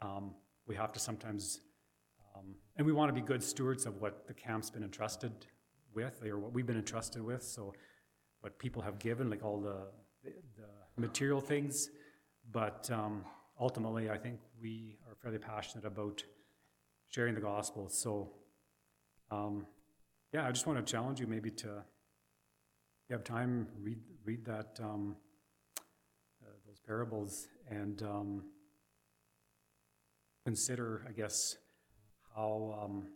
Um, 0.02 0.34
we 0.66 0.74
have 0.74 0.92
to 0.92 1.00
sometimes, 1.00 1.60
um, 2.36 2.54
and 2.76 2.86
we 2.86 2.92
want 2.92 3.08
to 3.08 3.14
be 3.14 3.26
good 3.26 3.42
stewards 3.42 3.86
of 3.86 4.00
what 4.00 4.26
the 4.26 4.34
camp's 4.34 4.70
been 4.70 4.82
entrusted 4.82 5.32
with, 5.94 6.22
or 6.24 6.38
what 6.38 6.52
we've 6.52 6.66
been 6.66 6.76
entrusted 6.76 7.22
with. 7.22 7.42
So 7.42 7.72
what 8.40 8.58
people 8.58 8.82
have 8.82 8.98
given, 8.98 9.30
like 9.30 9.44
all 9.44 9.60
the, 9.60 9.86
the, 10.22 10.30
material 10.96 11.40
things, 11.40 11.90
but 12.52 12.88
um, 12.92 13.24
ultimately, 13.58 14.10
I 14.10 14.16
think 14.16 14.38
we 14.62 14.96
are 15.08 15.16
fairly 15.16 15.38
passionate 15.38 15.84
about 15.84 16.22
sharing 17.08 17.34
the 17.34 17.40
gospel. 17.40 17.88
So, 17.88 18.30
um, 19.30 19.66
yeah, 20.32 20.46
I 20.46 20.52
just 20.52 20.66
want 20.66 20.84
to 20.84 20.92
challenge 20.92 21.18
you 21.18 21.26
maybe 21.26 21.50
to, 21.50 21.82
you 23.08 23.14
have 23.14 23.24
time, 23.24 23.66
read 23.82 23.98
read 24.24 24.44
that 24.46 24.78
um, 24.82 25.16
uh, 26.42 26.46
those 26.66 26.80
parables 26.86 27.48
and 27.68 28.02
um, 28.02 28.44
consider, 30.46 31.04
I 31.06 31.12
guess, 31.12 31.56
how 32.34 32.78
um, 32.82 33.08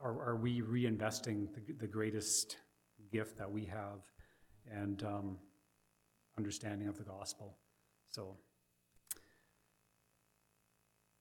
are, 0.00 0.30
are 0.30 0.36
we 0.36 0.62
reinvesting 0.62 1.48
the, 1.54 1.74
the 1.74 1.86
greatest 1.86 2.56
gift 3.12 3.36
that 3.38 3.50
we 3.50 3.66
have 3.66 4.00
and 4.70 5.02
um, 5.04 5.36
understanding 6.38 6.88
of 6.88 6.96
the 6.96 7.04
gospel. 7.04 7.58
So, 8.08 8.36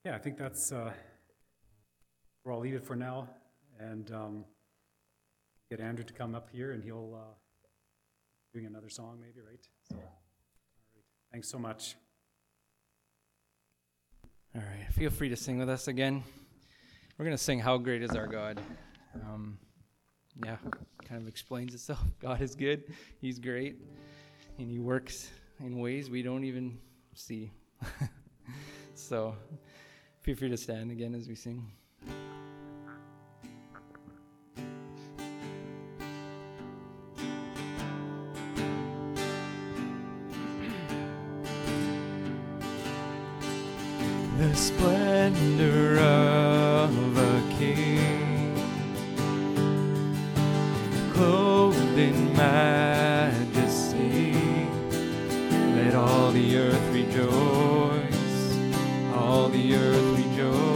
yeah, 0.06 0.16
I 0.16 0.20
think 0.20 0.38
that's 0.38 0.72
uh, 0.72 0.92
where 2.44 2.54
I'll 2.54 2.62
leave 2.62 2.76
it 2.76 2.86
for 2.86 2.96
now, 2.96 3.28
and 3.80 4.10
um, 4.12 4.46
get 5.70 5.80
Andrew 5.80 6.04
to 6.04 6.14
come 6.14 6.36
up 6.36 6.50
here, 6.52 6.72
and 6.72 6.84
he'll 6.84 7.16
uh, 7.16 7.34
doing 8.54 8.66
another 8.66 8.90
song 8.90 9.18
maybe, 9.20 9.42
right? 9.46 9.60
So, 9.90 9.96
all 9.96 10.02
right. 10.02 11.04
Thanks 11.32 11.50
so 11.50 11.58
much. 11.58 11.96
All 14.56 14.62
right, 14.62 14.94
feel 14.94 15.10
free 15.10 15.30
to 15.30 15.36
sing 15.36 15.58
with 15.58 15.70
us 15.70 15.88
again. 15.88 16.24
We're 17.18 17.26
going 17.26 17.38
to 17.38 17.44
sing 17.44 17.60
How 17.60 17.78
Great 17.78 18.04
is 18.04 18.12
Our 18.12 18.28
God. 18.28 18.62
Um, 19.16 19.58
yeah, 20.46 20.58
kind 21.04 21.22
of 21.22 21.28
explains 21.28 21.74
itself. 21.74 22.04
God 22.22 22.42
is 22.42 22.56
good, 22.56 22.84
He's 23.20 23.40
great, 23.40 23.82
and 24.58 24.70
He 24.70 24.80
works 24.80 25.30
in 25.60 25.80
ways 25.80 26.10
we 26.10 26.22
don't 26.22 26.44
even 26.44 26.78
see. 27.14 27.52
so 28.96 29.36
feel 30.22 30.36
free 30.36 30.50
to 30.50 30.58
stand 30.58 30.92
again 30.92 31.16
as 31.16 31.28
we 31.28 31.36
sing. 31.36 31.72
The 59.56 59.74
earth 59.74 60.18
rejoice. 60.18 60.75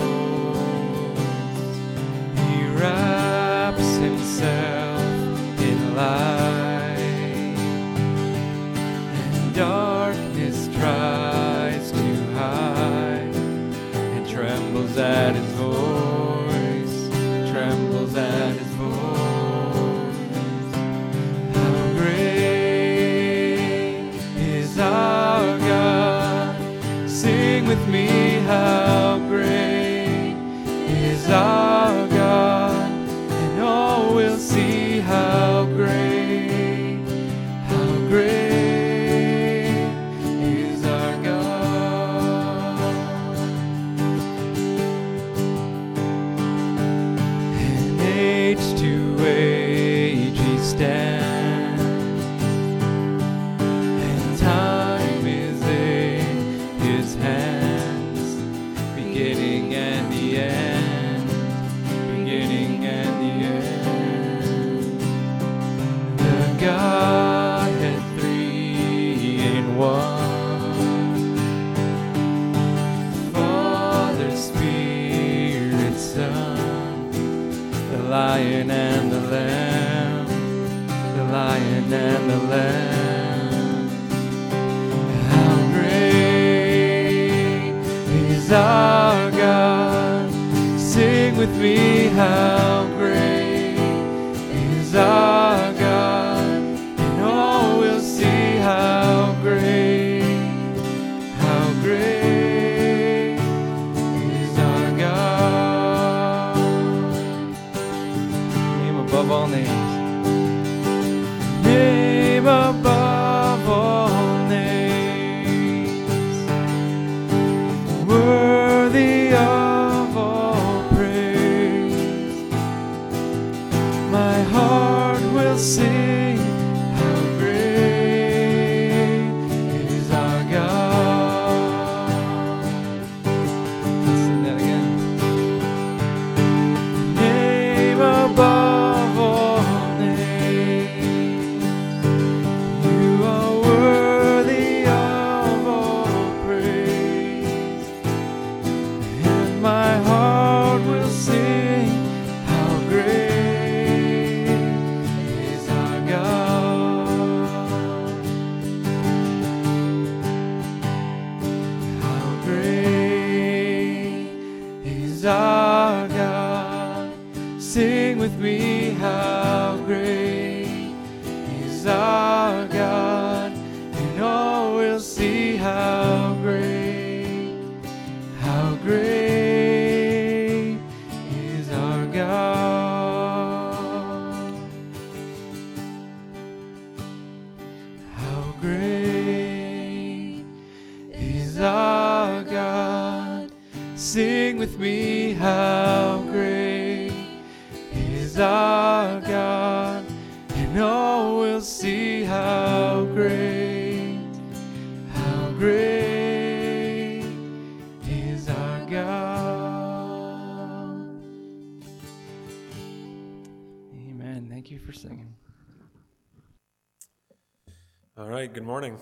Right, 218.39 218.53
good 218.53 218.63
morning. 218.63 218.97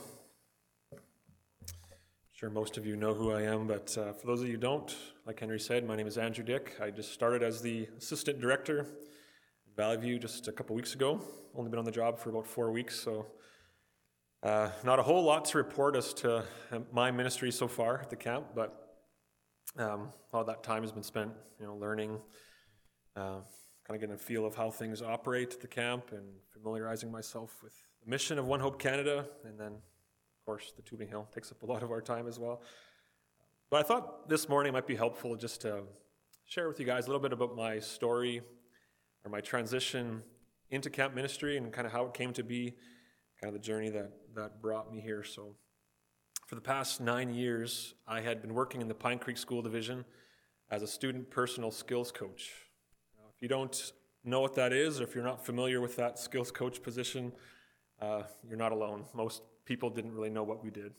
I'm 0.92 0.98
Sure, 2.34 2.50
most 2.50 2.76
of 2.76 2.88
you 2.88 2.96
know 2.96 3.14
who 3.14 3.32
I 3.32 3.44
am, 3.44 3.68
but 3.68 3.96
uh, 3.96 4.12
for 4.14 4.26
those 4.26 4.42
of 4.42 4.48
you 4.48 4.54
who 4.54 4.60
don't, 4.60 4.96
like 5.28 5.40
Henry 5.40 5.60
said, 5.60 5.88
my 5.88 5.96
name 5.96 6.08
is 6.08 6.18
Andrew 6.18 6.44
Dick. 6.44 6.76
I 6.82 6.90
just 6.90 7.14
started 7.14 7.44
as 7.44 7.62
the 7.62 7.88
assistant 8.00 8.42
director 8.42 8.80
at 8.80 9.76
Valley 9.76 9.98
View 9.98 10.18
just 10.18 10.48
a 10.48 10.52
couple 10.52 10.76
weeks 10.76 10.96
ago. 10.96 11.22
Only 11.56 11.70
been 11.70 11.78
on 11.78 11.86
the 11.86 11.92
job 11.92 12.18
for 12.18 12.32
about 12.32 12.48
four 12.48 12.72
weeks, 12.72 13.00
so 13.00 13.28
uh, 14.42 14.72
not 14.84 14.98
a 14.98 15.04
whole 15.04 15.24
lot 15.24 15.46
to 15.46 15.60
report 15.60 15.96
as 15.96 16.16
to 16.16 16.38
uh, 16.72 16.80
my 16.92 17.12
ministry 17.12 17.52
so 17.52 17.68
far 17.68 18.00
at 18.00 18.10
the 18.10 18.16
camp, 18.16 18.48
but 18.56 18.98
um, 19.78 20.10
all 20.34 20.44
that 20.46 20.64
time 20.64 20.82
has 20.82 20.92
been 20.92 21.04
spent, 21.04 21.32
you 21.60 21.68
know, 21.68 21.76
learning, 21.76 22.18
uh, 23.16 23.42
kind 23.86 23.92
of 23.92 24.00
getting 24.00 24.16
a 24.16 24.18
feel 24.18 24.48
of 24.48 24.56
how 24.56 24.72
things 24.72 25.04
operate 25.04 25.54
at 25.54 25.62
the 25.62 25.68
camp 25.68 26.12
and 26.12 26.26
familiarizing 26.52 27.12
myself 27.12 27.62
with 27.62 27.87
mission 28.08 28.40
of 28.40 28.48
One 28.48 28.62
Hope 28.62 28.80
Canada, 28.80 29.26
and 29.44 29.60
then, 29.60 29.74
of 29.74 30.46
course, 30.46 30.72
the 30.76 30.82
Tubing 30.82 31.10
Hill 31.10 31.28
takes 31.34 31.52
up 31.52 31.62
a 31.62 31.66
lot 31.66 31.84
of 31.84 31.92
our 31.92 32.02
time 32.02 32.26
as 32.28 32.40
well. 32.40 32.62
But 33.70 33.82
I 33.82 33.84
thought 33.84 34.30
this 34.30 34.48
morning 34.48 34.72
might 34.72 34.88
be 34.88 34.96
helpful 34.96 35.36
just 35.36 35.62
to 35.62 35.84
share 36.46 36.70
with 36.70 36.80
you 36.80 36.86
guys 36.86 37.04
a 37.04 37.08
little 37.08 37.22
bit 37.22 37.34
about 37.34 37.54
my 37.54 37.80
story 37.80 38.42
or 39.26 39.30
my 39.30 39.42
transition 39.42 40.24
into 40.70 40.90
camp 40.90 41.14
ministry 41.14 41.58
and 41.58 41.72
kind 41.74 41.86
of 41.86 41.92
how 41.92 42.06
it 42.06 42.14
came 42.14 42.32
to 42.32 42.44
be, 42.44 42.74
kind 43.42 43.54
of 43.54 43.54
the 43.54 43.66
journey 43.66 43.90
that, 43.90 44.10
that 44.36 44.62
brought 44.62 44.90
me 44.90 45.02
here. 45.02 45.24
So, 45.24 45.56
for 46.46 46.56
the 46.56 46.62
past 46.62 47.02
nine 47.02 47.34
years, 47.34 47.94
I 48.08 48.22
had 48.22 48.42
been 48.42 48.54
working 48.54 48.80
in 48.80 48.88
the 48.88 48.96
Pine 48.96 49.20
Creek 49.20 49.38
School 49.38 49.62
Division 49.62 50.06
as 50.72 50.82
a 50.82 50.88
student 50.88 51.30
personal 51.30 51.72
skills 51.72 52.10
coach. 52.10 52.54
Now, 53.18 53.26
if 53.36 53.42
you 53.42 53.50
don't 53.50 53.92
know 54.24 54.40
what 54.40 54.56
that 54.56 54.72
is, 54.72 55.02
or 55.02 55.04
if 55.04 55.14
you're 55.14 55.26
not 55.26 55.46
familiar 55.46 55.82
with 55.82 55.98
that 55.98 56.18
skills 56.18 56.52
coach 56.52 56.82
position, 56.82 57.34
uh, 58.02 58.24
you're 58.48 58.58
not 58.58 58.72
alone. 58.72 59.06
Most 59.14 59.42
people 59.66 59.90
didn't 59.90 60.14
really 60.14 60.30
know 60.30 60.44
what 60.44 60.64
we 60.64 60.70
did, 60.70 60.94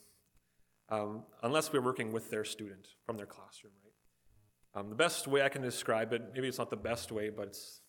um, 0.88 1.22
unless 1.42 1.72
we 1.72 1.78
were 1.78 1.84
working 1.84 2.12
with 2.12 2.30
their 2.30 2.44
student 2.44 2.88
from 3.04 3.16
their 3.16 3.26
classroom, 3.26 3.72
right? 3.82 4.80
Um, 4.80 4.90
the 4.90 4.96
best 4.96 5.26
way 5.26 5.42
I 5.42 5.48
can 5.48 5.62
describe 5.62 6.12
it, 6.12 6.22
maybe 6.34 6.48
it's 6.48 6.58
not 6.58 6.70
the 6.70 6.76
best 6.76 7.10
way, 7.10 7.30
but 7.30 7.48
it's 7.48 7.80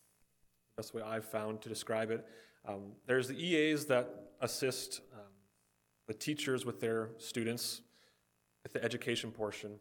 the 0.76 0.82
best 0.82 0.94
way 0.94 1.02
I've 1.02 1.26
found 1.26 1.62
to 1.62 1.70
describe 1.70 2.12
it. 2.12 2.26
Um, 2.68 2.94
there's 3.06 3.28
the 3.28 3.36
EAs 3.36 3.86
that 3.86 4.10
assist 4.42 5.02
um, 5.14 5.20
the 6.08 6.14
teachers 6.14 6.66
with 6.66 6.80
their 6.80 7.12
students 7.18 7.82
with 8.64 8.74
the 8.74 8.84
education 8.84 9.32
portion. 9.32 9.80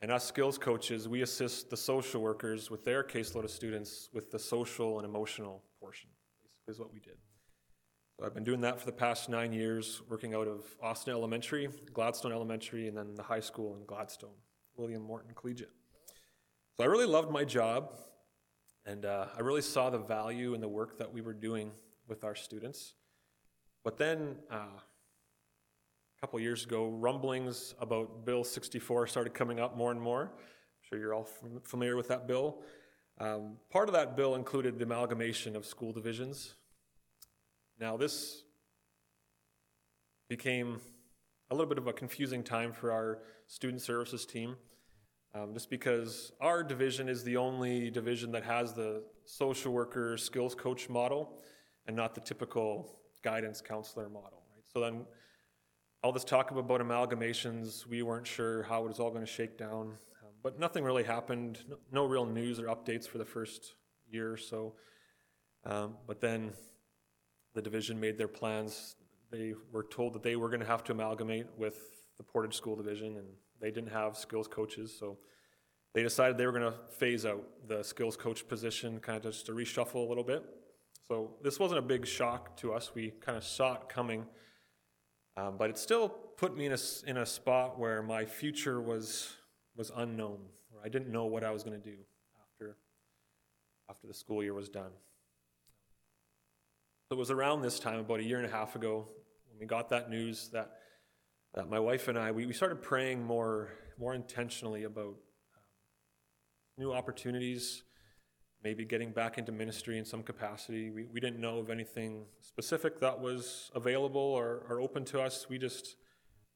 And 0.00 0.10
us 0.10 0.24
skills 0.24 0.58
coaches, 0.58 1.08
we 1.08 1.22
assist 1.22 1.70
the 1.70 1.76
social 1.76 2.20
workers 2.20 2.70
with 2.70 2.84
their 2.84 3.04
caseload 3.04 3.44
of 3.44 3.50
students 3.50 4.08
with 4.12 4.30
the 4.32 4.38
social 4.38 4.98
and 4.98 5.06
emotional 5.06 5.62
portion, 5.78 6.10
basically, 6.42 6.72
is 6.72 6.78
what 6.80 6.92
we 6.92 6.98
did. 7.00 7.18
I've 8.24 8.34
been 8.34 8.44
doing 8.44 8.60
that 8.60 8.78
for 8.78 8.86
the 8.86 8.92
past 8.92 9.28
nine 9.28 9.52
years, 9.52 10.00
working 10.08 10.32
out 10.32 10.46
of 10.46 10.64
Austin 10.80 11.12
Elementary, 11.12 11.68
Gladstone 11.92 12.30
Elementary, 12.30 12.86
and 12.86 12.96
then 12.96 13.16
the 13.16 13.22
high 13.24 13.40
school 13.40 13.74
in 13.74 13.84
Gladstone, 13.84 14.36
William 14.76 15.02
Morton 15.02 15.32
Collegiate. 15.34 15.72
So 16.76 16.84
I 16.84 16.86
really 16.86 17.06
loved 17.06 17.32
my 17.32 17.44
job, 17.44 17.94
and 18.86 19.04
uh, 19.04 19.26
I 19.36 19.40
really 19.40 19.60
saw 19.60 19.90
the 19.90 19.98
value 19.98 20.54
in 20.54 20.60
the 20.60 20.68
work 20.68 20.98
that 20.98 21.12
we 21.12 21.20
were 21.20 21.32
doing 21.32 21.72
with 22.06 22.22
our 22.22 22.36
students. 22.36 22.94
But 23.82 23.98
then, 23.98 24.36
uh, 24.48 24.56
a 24.56 26.20
couple 26.20 26.38
years 26.38 26.64
ago, 26.64 26.90
rumblings 26.90 27.74
about 27.80 28.24
Bill 28.24 28.44
64 28.44 29.08
started 29.08 29.34
coming 29.34 29.58
up 29.58 29.76
more 29.76 29.90
and 29.90 30.00
more. 30.00 30.22
I'm 30.22 30.88
sure 30.88 30.98
you're 31.00 31.12
all 31.12 31.28
familiar 31.64 31.96
with 31.96 32.06
that 32.06 32.28
bill. 32.28 32.62
Um, 33.18 33.56
part 33.68 33.88
of 33.88 33.94
that 33.94 34.16
bill 34.16 34.36
included 34.36 34.78
the 34.78 34.84
amalgamation 34.84 35.56
of 35.56 35.66
school 35.66 35.92
divisions. 35.92 36.54
Now, 37.82 37.96
this 37.96 38.44
became 40.28 40.80
a 41.50 41.54
little 41.54 41.68
bit 41.68 41.78
of 41.78 41.88
a 41.88 41.92
confusing 41.92 42.44
time 42.44 42.72
for 42.72 42.92
our 42.92 43.22
student 43.48 43.82
services 43.82 44.24
team, 44.24 44.54
um, 45.34 45.52
just 45.52 45.68
because 45.68 46.30
our 46.40 46.62
division 46.62 47.08
is 47.08 47.24
the 47.24 47.36
only 47.36 47.90
division 47.90 48.30
that 48.30 48.44
has 48.44 48.72
the 48.72 49.02
social 49.24 49.72
worker 49.72 50.16
skills 50.16 50.54
coach 50.54 50.88
model 50.88 51.40
and 51.88 51.96
not 51.96 52.14
the 52.14 52.20
typical 52.20 53.00
guidance 53.24 53.60
counselor 53.60 54.08
model. 54.08 54.44
Right? 54.54 54.62
So 54.72 54.78
then, 54.78 55.04
all 56.04 56.12
this 56.12 56.22
talk 56.22 56.52
about 56.52 56.80
amalgamations, 56.80 57.84
we 57.84 58.02
weren't 58.02 58.28
sure 58.28 58.62
how 58.62 58.84
it 58.84 58.88
was 58.90 59.00
all 59.00 59.10
going 59.10 59.26
to 59.26 59.32
shake 59.32 59.58
down, 59.58 59.98
um, 60.22 60.30
but 60.40 60.56
nothing 60.56 60.84
really 60.84 61.02
happened. 61.02 61.58
No, 61.68 61.78
no, 61.90 62.04
real 62.04 62.26
news 62.26 62.60
or 62.60 62.66
updates 62.66 63.08
for 63.08 63.18
the 63.18 63.24
first 63.24 63.74
year 64.08 64.32
or 64.32 64.36
so. 64.36 64.74
Um, 65.64 65.96
but 66.06 66.20
then 66.20 66.52
the 67.54 67.62
division 67.62 67.98
made 68.00 68.18
their 68.18 68.28
plans. 68.28 68.96
They 69.30 69.54
were 69.72 69.84
told 69.84 70.12
that 70.14 70.22
they 70.22 70.36
were 70.36 70.48
going 70.48 70.60
to 70.60 70.66
have 70.66 70.84
to 70.84 70.92
amalgamate 70.92 71.46
with 71.56 71.76
the 72.16 72.22
Portage 72.22 72.54
School 72.54 72.76
Division, 72.76 73.16
and 73.16 73.26
they 73.60 73.70
didn't 73.70 73.90
have 73.90 74.16
skills 74.16 74.48
coaches, 74.48 74.94
so 74.98 75.18
they 75.94 76.02
decided 76.02 76.38
they 76.38 76.46
were 76.46 76.52
going 76.52 76.72
to 76.72 76.78
phase 76.90 77.26
out 77.26 77.44
the 77.68 77.82
skills 77.82 78.16
coach 78.16 78.46
position, 78.48 78.98
kind 79.00 79.24
of 79.24 79.32
just 79.32 79.46
to 79.46 79.52
reshuffle 79.52 80.06
a 80.06 80.08
little 80.08 80.24
bit. 80.24 80.44
So 81.06 81.32
this 81.42 81.58
wasn't 81.58 81.80
a 81.80 81.82
big 81.82 82.06
shock 82.06 82.56
to 82.58 82.72
us. 82.72 82.92
We 82.94 83.10
kind 83.20 83.36
of 83.36 83.44
saw 83.44 83.74
it 83.74 83.88
coming, 83.88 84.26
um, 85.36 85.56
but 85.58 85.68
it 85.68 85.76
still 85.76 86.08
put 86.08 86.56
me 86.56 86.66
in 86.66 86.72
a, 86.72 86.78
in 87.06 87.16
a 87.18 87.26
spot 87.26 87.78
where 87.78 88.02
my 88.02 88.24
future 88.24 88.80
was 88.80 89.34
was 89.74 89.90
unknown. 89.96 90.38
I 90.84 90.88
didn't 90.88 91.10
know 91.10 91.24
what 91.24 91.44
I 91.44 91.50
was 91.50 91.62
going 91.62 91.80
to 91.80 91.90
do 91.90 91.96
after 92.42 92.76
after 93.90 94.06
the 94.06 94.14
school 94.14 94.42
year 94.42 94.54
was 94.54 94.68
done. 94.68 94.92
So 97.12 97.16
it 97.16 97.18
was 97.18 97.30
around 97.30 97.60
this 97.60 97.78
time, 97.78 97.98
about 97.98 98.20
a 98.20 98.24
year 98.24 98.38
and 98.38 98.46
a 98.46 98.50
half 98.50 98.74
ago, 98.74 99.06
when 99.50 99.60
we 99.60 99.66
got 99.66 99.90
that 99.90 100.08
news 100.08 100.48
that 100.54 100.70
that 101.52 101.68
my 101.68 101.78
wife 101.78 102.08
and 102.08 102.18
I 102.18 102.32
we, 102.32 102.46
we 102.46 102.54
started 102.54 102.80
praying 102.80 103.22
more 103.22 103.68
more 103.98 104.14
intentionally 104.14 104.84
about 104.84 105.08
um, 105.08 105.62
new 106.78 106.90
opportunities 106.90 107.82
maybe 108.64 108.86
getting 108.86 109.12
back 109.12 109.36
into 109.36 109.52
ministry 109.52 109.98
in 109.98 110.06
some 110.06 110.22
capacity. 110.22 110.88
We, 110.88 111.04
we 111.12 111.20
didn't 111.20 111.38
know 111.38 111.58
of 111.58 111.68
anything 111.68 112.24
specific 112.40 112.98
that 113.00 113.20
was 113.20 113.70
available 113.74 114.18
or, 114.18 114.64
or 114.70 114.80
open 114.80 115.04
to 115.04 115.20
us. 115.20 115.50
We 115.50 115.58
just 115.58 115.96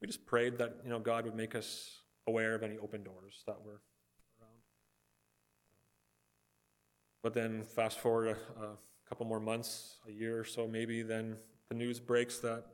we 0.00 0.06
just 0.06 0.24
prayed 0.24 0.56
that 0.56 0.78
you 0.84 0.88
know 0.88 1.00
God 1.00 1.26
would 1.26 1.36
make 1.36 1.54
us 1.54 2.00
aware 2.26 2.54
of 2.54 2.62
any 2.62 2.78
open 2.78 3.04
doors 3.04 3.42
that 3.46 3.60
were 3.62 3.82
around. 4.40 4.62
But 7.22 7.34
then 7.34 7.62
fast 7.62 7.98
forward 7.98 8.38
couple 9.08 9.26
more 9.26 9.40
months, 9.40 9.96
a 10.08 10.10
year 10.10 10.38
or 10.38 10.44
so 10.44 10.66
maybe, 10.66 11.02
then 11.02 11.36
the 11.68 11.74
news 11.74 12.00
breaks 12.00 12.38
that 12.38 12.64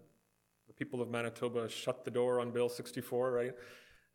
the 0.66 0.72
people 0.72 1.03
of 1.03 1.11
Manitoba 1.11 1.68
shut 1.68 2.05
the 2.05 2.11
door 2.11 2.41
on 2.41 2.51
Bill 2.51 2.68
64, 2.68 3.30
right? 3.30 3.55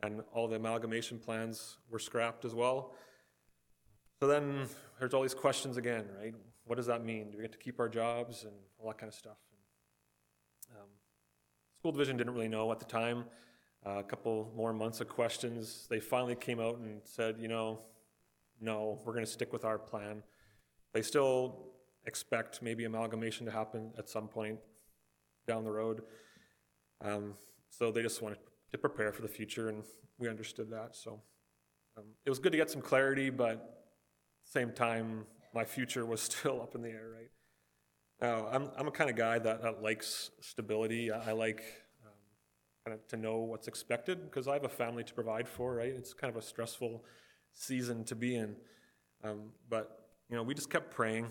And 0.02 0.22
all 0.34 0.48
the 0.48 0.56
amalgamation 0.56 1.20
plans 1.20 1.78
were 1.90 2.00
scrapped 2.00 2.46
as 2.46 2.54
well. 2.54 2.94
So 4.20 4.28
then 4.28 4.68
there's 5.00 5.14
all 5.14 5.22
these 5.22 5.36
questions 5.36 5.78
again, 5.78 6.06
right? 6.20 6.34
What 6.66 6.76
does 6.76 6.88
that 6.88 7.06
mean? 7.06 7.32
Do 7.32 7.38
we 7.38 7.44
get 7.44 7.52
to 7.52 7.58
keep 7.58 7.80
our 7.80 7.90
jobs 7.90 8.44
and 8.44 8.54
all 8.80 8.88
that 8.88 8.98
kind 8.98 9.10
of 9.10 9.16
stuff? 9.16 9.38
And, 10.72 10.80
um, 10.80 10.88
school 11.80 11.92
division 11.92 12.18
didn't 12.18 12.34
really 12.34 12.48
know 12.48 12.72
at 12.72 12.80
the 12.80 12.86
time. 12.86 13.26
Uh, 13.86 14.00
a 14.00 14.04
couple 14.04 14.52
more 14.56 14.74
months 14.74 15.00
of 15.02 15.08
questions. 15.08 15.88
They 15.90 16.00
finally 16.00 16.36
came 16.36 16.60
out 16.60 16.78
and 16.78 17.00
said, 17.04 17.38
you 17.40 17.48
know, 17.48 17.80
no, 18.60 19.00
we're 19.06 19.14
going 19.14 19.26
to 19.26 19.32
stick 19.32 19.54
with 19.54 19.64
our 19.64 19.78
plan. 19.78 20.24
They 20.94 21.04
still 21.04 21.68
expect 22.08 22.62
maybe 22.62 22.86
amalgamation 22.86 23.46
to 23.46 23.52
happen 23.52 23.92
at 23.98 24.10
some 24.10 24.28
point 24.28 24.58
down 25.48 25.64
the 25.64 25.72
road. 25.72 26.02
Um, 27.04 27.36
so 27.70 27.92
they 27.92 28.02
just 28.02 28.22
wanted 28.22 28.40
to 28.72 28.78
prepare 28.78 29.12
for 29.12 29.22
the 29.22 29.28
future, 29.28 29.70
and 29.70 29.84
we 30.18 30.28
understood 30.28 30.72
that. 30.72 30.96
So 30.96 31.22
um, 31.98 32.06
it 32.26 32.30
was 32.30 32.40
good 32.40 32.52
to 32.54 32.58
get 32.58 32.72
some 32.72 32.82
clarity, 32.82 33.30
but 33.30 33.86
same 34.44 34.72
time, 34.72 35.26
my 35.54 35.66
future 35.66 36.06
was 36.06 36.22
still 36.30 36.62
up 36.62 36.76
in 36.76 36.82
the 36.82 36.90
air, 36.90 37.10
right? 37.14 37.30
Now, 38.22 38.48
I'm, 38.52 38.70
I'm 38.76 38.88
a 38.88 38.92
kind 38.92 39.10
of 39.10 39.16
guy 39.16 39.38
that, 39.40 39.62
that 39.62 39.84
likes 39.84 40.32
stability. 40.42 41.12
I, 41.12 41.30
I 41.30 41.32
like 41.34 41.62
um, 42.04 42.14
kind 42.86 43.00
of 43.00 43.08
to 43.10 43.18
know 43.18 43.38
what's 43.38 43.68
expected 43.68 44.24
because 44.24 44.48
I 44.48 44.54
have 44.54 44.64
a 44.64 44.70
family 44.70 45.04
to 45.04 45.14
provide 45.14 45.48
for, 45.48 45.76
right? 45.76 45.94
It's 45.96 46.14
kind 46.14 46.36
of 46.36 46.42
a 46.42 46.46
stressful 46.46 47.04
season 47.54 48.04
to 48.06 48.16
be 48.16 48.36
in. 48.36 48.56
Um, 49.24 49.50
but, 49.70 50.10
you 50.30 50.36
know, 50.36 50.44
we 50.44 50.56
just 50.56 50.70
kept 50.70 50.94
praying, 50.94 51.28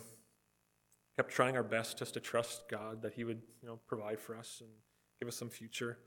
kept 1.17 1.31
trying 1.31 1.57
our 1.57 1.63
best 1.63 1.99
just 1.99 2.15
to 2.15 2.21
trust 2.21 2.69
God 2.69 3.03
that 3.03 3.15
He 3.15 3.25
would, 3.25 3.43
you 3.63 3.69
know, 3.69 3.79
provide 3.87 4.21
for 4.21 4.37
us 4.37 4.59
and 4.61 4.71
give 5.19 5.29
us 5.29 5.37
some 5.37 5.49
future. 5.49 5.99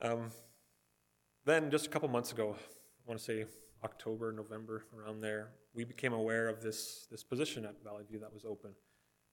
Um, 0.00 0.30
then, 1.44 1.70
just 1.70 1.86
a 1.86 1.90
couple 1.90 2.08
months 2.08 2.32
ago, 2.32 2.54
I 2.56 3.08
want 3.08 3.18
to 3.18 3.24
say 3.24 3.44
October, 3.84 4.32
November, 4.32 4.84
around 4.96 5.20
there, 5.20 5.50
we 5.74 5.84
became 5.84 6.12
aware 6.12 6.48
of 6.48 6.62
this, 6.62 7.06
this 7.10 7.24
position 7.24 7.64
at 7.64 7.82
Valley 7.82 8.04
View 8.08 8.20
that 8.20 8.32
was 8.32 8.44
open. 8.44 8.70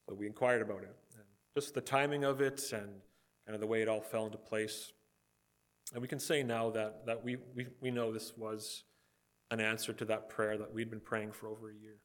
So 0.08 0.16
we 0.16 0.26
inquired 0.26 0.62
about 0.62 0.82
it. 0.82 0.96
And 1.14 1.24
just 1.56 1.76
the 1.76 1.82
timing 1.82 2.24
of 2.24 2.42
it 2.42 2.62
and 2.72 2.90
kind 3.46 3.56
of 3.56 3.60
the 3.60 3.68
way 3.68 3.82
it 3.82 3.88
all 3.88 4.02
fell 4.02 4.26
into 4.26 4.38
place. 4.38 4.94
And 5.94 6.02
we 6.02 6.08
can 6.08 6.20
say 6.20 6.42
now 6.42 6.72
that, 6.72 7.06
that 7.06 7.24
we, 7.24 7.38
we, 7.56 7.68
we 7.82 7.92
know 7.92 8.12
this 8.12 8.34
was 8.38 8.84
an 9.52 9.60
answer 9.60 9.94
to 9.94 10.06
that 10.06 10.30
prayer 10.30 10.58
that 10.58 10.74
we'd 10.74 10.90
been 10.90 11.00
praying 11.00 11.32
for 11.32 11.48
over 11.48 11.70
a 11.70 11.74
year. 11.74 11.98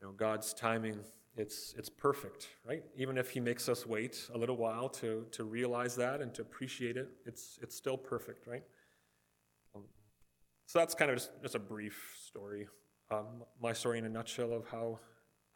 You 0.00 0.08
know, 0.08 0.12
God's 0.12 0.54
timing, 0.54 1.00
it's, 1.36 1.74
it's 1.78 1.88
perfect, 1.88 2.48
right? 2.66 2.82
Even 2.96 3.16
if 3.16 3.30
He 3.30 3.40
makes 3.40 3.68
us 3.68 3.86
wait 3.86 4.28
a 4.34 4.38
little 4.38 4.56
while 4.56 4.88
to, 4.88 5.26
to 5.32 5.44
realize 5.44 5.96
that 5.96 6.20
and 6.20 6.34
to 6.34 6.42
appreciate 6.42 6.96
it, 6.96 7.08
it's, 7.24 7.58
it's 7.62 7.76
still 7.76 7.96
perfect, 7.96 8.46
right? 8.46 8.64
Um, 9.74 9.84
so 10.66 10.78
that's 10.78 10.94
kind 10.94 11.10
of 11.10 11.16
just, 11.16 11.30
just 11.42 11.54
a 11.54 11.58
brief 11.58 12.16
story 12.26 12.68
um, 13.10 13.42
my 13.60 13.72
story 13.72 13.98
in 13.98 14.04
a 14.04 14.08
nutshell 14.08 14.52
of 14.52 14.66
how 14.68 15.00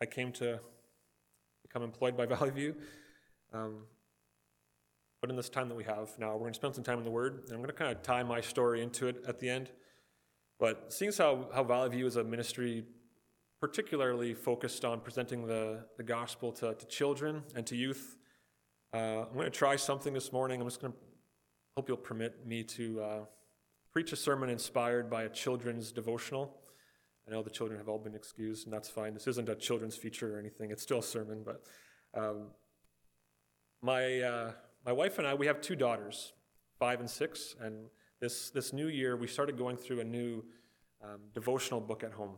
I 0.00 0.06
came 0.06 0.32
to 0.32 0.58
become 1.62 1.82
employed 1.82 2.16
by 2.16 2.26
Valley 2.34 2.50
View. 2.50 2.74
Um, 3.52 3.84
but 5.20 5.30
in 5.30 5.36
this 5.36 5.48
time 5.48 5.68
that 5.68 5.74
we 5.74 5.84
have 5.84 6.10
now, 6.18 6.32
we're 6.32 6.40
going 6.40 6.52
to 6.52 6.58
spend 6.58 6.74
some 6.74 6.84
time 6.84 6.98
in 6.98 7.04
the 7.04 7.10
Word, 7.10 7.44
and 7.44 7.52
I'm 7.52 7.58
going 7.58 7.68
to 7.68 7.72
kind 7.72 7.90
of 7.90 8.02
tie 8.02 8.22
my 8.22 8.40
story 8.40 8.82
into 8.82 9.06
it 9.06 9.24
at 9.26 9.38
the 9.38 9.48
end. 9.48 9.70
But 10.58 10.92
seeing 10.92 11.08
as 11.08 11.18
how, 11.18 11.48
how 11.54 11.64
Valley 11.64 11.90
View 11.90 12.06
is 12.06 12.16
a 12.16 12.24
ministry 12.24 12.84
particularly 13.68 14.34
focused 14.34 14.84
on 14.84 15.00
presenting 15.00 15.46
the, 15.46 15.86
the 15.96 16.02
gospel 16.02 16.52
to, 16.52 16.74
to 16.74 16.86
children 16.86 17.42
and 17.56 17.66
to 17.66 17.74
youth, 17.74 18.04
Uh, 18.92 19.24
I'm 19.26 19.34
going 19.34 19.50
to 19.54 19.58
try 19.64 19.76
something 19.76 20.14
this 20.14 20.30
morning. 20.32 20.60
I'm 20.60 20.68
just 20.68 20.80
going 20.82 20.92
to 20.92 20.98
hope 21.74 21.88
you'll 21.88 22.06
permit 22.10 22.32
me 22.46 22.62
to 22.62 22.84
uh, 23.08 23.24
preach 23.90 24.12
a 24.12 24.16
sermon 24.16 24.48
inspired 24.50 25.06
by 25.08 25.22
a 25.24 25.28
children's 25.28 25.92
devotional. 25.92 26.44
I 27.26 27.30
know 27.32 27.42
the 27.42 27.56
children 27.58 27.78
have 27.82 27.88
all 27.88 27.98
been 27.98 28.14
excused, 28.14 28.66
and 28.66 28.72
that's 28.74 28.88
fine. 28.88 29.14
This 29.14 29.26
isn't 29.26 29.48
a 29.48 29.56
children's 29.68 29.96
feature 29.96 30.28
or 30.36 30.38
anything. 30.38 30.70
It's 30.70 30.82
still 30.82 31.00
a 31.06 31.08
sermon, 31.16 31.38
but 31.50 31.58
um, 32.22 32.38
my 33.80 34.04
uh, 34.32 34.52
my 34.88 34.92
wife 34.92 35.14
and 35.18 35.26
I 35.26 35.32
we 35.42 35.46
have 35.46 35.60
two 35.68 35.76
daughters, 35.86 36.16
five 36.78 36.98
and 37.00 37.10
six, 37.10 37.56
and 37.64 37.74
this 38.20 38.50
this 38.50 38.72
new 38.72 38.88
year 39.00 39.16
we 39.16 39.26
started 39.26 39.54
going 39.64 39.78
through 39.84 40.00
a 40.06 40.08
new 40.18 40.32
um, 41.06 41.20
devotional 41.32 41.80
book 41.80 42.04
at 42.04 42.12
home 42.12 42.36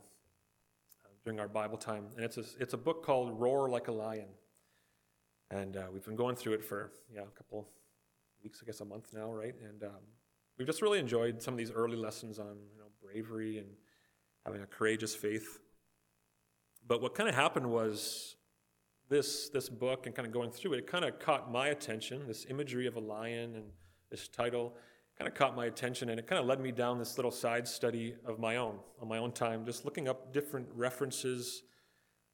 during 1.26 1.40
our 1.40 1.48
Bible 1.48 1.76
time, 1.76 2.04
and 2.14 2.24
it's 2.24 2.38
a, 2.38 2.44
it's 2.60 2.72
a 2.72 2.76
book 2.76 3.04
called 3.04 3.40
Roar 3.40 3.68
Like 3.68 3.88
a 3.88 3.92
Lion. 3.92 4.28
And 5.50 5.76
uh, 5.76 5.86
we've 5.92 6.04
been 6.04 6.14
going 6.14 6.36
through 6.36 6.52
it 6.52 6.64
for 6.64 6.92
yeah 7.12 7.22
a 7.22 7.36
couple 7.36 7.68
weeks, 8.44 8.60
I 8.62 8.66
guess 8.66 8.78
a 8.80 8.84
month 8.84 9.08
now, 9.12 9.32
right? 9.32 9.54
And 9.68 9.82
um, 9.82 10.02
we've 10.56 10.68
just 10.68 10.82
really 10.82 11.00
enjoyed 11.00 11.42
some 11.42 11.52
of 11.52 11.58
these 11.58 11.72
early 11.72 11.96
lessons 11.96 12.38
on 12.38 12.58
you 12.72 12.78
know 12.78 12.86
bravery 13.02 13.58
and 13.58 13.66
having 14.44 14.62
a 14.62 14.66
courageous 14.66 15.16
faith. 15.16 15.58
But 16.86 17.02
what 17.02 17.16
kind 17.16 17.28
of 17.28 17.34
happened 17.34 17.66
was 17.66 18.36
this 19.08 19.48
this 19.48 19.68
book 19.68 20.06
and 20.06 20.14
kind 20.14 20.26
of 20.26 20.32
going 20.32 20.52
through 20.52 20.74
it, 20.74 20.78
it 20.78 20.86
kind 20.86 21.04
of 21.04 21.18
caught 21.18 21.50
my 21.50 21.68
attention. 21.68 22.28
This 22.28 22.46
imagery 22.48 22.86
of 22.86 22.94
a 22.94 23.00
lion 23.00 23.56
and 23.56 23.64
this 24.12 24.28
title 24.28 24.74
kind 25.18 25.28
of 25.28 25.34
caught 25.34 25.56
my 25.56 25.66
attention, 25.66 26.10
and 26.10 26.18
it 26.18 26.26
kind 26.26 26.38
of 26.38 26.46
led 26.46 26.60
me 26.60 26.72
down 26.72 26.98
this 26.98 27.16
little 27.16 27.30
side 27.30 27.66
study 27.66 28.14
of 28.26 28.38
my 28.38 28.56
own 28.56 28.78
on 29.00 29.08
my 29.08 29.18
own 29.18 29.32
time, 29.32 29.64
just 29.64 29.84
looking 29.84 30.08
up 30.08 30.32
different 30.32 30.66
references 30.74 31.62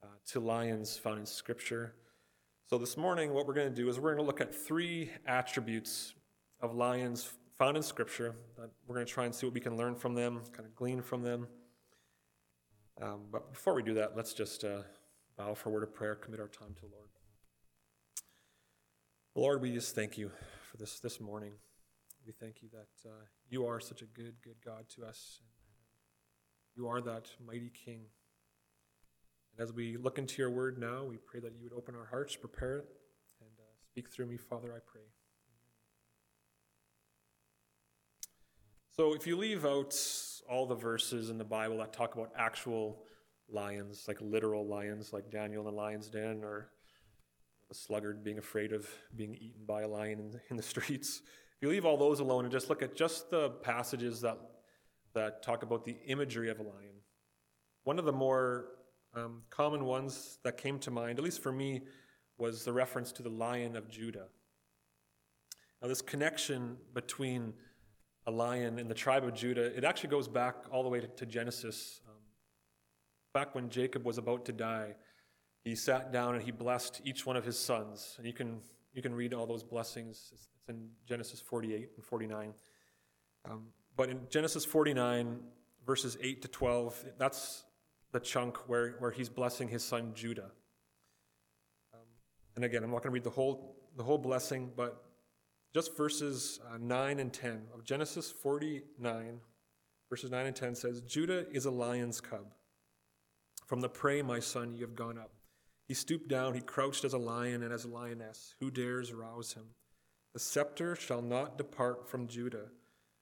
uh, 0.03 0.07
to 0.27 0.41
lions 0.41 0.97
found 0.97 1.21
in 1.21 1.27
Scripture. 1.27 1.95
So, 2.69 2.79
this 2.79 2.97
morning, 2.97 3.33
what 3.33 3.47
we're 3.47 3.55
going 3.55 3.69
to 3.69 3.75
do 3.75 3.89
is 3.89 4.01
we're 4.01 4.15
going 4.15 4.25
to 4.25 4.27
look 4.27 4.41
at 4.41 4.55
three 4.55 5.11
attributes 5.27 6.15
of 6.61 6.75
lions 6.75 7.33
found 7.57 7.77
in 7.77 7.83
Scripture. 7.83 8.35
We're 8.87 8.95
going 8.95 9.07
to 9.07 9.13
try 9.13 9.27
and 9.27 9.35
see 9.35 9.47
what 9.47 9.55
we 9.55 9.61
can 9.61 9.77
learn 9.77 9.95
from 9.95 10.15
them, 10.15 10.41
kind 10.53 10.67
of 10.67 10.75
glean 10.75 11.03
from 11.03 11.23
them. 11.23 11.47
Um, 13.01 13.21
but 13.31 13.53
before 13.53 13.75
we 13.75 13.83
do 13.83 13.95
that, 13.95 14.17
let's 14.17 14.33
just 14.33 14.65
uh, 14.65 14.83
bow 15.37 15.55
for 15.55 15.69
a 15.69 15.73
word 15.73 15.83
of 15.83 15.95
prayer, 15.95 16.15
commit 16.15 16.41
our 16.41 16.49
time 16.49 16.75
to 16.75 16.81
the 16.83 16.89
Lord. 16.89 17.09
Lord, 19.35 19.63
we 19.63 19.73
just 19.73 19.95
thank 19.95 20.19
you 20.19 20.31
for 20.71 20.77
this 20.77 21.01
this 21.01 21.21
morning. 21.21 21.53
We 22.27 22.33
thank 22.33 22.63
you 22.63 22.69
that 22.73 23.09
uh, 23.09 23.25
you 23.49 23.67
are 23.67 23.81
such 23.81 24.03
a 24.03 24.05
good, 24.07 24.35
good 24.43 24.57
God 24.65 24.89
to 24.97 25.05
us. 25.05 25.41
You 26.77 26.89
are 26.89 27.01
that 27.01 27.29
mighty 27.45 27.71
King. 27.85 28.03
And 29.53 29.63
as 29.63 29.73
we 29.73 29.97
look 29.97 30.19
into 30.19 30.41
your 30.41 30.51
word 30.51 30.79
now, 30.79 31.05
we 31.05 31.17
pray 31.17 31.41
that 31.41 31.53
you 31.57 31.65
would 31.65 31.73
open 31.73 31.95
our 31.95 32.07
hearts, 32.07 32.37
prepare 32.37 32.79
it, 32.79 32.87
and 33.41 33.51
uh, 33.59 33.73
speak 33.91 34.11
through 34.11 34.27
me, 34.27 34.37
Father, 34.37 34.69
I 34.69 34.79
pray. 34.87 35.03
So 38.95 39.15
if 39.15 39.27
you 39.27 39.37
leave 39.37 39.65
out 39.65 39.99
all 40.49 40.67
the 40.67 40.75
verses 40.75 41.31
in 41.31 41.39
the 41.39 41.45
Bible 41.45 41.79
that 41.79 41.93
talk 41.93 42.15
about 42.15 42.31
actual 42.37 43.03
lions, 43.51 44.05
like 44.07 44.19
literal 44.21 44.67
lions, 44.67 45.13
like 45.13 45.31
Daniel 45.31 45.67
in 45.67 45.75
the 45.75 45.81
lion's 45.81 46.09
den, 46.09 46.43
or 46.45 46.69
the 47.69 47.75
sluggard 47.75 48.23
being 48.23 48.39
afraid 48.39 48.73
of 48.73 48.87
being 49.17 49.35
eaten 49.35 49.65
by 49.67 49.83
a 49.83 49.89
lion 49.89 50.21
in 50.21 50.31
the, 50.31 50.41
in 50.51 50.57
the 50.57 50.63
streets, 50.75 51.23
if 51.63 51.67
you 51.67 51.71
leave 51.71 51.85
all 51.85 51.97
those 51.97 52.19
alone 52.19 52.45
and 52.45 52.51
just 52.51 52.69
look 52.69 52.83
at 52.83 52.97
just 52.97 53.31
the 53.31 53.51
passages 53.51 54.21
that, 54.23 54.37
that 55.15 55.45
talk 55.45 55.63
about 55.63 55.85
the 55.85 55.97
imagery 56.09 56.51
of 56.51 56.59
a 56.59 56.63
lion, 56.65 56.97
one 57.85 58.01
of 58.01 58.05
the 58.05 58.13
more 58.13 58.71
um, 59.15 59.43
common 59.49 59.85
ones 59.85 60.41
that 60.43 60.57
came 60.57 60.81
to 60.81 60.91
mind, 60.91 61.21
at 61.21 61.25
least 61.25 61.41
for 61.41 61.53
me, 61.53 61.83
was 62.37 62.65
the 62.65 62.73
reference 62.73 63.13
to 63.13 63.23
the 63.23 63.29
Lion 63.29 63.77
of 63.77 63.89
Judah. 63.89 64.27
Now, 65.81 65.87
this 65.87 66.03
connection 66.03 66.79
between 66.95 67.53
a 68.27 68.33
lion 68.33 68.81
and 68.81 68.91
the 68.91 68.95
tribe 68.95 69.23
of 69.23 69.33
Judah, 69.33 69.67
it 69.67 69.85
actually 69.85 70.11
goes 70.11 70.27
back 70.27 70.57
all 70.73 70.83
the 70.83 70.89
way 70.89 70.99
to, 70.99 71.07
to 71.07 71.27
Genesis. 71.27 72.01
Um, 72.09 72.17
back 73.33 73.55
when 73.55 73.71
Jacob 73.71 74.05
was 74.05 74.19
about 74.19 74.45
to 74.47 74.53
die, 74.53 74.97
he 75.63 75.77
sat 75.77 76.13
down 76.13 76.35
and 76.35 76.43
he 76.43 76.51
blessed 76.51 77.03
each 77.05 77.25
one 77.25 77.37
of 77.37 77.45
his 77.45 77.57
sons. 77.57 78.17
And 78.19 78.27
you 78.27 78.33
can, 78.33 78.59
you 78.93 79.01
can 79.01 79.15
read 79.15 79.33
all 79.33 79.47
those 79.47 79.63
blessings. 79.63 80.33
It's, 80.33 80.49
it's 80.63 80.69
in 80.69 80.89
Genesis 81.07 81.41
48 81.41 81.91
and 81.97 82.05
49. 82.05 82.55
Um, 83.51 83.67
but 83.97 84.09
in 84.09 84.21
Genesis 84.31 84.65
49, 84.65 85.41
verses 85.85 86.17
8 86.21 86.43
to 86.43 86.49
12, 86.49 87.05
that's 87.19 87.65
the 88.13 88.21
chunk 88.21 88.69
where, 88.69 88.97
where 88.99 89.11
he's 89.11 89.29
blessing 89.29 89.69
his 89.69 89.83
son 89.83 90.13
Judah. 90.15 90.51
Um, 91.93 92.01
and 92.57 92.65
again, 92.65 92.85
I'm 92.85 92.91
not 92.91 93.03
going 93.03 93.11
to 93.11 93.15
read 93.15 93.25
the 93.25 93.31
whole, 93.31 93.77
the 93.97 94.05
whole 94.05 94.19
blessing, 94.19 94.71
but 94.77 95.05
just 95.75 95.97
verses 95.97 96.61
uh, 96.73 96.79
9 96.79 97.19
and 97.19 97.33
10 97.33 97.63
of 97.75 97.85
Genesis 97.85 98.31
49, 98.31 99.41
verses 100.11 100.31
9 100.31 100.47
and 100.47 100.55
10 100.57 100.75
says, 100.75 101.01
Judah 101.01 101.47
is 101.51 101.65
a 101.65 101.71
lion's 101.71 102.21
cub. 102.21 102.55
From 103.67 103.81
the 103.81 103.89
prey, 103.89 104.23
my 104.23 104.39
son, 104.39 104.75
you 104.75 104.83
have 104.83 104.95
gone 104.95 105.19
up. 105.19 105.33
He 105.89 105.95
stooped 105.95 106.29
down, 106.29 106.55
he 106.55 106.61
crouched 106.61 107.05
as 107.05 107.15
a 107.15 107.19
lion 107.19 107.63
and 107.63 107.73
as 107.73 107.85
a 107.85 107.89
lioness. 107.89 108.55
Who 108.61 108.71
dares 108.71 109.13
rouse 109.13 109.55
him? 109.55 109.65
The 110.33 110.41
scepter 110.41 110.95
shall 110.97 111.23
not 111.23 111.59
depart 111.59 112.09
from 112.09 112.27
Judah, 112.27 112.69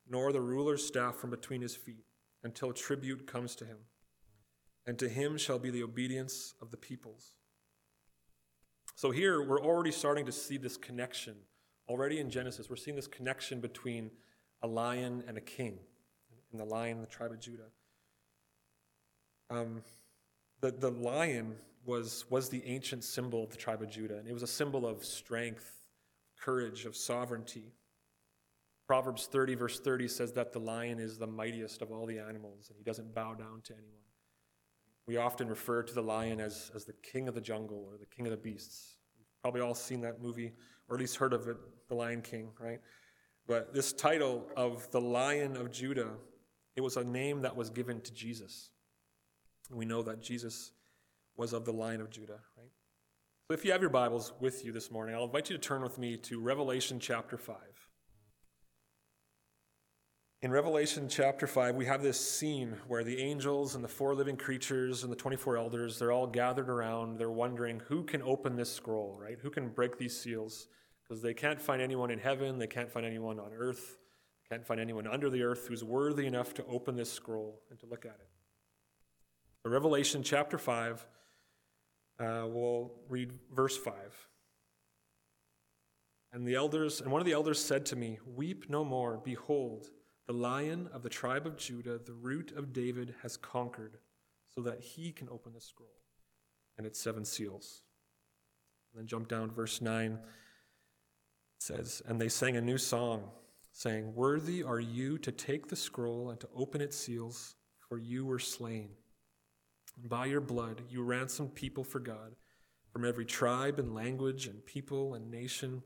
nor 0.08 0.32
the 0.32 0.40
ruler's 0.40 0.86
staff 0.86 1.16
from 1.16 1.30
between 1.30 1.62
his 1.62 1.74
feet, 1.74 2.04
until 2.42 2.72
tribute 2.72 3.26
comes 3.26 3.54
to 3.56 3.64
him 3.64 3.78
and 4.86 4.98
to 4.98 5.08
him 5.08 5.36
shall 5.36 5.58
be 5.58 5.70
the 5.70 5.82
obedience 5.82 6.54
of 6.60 6.70
the 6.70 6.76
peoples. 6.76 7.36
So 8.94 9.10
here 9.10 9.42
we're 9.42 9.62
already 9.62 9.92
starting 9.92 10.26
to 10.26 10.32
see 10.32 10.56
this 10.56 10.76
connection. 10.76 11.36
Already 11.88 12.18
in 12.20 12.30
Genesis, 12.30 12.68
we're 12.68 12.76
seeing 12.76 12.96
this 12.96 13.06
connection 13.06 13.60
between 13.60 14.10
a 14.62 14.66
lion 14.66 15.24
and 15.26 15.38
a 15.38 15.40
king, 15.40 15.78
and 16.50 16.60
the 16.60 16.64
lion, 16.64 17.00
the 17.00 17.06
tribe 17.06 17.30
of 17.30 17.40
Judah. 17.40 17.70
Um, 19.48 19.82
the, 20.60 20.70
the 20.70 20.90
lion 20.90 21.56
was, 21.84 22.24
was 22.28 22.48
the 22.48 22.62
ancient 22.66 23.04
symbol 23.04 23.44
of 23.44 23.50
the 23.50 23.56
tribe 23.56 23.82
of 23.82 23.90
Judah, 23.90 24.18
and 24.18 24.28
it 24.28 24.32
was 24.32 24.42
a 24.42 24.48
symbol 24.48 24.86
of 24.86 25.04
strength, 25.04 25.79
courage, 26.40 26.84
of 26.84 26.96
sovereignty. 26.96 27.74
Proverbs 28.86 29.28
30, 29.30 29.54
verse 29.54 29.78
30 29.78 30.08
says 30.08 30.32
that 30.32 30.52
the 30.52 30.58
lion 30.58 30.98
is 30.98 31.18
the 31.18 31.26
mightiest 31.26 31.82
of 31.82 31.92
all 31.92 32.06
the 32.06 32.18
animals, 32.18 32.66
and 32.68 32.76
he 32.76 32.82
doesn't 32.82 33.14
bow 33.14 33.34
down 33.34 33.60
to 33.64 33.72
anyone. 33.74 34.00
We 35.06 35.16
often 35.16 35.48
refer 35.48 35.82
to 35.82 35.94
the 35.94 36.02
lion 36.02 36.40
as, 36.40 36.70
as 36.74 36.84
the 36.84 36.92
king 36.92 37.28
of 37.28 37.34
the 37.34 37.40
jungle 37.40 37.86
or 37.88 37.98
the 37.98 38.06
king 38.06 38.26
of 38.26 38.30
the 38.30 38.36
beasts. 38.36 38.96
We've 39.16 39.26
probably 39.42 39.60
all 39.60 39.74
seen 39.74 40.00
that 40.02 40.22
movie, 40.22 40.52
or 40.88 40.96
at 40.96 41.00
least 41.00 41.16
heard 41.16 41.32
of 41.32 41.48
it, 41.48 41.56
The 41.88 41.94
Lion 41.94 42.22
King, 42.22 42.50
right? 42.58 42.80
But 43.46 43.74
this 43.74 43.92
title 43.92 44.46
of 44.56 44.90
the 44.90 45.00
Lion 45.00 45.56
of 45.56 45.70
Judah, 45.70 46.10
it 46.76 46.80
was 46.80 46.96
a 46.96 47.04
name 47.04 47.42
that 47.42 47.56
was 47.56 47.70
given 47.70 48.00
to 48.02 48.12
Jesus. 48.12 48.70
We 49.70 49.84
know 49.84 50.02
that 50.02 50.20
Jesus 50.20 50.72
was 51.36 51.52
of 51.52 51.64
the 51.64 51.72
line 51.72 52.00
of 52.00 52.10
Judah, 52.10 52.40
right? 52.56 52.70
If 53.50 53.64
you 53.64 53.72
have 53.72 53.80
your 53.80 53.90
Bibles 53.90 54.32
with 54.38 54.64
you 54.64 54.70
this 54.70 54.92
morning, 54.92 55.12
I'll 55.16 55.24
invite 55.24 55.50
you 55.50 55.56
to 55.56 55.60
turn 55.60 55.82
with 55.82 55.98
me 55.98 56.16
to 56.18 56.38
Revelation 56.38 57.00
chapter 57.00 57.36
5. 57.36 57.56
In 60.42 60.52
Revelation 60.52 61.08
chapter 61.08 61.48
5, 61.48 61.74
we 61.74 61.84
have 61.84 62.00
this 62.00 62.20
scene 62.20 62.76
where 62.86 63.02
the 63.02 63.18
angels 63.18 63.74
and 63.74 63.82
the 63.82 63.88
four 63.88 64.14
living 64.14 64.36
creatures 64.36 65.02
and 65.02 65.10
the 65.10 65.16
24 65.16 65.56
elders, 65.56 65.98
they're 65.98 66.12
all 66.12 66.28
gathered 66.28 66.68
around. 66.68 67.18
They're 67.18 67.28
wondering 67.28 67.80
who 67.88 68.04
can 68.04 68.22
open 68.22 68.54
this 68.54 68.72
scroll, 68.72 69.18
right? 69.20 69.36
Who 69.42 69.50
can 69.50 69.70
break 69.70 69.98
these 69.98 70.16
seals? 70.16 70.68
Because 71.02 71.20
they 71.20 71.34
can't 71.34 71.60
find 71.60 71.82
anyone 71.82 72.12
in 72.12 72.20
heaven, 72.20 72.56
they 72.56 72.68
can't 72.68 72.88
find 72.88 73.04
anyone 73.04 73.40
on 73.40 73.50
earth, 73.52 73.98
they 74.48 74.54
can't 74.54 74.64
find 74.64 74.80
anyone 74.80 75.08
under 75.08 75.28
the 75.28 75.42
earth 75.42 75.66
who's 75.66 75.82
worthy 75.82 76.28
enough 76.28 76.54
to 76.54 76.64
open 76.66 76.94
this 76.94 77.12
scroll 77.12 77.62
and 77.68 77.80
to 77.80 77.86
look 77.86 78.04
at 78.04 78.16
it. 78.20 78.28
So 79.64 79.70
Revelation 79.70 80.22
chapter 80.22 80.56
5, 80.56 81.04
uh, 82.20 82.46
we'll 82.46 82.92
read 83.08 83.32
verse 83.52 83.76
5. 83.76 83.94
And 86.32 86.46
the 86.46 86.54
elders, 86.54 87.00
and 87.00 87.10
one 87.10 87.20
of 87.20 87.26
the 87.26 87.32
elders 87.32 87.62
said 87.62 87.86
to 87.86 87.96
me, 87.96 88.18
Weep 88.24 88.66
no 88.68 88.84
more. 88.84 89.20
Behold, 89.24 89.88
the 90.26 90.32
lion 90.32 90.88
of 90.92 91.02
the 91.02 91.08
tribe 91.08 91.46
of 91.46 91.56
Judah, 91.56 91.98
the 91.98 92.12
root 92.12 92.52
of 92.52 92.72
David, 92.72 93.14
has 93.22 93.36
conquered, 93.36 93.98
so 94.54 94.60
that 94.60 94.80
he 94.80 95.10
can 95.10 95.28
open 95.28 95.52
the 95.52 95.60
scroll 95.60 95.88
and 96.78 96.86
its 96.86 97.00
seven 97.00 97.24
seals. 97.24 97.82
And 98.92 99.00
then 99.00 99.06
jump 99.06 99.28
down 99.28 99.48
to 99.48 99.54
verse 99.54 99.80
9. 99.80 100.12
It 100.12 100.18
says, 101.58 102.02
And 102.06 102.20
they 102.20 102.28
sang 102.28 102.56
a 102.56 102.60
new 102.60 102.78
song, 102.78 103.30
saying, 103.72 104.14
Worthy 104.14 104.62
are 104.62 104.80
you 104.80 105.18
to 105.18 105.32
take 105.32 105.68
the 105.68 105.76
scroll 105.76 106.30
and 106.30 106.38
to 106.40 106.48
open 106.54 106.80
its 106.80 106.96
seals, 106.96 107.56
for 107.88 107.98
you 107.98 108.24
were 108.24 108.38
slain. 108.38 108.90
By 110.02 110.26
your 110.26 110.40
blood 110.40 110.82
you 110.88 111.02
ransomed 111.02 111.54
people 111.54 111.84
for 111.84 112.00
God 112.00 112.36
from 112.92 113.04
every 113.04 113.24
tribe 113.24 113.78
and 113.78 113.94
language 113.94 114.46
and 114.46 114.64
people 114.66 115.14
and 115.14 115.30
nation, 115.30 115.82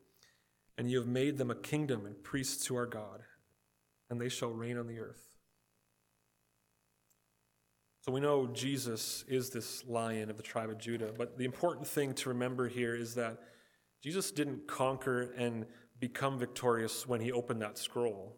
and 0.79 0.91
you 0.91 0.99
have 0.99 1.07
made 1.07 1.37
them 1.39 1.51
a 1.51 1.55
kingdom 1.55 2.07
and 2.07 2.23
priests 2.23 2.65
to 2.67 2.77
our 2.77 2.87
God 2.87 3.23
and 4.11 4.21
they 4.21 4.29
shall 4.29 4.51
reign 4.51 4.79
on 4.79 4.87
the 4.87 5.01
earth. 5.01 5.29
So 8.03 8.13
we 8.13 8.21
know 8.21 8.47
Jesus 8.47 9.25
is 9.29 9.51
this 9.51 9.85
lion 9.87 10.31
of 10.31 10.37
the 10.37 10.43
tribe 10.43 10.69
of 10.69 10.79
Judah, 10.79 11.13
but 11.17 11.39
the 11.39 11.45
important 11.45 11.87
thing 11.87 12.13
to 12.15 12.29
remember 12.29 12.69
here 12.69 12.95
is 12.95 13.15
that 13.15 13.39
Jesus 14.03 14.31
didn't 14.31 14.69
conquer 14.69 15.33
and 15.39 15.65
become 15.99 16.39
victorious 16.39 17.09
when 17.09 17.23
he 17.23 17.33
opened 17.33 17.63
that 17.63 17.79
scroll. 17.79 18.37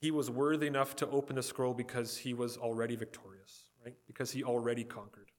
He 0.00 0.10
was 0.10 0.30
worthy 0.30 0.66
enough 0.66 0.96
to 0.96 1.08
open 1.08 1.36
the 1.36 1.42
scroll 1.42 1.74
because 1.74 2.18
he 2.18 2.34
was 2.34 2.56
already 2.56 2.96
victorious, 2.96 3.69
right? 3.84 3.94
Because 4.06 4.30
he 4.30 4.44
already 4.44 4.84
conquered. 4.84 5.30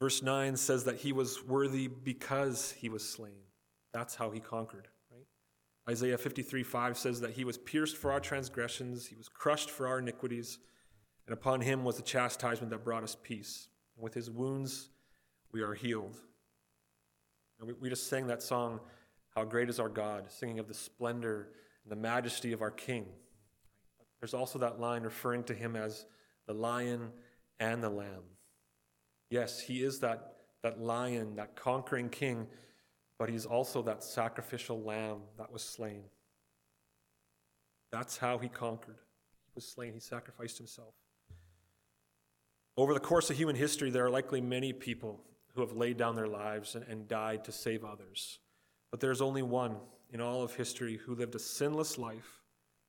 Verse 0.00 0.22
9 0.22 0.56
says 0.56 0.84
that 0.84 0.96
he 0.96 1.12
was 1.12 1.44
worthy 1.44 1.86
because 1.88 2.72
he 2.72 2.88
was 2.88 3.06
slain. 3.06 3.42
That's 3.92 4.14
how 4.14 4.30
he 4.30 4.40
conquered, 4.40 4.88
right? 5.10 5.26
Isaiah 5.88 6.16
53 6.16 6.62
5 6.62 6.96
says 6.96 7.20
that 7.20 7.32
he 7.32 7.44
was 7.44 7.58
pierced 7.58 7.96
for 7.96 8.10
our 8.12 8.20
transgressions, 8.20 9.06
he 9.06 9.16
was 9.16 9.28
crushed 9.28 9.70
for 9.70 9.86
our 9.86 9.98
iniquities, 9.98 10.58
and 11.26 11.34
upon 11.34 11.60
him 11.60 11.84
was 11.84 11.96
the 11.96 12.02
chastisement 12.02 12.70
that 12.70 12.84
brought 12.84 13.02
us 13.02 13.16
peace. 13.22 13.68
And 13.96 14.02
with 14.02 14.14
his 14.14 14.30
wounds, 14.30 14.88
we 15.52 15.60
are 15.60 15.74
healed. 15.74 16.16
And 17.58 17.68
we, 17.68 17.74
we 17.74 17.88
just 17.90 18.08
sang 18.08 18.26
that 18.28 18.42
song, 18.42 18.80
How 19.34 19.44
Great 19.44 19.68
is 19.68 19.78
Our 19.78 19.88
God, 19.88 20.30
singing 20.30 20.58
of 20.58 20.66
the 20.66 20.74
splendor 20.74 21.50
and 21.84 21.92
the 21.92 21.96
majesty 21.96 22.52
of 22.52 22.62
our 22.62 22.70
King. 22.70 23.06
There's 24.20 24.34
also 24.34 24.58
that 24.60 24.80
line 24.80 25.02
referring 25.02 25.44
to 25.44 25.54
him 25.54 25.76
as 25.76 26.06
the 26.50 26.54
lion 26.54 27.12
and 27.60 27.80
the 27.80 27.88
lamb. 27.88 28.24
Yes, 29.30 29.60
he 29.60 29.84
is 29.84 30.00
that, 30.00 30.32
that 30.64 30.80
lion, 30.80 31.36
that 31.36 31.54
conquering 31.54 32.08
king, 32.08 32.48
but 33.20 33.28
he's 33.28 33.46
also 33.46 33.82
that 33.82 34.02
sacrificial 34.02 34.82
lamb 34.82 35.18
that 35.38 35.52
was 35.52 35.62
slain. 35.62 36.02
That's 37.92 38.16
how 38.16 38.38
he 38.38 38.48
conquered. 38.48 38.96
He 38.96 39.52
was 39.54 39.64
slain, 39.64 39.92
he 39.94 40.00
sacrificed 40.00 40.58
himself. 40.58 40.92
Over 42.76 42.94
the 42.94 42.98
course 42.98 43.30
of 43.30 43.36
human 43.36 43.54
history, 43.54 43.90
there 43.90 44.04
are 44.04 44.10
likely 44.10 44.40
many 44.40 44.72
people 44.72 45.20
who 45.54 45.60
have 45.60 45.76
laid 45.76 45.98
down 45.98 46.16
their 46.16 46.26
lives 46.26 46.74
and, 46.74 46.84
and 46.88 47.06
died 47.06 47.44
to 47.44 47.52
save 47.52 47.84
others. 47.84 48.40
But 48.90 48.98
there's 48.98 49.20
only 49.20 49.42
one 49.42 49.76
in 50.12 50.20
all 50.20 50.42
of 50.42 50.56
history 50.56 50.96
who 50.96 51.14
lived 51.14 51.36
a 51.36 51.38
sinless 51.38 51.96
life, 51.96 52.42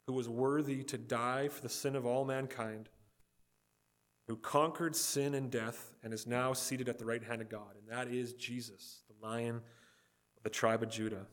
who 0.07 0.13
was 0.13 0.27
worthy 0.27 0.83
to 0.85 0.97
die 0.97 1.47
for 1.47 1.61
the 1.61 1.69
sin 1.69 1.95
of 1.95 2.07
all 2.07 2.25
mankind 2.25 2.89
who 4.31 4.37
conquered 4.37 4.95
sin 4.95 5.33
and 5.33 5.51
death 5.51 5.91
and 6.03 6.13
is 6.13 6.25
now 6.25 6.53
seated 6.53 6.87
at 6.87 6.97
the 6.97 7.03
right 7.03 7.21
hand 7.21 7.41
of 7.41 7.49
God, 7.49 7.75
and 7.77 7.85
that 7.89 8.07
is 8.07 8.31
Jesus, 8.31 9.01
the 9.09 9.27
lion 9.27 9.57
of 9.57 10.43
the 10.43 10.49
tribe 10.49 10.81
of 10.81 10.89
Judah. 10.89 11.25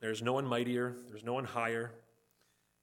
There's 0.00 0.22
no 0.22 0.32
one 0.32 0.46
mightier, 0.46 0.96
there's 1.10 1.24
no 1.24 1.34
one 1.34 1.44
higher. 1.44 1.92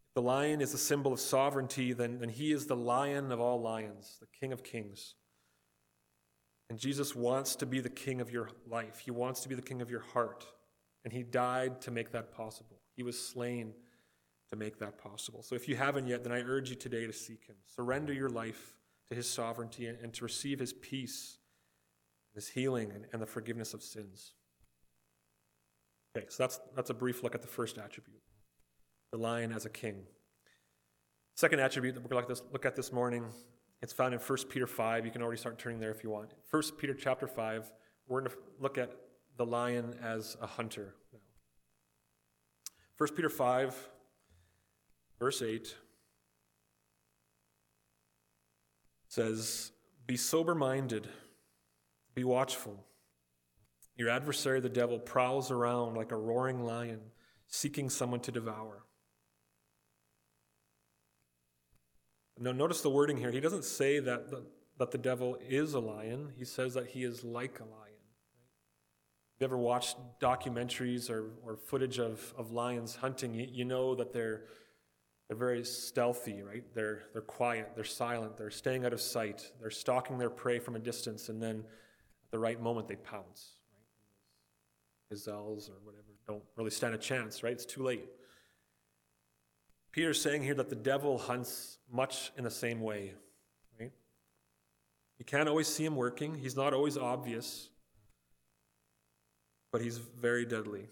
If 0.10 0.14
the 0.14 0.22
lion 0.22 0.62
is 0.62 0.76
a 0.76 0.78
symbol 0.78 1.14
of 1.14 1.20
sovereignty, 1.20 1.94
then, 1.94 2.20
then 2.20 2.30
he 2.30 2.52
is 2.52 2.68
the 2.68 2.76
lion 2.76 3.32
of 3.32 3.40
all 3.40 3.60
lions, 3.60 4.18
the 4.20 4.28
king 4.40 4.54
of 4.54 4.64
kings. 4.64 5.16
And 6.70 6.78
Jesus 6.78 7.16
wants 7.16 7.56
to 7.56 7.66
be 7.66 7.80
the 7.80 7.90
king 7.90 8.22
of 8.22 8.30
your 8.30 8.52
life, 8.70 9.00
he 9.00 9.10
wants 9.10 9.42
to 9.42 9.50
be 9.50 9.56
the 9.56 9.64
king 9.64 9.82
of 9.82 9.90
your 9.90 10.02
heart, 10.14 10.46
and 11.04 11.12
he 11.12 11.24
died 11.24 11.82
to 11.82 11.90
make 11.90 12.12
that 12.12 12.32
possible. 12.32 12.78
He 12.96 13.02
was 13.02 13.20
slain 13.20 13.74
to 14.52 14.56
make 14.56 14.78
that 14.78 15.00
possible. 15.00 15.42
So 15.42 15.56
if 15.56 15.68
you 15.68 15.76
haven't 15.76 16.06
yet, 16.06 16.24
then 16.24 16.34
I 16.34 16.42
urge 16.42 16.70
you 16.70 16.76
today 16.76 17.08
to 17.08 17.14
seek 17.14 17.48
him. 17.48 17.56
Surrender 17.66 18.14
your 18.14 18.30
life 18.30 18.77
to 19.10 19.16
his 19.16 19.30
sovereignty 19.30 19.88
and 19.88 20.14
to 20.14 20.24
receive 20.24 20.60
his 20.60 20.74
peace, 20.74 21.38
his 22.36 22.50
healing, 22.50 22.92
and, 23.14 23.22
the 23.22 23.26
forgiveness 23.26 23.74
of 23.74 23.82
sins. 23.82 24.34
Okay, 26.16 26.26
so 26.30 26.44
that's, 26.44 26.60
that's 26.76 26.90
a 26.90 26.94
brief 26.94 27.24
look 27.24 27.36
at 27.36 27.42
the 27.42 27.48
first 27.48 27.78
attribute 27.78 28.22
the 29.12 29.18
lion 29.18 29.54
as 29.54 29.66
a 29.66 29.70
king. 29.70 30.04
Second 31.36 31.62
attribute 31.62 31.96
that 31.96 32.02
we're 32.04 32.10
going 32.10 32.36
to 32.36 32.42
look 32.52 32.66
at 32.66 32.76
this 32.76 32.92
morning, 32.92 33.26
it's 33.82 33.94
found 33.94 34.14
in 34.14 34.20
1 34.20 34.38
Peter 34.50 34.68
5. 34.68 35.06
You 35.06 35.12
can 35.12 35.22
already 35.22 35.40
start 35.40 35.58
turning 35.58 35.80
there 35.80 35.92
if 35.92 36.04
you 36.04 36.10
want. 36.10 36.34
1 36.52 36.64
Peter 36.78 36.94
chapter 36.94 37.28
5, 37.28 37.72
we're 38.08 38.22
going 38.22 38.32
to 38.32 38.38
look 38.60 38.78
at 38.78 38.92
the 39.38 39.46
lion 39.46 39.96
as 40.04 40.36
a 40.42 40.48
hunter. 40.48 40.96
1 42.98 43.10
Peter 43.16 43.30
5, 43.30 43.90
verse 45.20 45.42
8. 45.42 45.76
Says, 49.18 49.72
Be 50.06 50.16
sober 50.16 50.54
minded, 50.54 51.08
be 52.14 52.24
watchful. 52.24 52.86
Your 53.96 54.10
adversary, 54.10 54.60
the 54.60 54.70
devil, 54.70 55.00
prowls 55.00 55.50
around 55.50 55.96
like 55.96 56.12
a 56.12 56.16
roaring 56.16 56.64
lion, 56.64 57.00
seeking 57.48 57.90
someone 57.90 58.20
to 58.22 58.32
devour. 58.32 58.84
Now, 62.40 62.52
notice 62.52 62.82
the 62.82 62.92
wording 62.92 63.18
here. 63.18 63.32
He 63.32 63.40
doesn't 63.40 63.64
say 63.64 64.00
that 64.00 64.30
the, 64.30 64.46
that 64.78 64.92
the 64.92 65.00
devil 65.00 65.40
is 65.50 65.74
a 65.74 65.80
lion, 65.80 66.34
he 66.38 66.46
says 66.46 66.76
that 66.76 66.86
he 66.86 67.04
is 67.04 67.24
like 67.24 67.60
a 67.60 67.64
lion. 67.64 67.74
If 69.34 69.42
you 69.42 69.46
ever 69.46 69.58
watched 69.58 69.98
documentaries 70.22 71.10
or, 71.10 71.32
or 71.44 71.58
footage 71.58 71.98
of, 71.98 72.36
of 72.38 72.52
lions 72.52 72.98
hunting, 72.98 73.34
you, 73.34 73.48
you 73.52 73.66
know 73.66 73.96
that 73.96 74.14
they're 74.14 74.44
they're 75.28 75.38
very 75.38 75.64
stealthy, 75.66 76.42
right? 76.42 76.64
They're, 76.74 77.04
they're 77.12 77.22
quiet, 77.22 77.72
they're 77.76 77.84
silent, 77.84 78.38
they're 78.38 78.50
staying 78.50 78.86
out 78.86 78.94
of 78.94 79.02
sight, 79.02 79.52
they're 79.60 79.70
stalking 79.70 80.18
their 80.18 80.30
prey 80.30 80.60
from 80.60 80.76
a 80.76 80.80
distance, 80.80 81.30
and 81.30 81.42
then 81.42 81.58
at 81.58 82.32
the 82.32 82.40
right 82.40 82.62
moment 82.62 82.88
they 82.88 82.96
pounce, 82.96 83.56
right? 83.74 85.12
Gazelles 85.12 85.70
or 85.70 85.76
whatever 85.84 86.04
don't 86.28 86.44
really 86.56 86.72
stand 86.72 86.94
a 86.94 86.98
chance, 86.98 87.42
right? 87.42 87.54
It's 87.54 87.66
too 87.66 87.84
late. 87.84 88.06
Peter's 89.92 90.22
saying 90.22 90.44
here 90.44 90.54
that 90.54 90.70
the 90.70 90.76
devil 90.76 91.18
hunts 91.18 91.80
much 91.92 92.32
in 92.38 92.44
the 92.44 92.52
same 92.52 92.82
way, 92.82 93.14
right? 93.80 93.92
You 95.18 95.26
can't 95.26 95.50
always 95.50 95.68
see 95.68 95.86
him 95.86 95.96
working, 95.96 96.36
he's 96.36 96.56
not 96.56 96.74
always 96.74 96.98
obvious, 96.98 97.70
but 99.72 99.82
he's 99.82 99.98
very 99.98 100.46
deadly, 100.46 100.88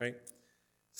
right? 0.00 0.16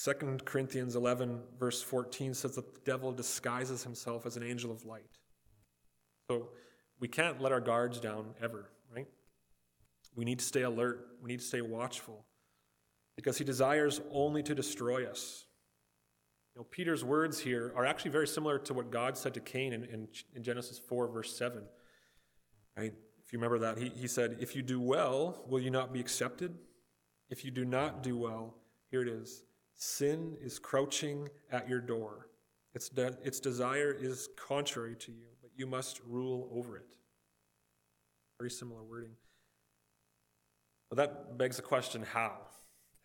2 0.02 0.38
Corinthians 0.44 0.96
11, 0.96 1.40
verse 1.58 1.80
14 1.82 2.34
says 2.34 2.56
that 2.56 2.74
the 2.74 2.80
devil 2.84 3.12
disguises 3.12 3.84
himself 3.84 4.26
as 4.26 4.36
an 4.36 4.42
angel 4.42 4.72
of 4.72 4.84
light. 4.84 5.04
So 6.28 6.48
we 6.98 7.06
can't 7.06 7.40
let 7.40 7.52
our 7.52 7.60
guards 7.60 8.00
down 8.00 8.34
ever, 8.42 8.70
right? 8.94 9.06
We 10.16 10.24
need 10.24 10.40
to 10.40 10.44
stay 10.44 10.62
alert. 10.62 11.06
We 11.22 11.28
need 11.28 11.40
to 11.40 11.44
stay 11.44 11.60
watchful 11.60 12.24
because 13.16 13.38
he 13.38 13.44
desires 13.44 14.00
only 14.10 14.42
to 14.42 14.54
destroy 14.54 15.06
us. 15.06 15.46
You 16.54 16.60
know, 16.60 16.66
Peter's 16.70 17.04
words 17.04 17.38
here 17.38 17.72
are 17.76 17.84
actually 17.84 18.10
very 18.10 18.26
similar 18.26 18.58
to 18.60 18.74
what 18.74 18.90
God 18.90 19.16
said 19.16 19.34
to 19.34 19.40
Cain 19.40 19.72
in, 19.72 19.84
in, 19.84 20.08
in 20.34 20.42
Genesis 20.42 20.78
4, 20.78 21.08
verse 21.08 21.36
7. 21.36 21.62
Right? 22.76 22.92
If 23.24 23.32
you 23.32 23.38
remember 23.38 23.58
that, 23.60 23.78
he, 23.78 23.90
he 23.90 24.08
said, 24.08 24.36
If 24.40 24.54
you 24.54 24.62
do 24.62 24.80
well, 24.80 25.44
will 25.48 25.60
you 25.60 25.70
not 25.70 25.92
be 25.92 26.00
accepted? 26.00 26.56
If 27.28 27.44
you 27.44 27.50
do 27.50 27.64
not 27.64 28.02
do 28.02 28.16
well, 28.16 28.54
here 28.90 29.02
it 29.02 29.08
is 29.08 29.42
Sin 29.74 30.36
is 30.40 30.58
crouching 30.58 31.28
at 31.50 31.68
your 31.68 31.80
door. 31.80 32.28
Its, 32.74 32.88
de- 32.88 33.16
its 33.22 33.40
desire 33.40 33.92
is 33.92 34.28
contrary 34.36 34.96
to 34.96 35.12
you, 35.12 35.26
but 35.40 35.50
you 35.56 35.66
must 35.66 36.00
rule 36.06 36.48
over 36.52 36.76
it. 36.76 36.96
Very 38.38 38.50
similar 38.50 38.82
wording. 38.82 39.12
Well, 40.90 40.96
that 40.96 41.38
begs 41.38 41.56
the 41.56 41.62
question 41.62 42.02
how? 42.02 42.38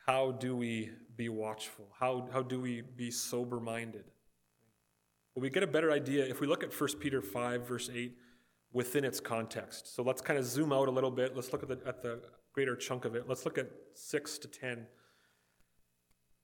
How 0.05 0.31
do 0.31 0.55
we 0.55 0.91
be 1.15 1.29
watchful? 1.29 1.85
How, 1.99 2.27
how 2.31 2.41
do 2.41 2.59
we 2.59 2.81
be 2.81 3.11
sober 3.11 3.59
minded? 3.59 4.05
Well, 5.35 5.41
we 5.41 5.49
get 5.49 5.63
a 5.63 5.67
better 5.67 5.91
idea 5.91 6.25
if 6.25 6.41
we 6.41 6.47
look 6.47 6.63
at 6.63 6.73
1 6.73 6.89
Peter 6.99 7.21
5, 7.21 7.67
verse 7.67 7.89
8, 7.93 8.15
within 8.71 9.03
its 9.03 9.19
context. 9.19 9.95
So 9.95 10.01
let's 10.01 10.21
kind 10.21 10.39
of 10.39 10.45
zoom 10.45 10.73
out 10.73 10.87
a 10.87 10.91
little 10.91 11.11
bit. 11.11 11.35
Let's 11.35 11.51
look 11.51 11.63
at 11.63 11.69
the, 11.69 11.79
at 11.87 12.01
the 12.01 12.21
greater 12.53 12.75
chunk 12.75 13.05
of 13.05 13.15
it. 13.15 13.27
Let's 13.27 13.45
look 13.45 13.57
at 13.57 13.69
6 13.93 14.37
to 14.39 14.47
10. 14.47 14.87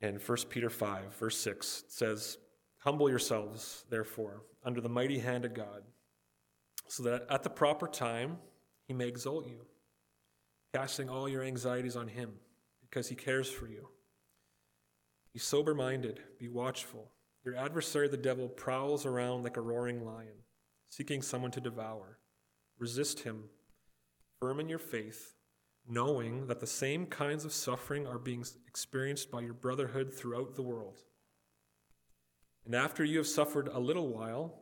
And 0.01 0.21
1 0.21 0.37
Peter 0.49 0.69
5, 0.69 1.15
verse 1.15 1.37
6 1.37 1.85
says, 1.87 2.37
Humble 2.79 3.09
yourselves, 3.09 3.85
therefore, 3.89 4.43
under 4.63 4.81
the 4.81 4.89
mighty 4.89 5.19
hand 5.19 5.45
of 5.45 5.53
God, 5.53 5.83
so 6.87 7.03
that 7.03 7.25
at 7.29 7.43
the 7.43 7.49
proper 7.49 7.87
time 7.87 8.37
he 8.87 8.93
may 8.93 9.07
exalt 9.07 9.47
you, 9.47 9.65
casting 10.73 11.09
all 11.09 11.27
your 11.27 11.43
anxieties 11.43 11.95
on 11.95 12.07
him, 12.07 12.33
because 12.81 13.07
he 13.07 13.15
cares 13.15 13.49
for 13.49 13.67
you. 13.67 13.89
Be 15.33 15.39
sober 15.39 15.73
minded, 15.73 16.19
be 16.39 16.47
watchful. 16.47 17.11
Your 17.43 17.55
adversary, 17.55 18.07
the 18.07 18.17
devil, 18.17 18.47
prowls 18.49 19.05
around 19.05 19.43
like 19.43 19.57
a 19.57 19.61
roaring 19.61 20.03
lion, 20.03 20.43
seeking 20.89 21.21
someone 21.21 21.51
to 21.51 21.61
devour. 21.61 22.19
Resist 22.79 23.21
him, 23.21 23.45
firm 24.39 24.59
in 24.59 24.67
your 24.67 24.79
faith 24.79 25.34
knowing 25.87 26.47
that 26.47 26.59
the 26.59 26.67
same 26.67 27.05
kinds 27.05 27.45
of 27.45 27.53
suffering 27.53 28.07
are 28.07 28.17
being 28.17 28.43
experienced 28.67 29.29
by 29.29 29.41
your 29.41 29.53
brotherhood 29.53 30.13
throughout 30.13 30.55
the 30.55 30.61
world. 30.61 30.99
And 32.65 32.73
after 32.73 33.03
you 33.03 33.19
have 33.19 33.27
suffered 33.27 33.67
a 33.67 33.79
little 33.79 34.07
while, 34.07 34.61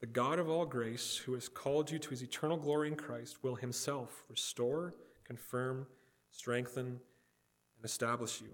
the 0.00 0.06
God 0.06 0.38
of 0.38 0.48
all 0.48 0.66
grace, 0.66 1.16
who 1.16 1.34
has 1.34 1.48
called 1.48 1.90
you 1.90 1.98
to 1.98 2.10
his 2.10 2.22
eternal 2.22 2.56
glory 2.56 2.88
in 2.88 2.96
Christ, 2.96 3.42
will 3.42 3.54
himself 3.54 4.24
restore, 4.28 4.94
confirm, 5.24 5.86
strengthen, 6.30 6.86
and 6.86 7.84
establish 7.84 8.40
you. 8.40 8.50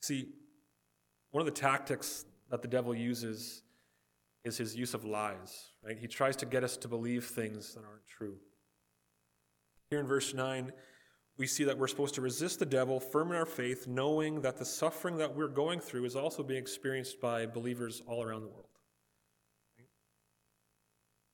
See, 0.00 0.28
one 1.30 1.40
of 1.40 1.46
the 1.46 1.60
tactics 1.60 2.24
that 2.50 2.62
the 2.62 2.68
devil 2.68 2.94
uses 2.94 3.62
is 4.44 4.56
his 4.56 4.74
use 4.74 4.94
of 4.94 5.04
lies, 5.04 5.70
right? 5.84 5.98
He 5.98 6.06
tries 6.06 6.36
to 6.36 6.46
get 6.46 6.64
us 6.64 6.76
to 6.78 6.88
believe 6.88 7.24
things 7.24 7.74
that 7.74 7.84
aren't 7.84 8.06
true. 8.06 8.36
Here 9.92 10.00
in 10.00 10.06
verse 10.06 10.32
9, 10.32 10.72
we 11.36 11.46
see 11.46 11.64
that 11.64 11.76
we're 11.76 11.86
supposed 11.86 12.14
to 12.14 12.22
resist 12.22 12.58
the 12.58 12.64
devil, 12.64 12.98
firm 12.98 13.30
in 13.30 13.36
our 13.36 13.44
faith, 13.44 13.86
knowing 13.86 14.40
that 14.40 14.56
the 14.56 14.64
suffering 14.64 15.18
that 15.18 15.36
we're 15.36 15.48
going 15.48 15.80
through 15.80 16.06
is 16.06 16.16
also 16.16 16.42
being 16.42 16.58
experienced 16.58 17.20
by 17.20 17.44
believers 17.44 18.00
all 18.06 18.22
around 18.22 18.40
the 18.40 18.48
world. 18.48 18.70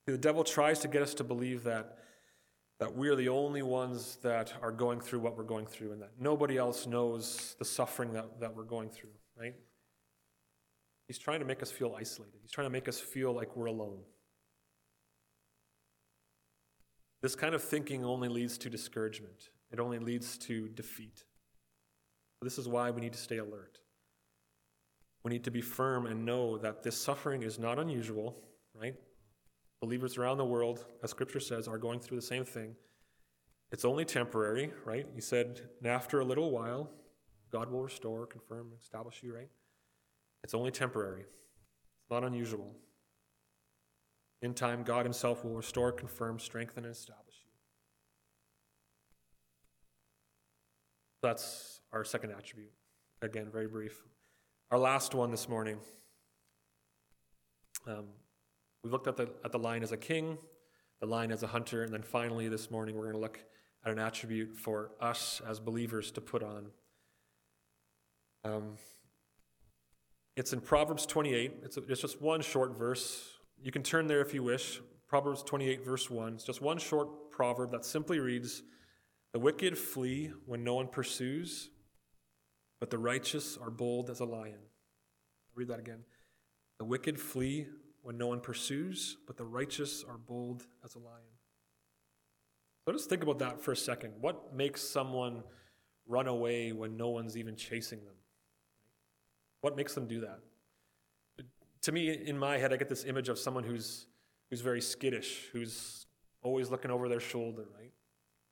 The 0.09 0.19
devil 0.19 0.43
tries 0.43 0.81
to 0.81 0.89
get 0.89 1.03
us 1.03 1.15
to 1.15 1.23
believe 1.23 1.63
that, 1.63 1.99
that 2.81 2.97
we're 2.97 3.15
the 3.15 3.29
only 3.29 3.63
ones 3.63 4.19
that 4.25 4.53
are 4.61 4.73
going 4.73 4.99
through 4.99 5.21
what 5.21 5.39
we're 5.39 5.45
going 5.45 5.67
through 5.67 5.93
and 5.93 6.03
that 6.03 6.15
nobody 6.19 6.59
else 6.59 6.85
knows 6.85 7.55
the 7.61 7.65
suffering 7.65 8.13
that, 8.15 8.41
that 8.41 8.57
we're 8.57 8.65
going 8.65 8.89
through, 8.89 9.15
right? 9.39 9.55
He's 11.07 11.19
trying 11.19 11.39
to 11.39 11.47
make 11.47 11.63
us 11.63 11.71
feel 11.71 11.95
isolated. 11.97 12.41
He's 12.43 12.51
trying 12.51 12.67
to 12.67 12.73
make 12.73 12.89
us 12.89 12.99
feel 12.99 13.33
like 13.33 13.55
we're 13.55 13.67
alone. 13.67 14.01
This 17.21 17.35
kind 17.35 17.55
of 17.55 17.63
thinking 17.63 18.05
only 18.05 18.29
leads 18.29 18.59
to 18.59 18.71
discouragement. 18.71 19.51
It 19.73 19.81
only 19.81 19.99
leads 19.99 20.39
to 20.39 20.69
defeat. 20.69 21.25
This 22.41 22.59
is 22.59 22.69
why 22.69 22.91
we 22.91 23.01
need 23.01 23.13
to 23.13 23.19
stay 23.19 23.39
alert. 23.39 23.81
We 25.25 25.33
need 25.33 25.45
to 25.45 25.51
be 25.51 25.61
firm 25.61 26.07
and 26.07 26.25
know 26.25 26.59
that 26.59 26.83
this 26.83 26.97
suffering 26.97 27.43
is 27.43 27.59
not 27.59 27.79
unusual, 27.79 28.41
right? 28.81 28.95
Believers 29.81 30.17
around 30.17 30.39
the 30.39 30.45
world, 30.45 30.85
as 31.03 31.11
scripture 31.11 31.41
says, 31.41 31.67
are 31.67 31.79
going 31.79 31.99
through 31.99 32.17
the 32.17 32.23
same 32.23 32.45
thing. 32.45 32.77
It's 33.73 33.85
only 33.85 34.05
temporary, 34.05 34.73
right? 34.85 35.07
He 35.15 35.21
said, 35.21 35.61
and 35.79 35.91
after 35.91 36.21
a 36.21 36.25
little 36.25 36.51
while, 36.51 36.91
God 37.51 37.71
will 37.71 37.83
restore, 37.83 38.27
confirm, 38.27 38.69
establish 38.81 39.23
you, 39.23 39.35
right? 39.35 39.49
It's 40.45 40.55
only 40.55 40.71
temporary. 40.71 41.23
It's 41.23 42.11
not 42.11 42.25
unusual. 42.25 42.75
In 44.41 44.55
time, 44.55 44.83
God 44.85 45.05
Himself 45.05 45.45
will 45.45 45.55
restore, 45.55 45.91
confirm, 45.91 46.39
strengthen, 46.39 46.85
and 46.85 46.93
establish 46.93 47.35
you. 47.45 47.51
That's 51.23 51.81
our 51.93 52.05
second 52.05 52.31
attribute. 52.31 52.73
Again, 53.21 53.49
very 53.51 53.67
brief. 53.67 54.05
Our 54.71 54.79
last 54.79 55.15
one 55.15 55.31
this 55.31 55.49
morning. 55.49 55.79
Um, 57.87 58.05
we 58.85 58.91
looked 58.91 59.09
at 59.09 59.17
the, 59.17 59.29
at 59.45 59.51
the 59.51 59.59
lion 59.59 59.83
as 59.83 59.93
a 59.93 59.97
king, 59.97 60.39
the 61.01 61.07
lion 61.07 61.33
as 61.33 61.43
a 61.43 61.49
hunter, 61.49 61.83
and 61.83 61.93
then 61.93 62.03
finally 62.03 62.49
this 62.49 62.71
morning 62.71 62.95
we're 62.95 63.05
going 63.05 63.15
to 63.15 63.21
look 63.21 63.41
at 63.85 63.91
an 63.91 63.99
attribute 63.99 64.55
for 64.55 64.93
us 65.01 65.41
as 65.49 65.59
believers 65.59 66.11
to 66.13 66.21
put 66.21 66.43
on. 66.43 66.67
Um, 68.45 68.77
it's 70.37 70.53
in 70.53 70.61
Proverbs 70.61 71.07
28. 71.07 71.53
It's, 71.65 71.77
a, 71.77 71.83
it's 71.89 72.01
just 72.01 72.23
one 72.23 72.41
short 72.41 72.77
verse. 72.79 73.38
You 73.63 73.73
can 73.73 73.83
turn 73.83 74.07
there 74.07 74.21
if 74.21 74.33
you 74.33 74.43
wish. 74.43 74.81
Proverbs 75.09 75.43
28, 75.43 75.85
verse 75.85 76.09
1. 76.09 76.35
It's 76.35 76.45
just 76.45 76.61
one 76.61 76.79
short 76.79 77.31
proverb 77.31 77.73
that 77.73 77.85
simply 77.85 78.21
reads 78.21 78.63
The 79.33 79.39
wicked 79.39 79.77
flee 79.77 80.33
when 80.47 80.63
no 80.63 80.75
one 80.75 80.89
pursues, 80.89 81.71
but 82.79 82.91
the 82.91 82.99
righteous 82.99 83.57
are 83.57 83.71
bold 83.71 84.11
as 84.11 84.21
a 84.21 84.25
lion. 84.25 84.59
I'll 84.59 85.57
read 85.57 85.69
that 85.69 85.81
again. 85.81 86.05
The 86.79 86.85
wicked 86.85 87.19
flee 87.19 87.67
when 88.03 88.17
no 88.17 88.29
one 88.29 88.41
pursues, 88.41 89.17
but 89.27 89.37
the 89.37 89.45
righteous 89.45 90.05
are 90.09 90.19
bold 90.19 90.65
as 90.85 90.95
a 90.95 90.99
lion. 90.99 91.25
So 92.85 92.93
just 92.93 93.11
think 93.11 93.23
about 93.23 93.41
that 93.41 93.61
for 93.61 93.73
a 93.73 93.77
second. 93.77 94.15
What 94.21 94.55
makes 94.55 94.81
someone 94.83 95.43
run 96.07 96.27
away 96.27 96.73
when 96.73 96.97
no 96.97 97.09
one's 97.09 97.37
even 97.37 97.57
chasing 97.57 98.05
them? 98.05 98.15
What 99.61 99.77
makes 99.77 99.95
them 99.95 100.07
do 100.07 100.21
that? 100.21 100.39
To 101.89 101.93
me, 101.93 102.11
in 102.11 102.39
my 102.39 102.59
head, 102.59 102.71
I 102.71 102.77
get 102.77 102.91
this 102.91 103.07
image 103.07 103.31
of 103.31 103.39
someone 103.39 103.65
who's, 103.65 104.05
who's 104.51 104.61
very 104.61 104.83
skittish, 104.83 105.49
who's 105.55 106.05
always 106.43 106.69
looking 106.69 106.91
over 106.91 107.09
their 107.09 107.19
shoulder, 107.19 107.65
right? 107.81 107.93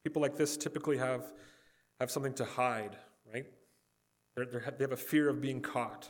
People 0.04 0.22
like 0.22 0.38
this 0.38 0.56
typically 0.56 0.96
have, 0.96 1.22
have 2.00 2.10
something 2.10 2.32
to 2.32 2.46
hide, 2.46 2.96
right? 3.30 3.44
They're, 4.34 4.46
they're, 4.46 4.74
they 4.78 4.84
have 4.84 4.92
a 4.92 4.96
fear 4.96 5.28
of 5.28 5.42
being 5.42 5.60
caught. 5.60 6.08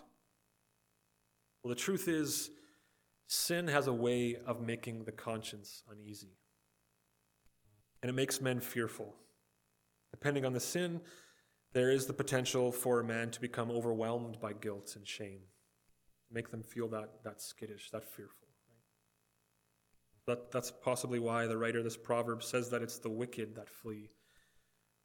Well, 1.64 1.70
the 1.70 1.80
truth 1.80 2.06
is, 2.06 2.50
Sin 3.26 3.66
has 3.66 3.88
a 3.88 3.92
way 3.92 4.36
of 4.46 4.60
making 4.60 5.02
the 5.02 5.10
conscience 5.10 5.82
uneasy, 5.90 6.38
and 8.02 8.08
it 8.08 8.12
makes 8.12 8.40
men 8.40 8.60
fearful. 8.60 9.16
Depending 10.12 10.44
on 10.44 10.52
the 10.52 10.60
sin, 10.60 11.00
there 11.72 11.90
is 11.90 12.06
the 12.06 12.12
potential 12.12 12.70
for 12.70 13.00
a 13.00 13.04
man 13.04 13.32
to 13.32 13.40
become 13.40 13.68
overwhelmed 13.72 14.38
by 14.40 14.52
guilt 14.52 14.94
and 14.94 15.08
shame, 15.08 15.40
make 16.30 16.50
them 16.50 16.62
feel 16.62 16.88
that, 16.88 17.10
that 17.24 17.40
skittish, 17.40 17.90
that 17.90 18.04
fearful. 18.04 18.48
Right? 20.26 20.36
That, 20.36 20.52
that's 20.52 20.70
possibly 20.70 21.18
why 21.18 21.46
the 21.46 21.56
writer 21.56 21.78
of 21.78 21.84
this 21.84 21.96
proverb 21.96 22.42
says 22.42 22.70
that 22.70 22.82
it's 22.82 22.98
the 22.98 23.10
wicked 23.10 23.54
that 23.56 23.68
flee 23.68 24.10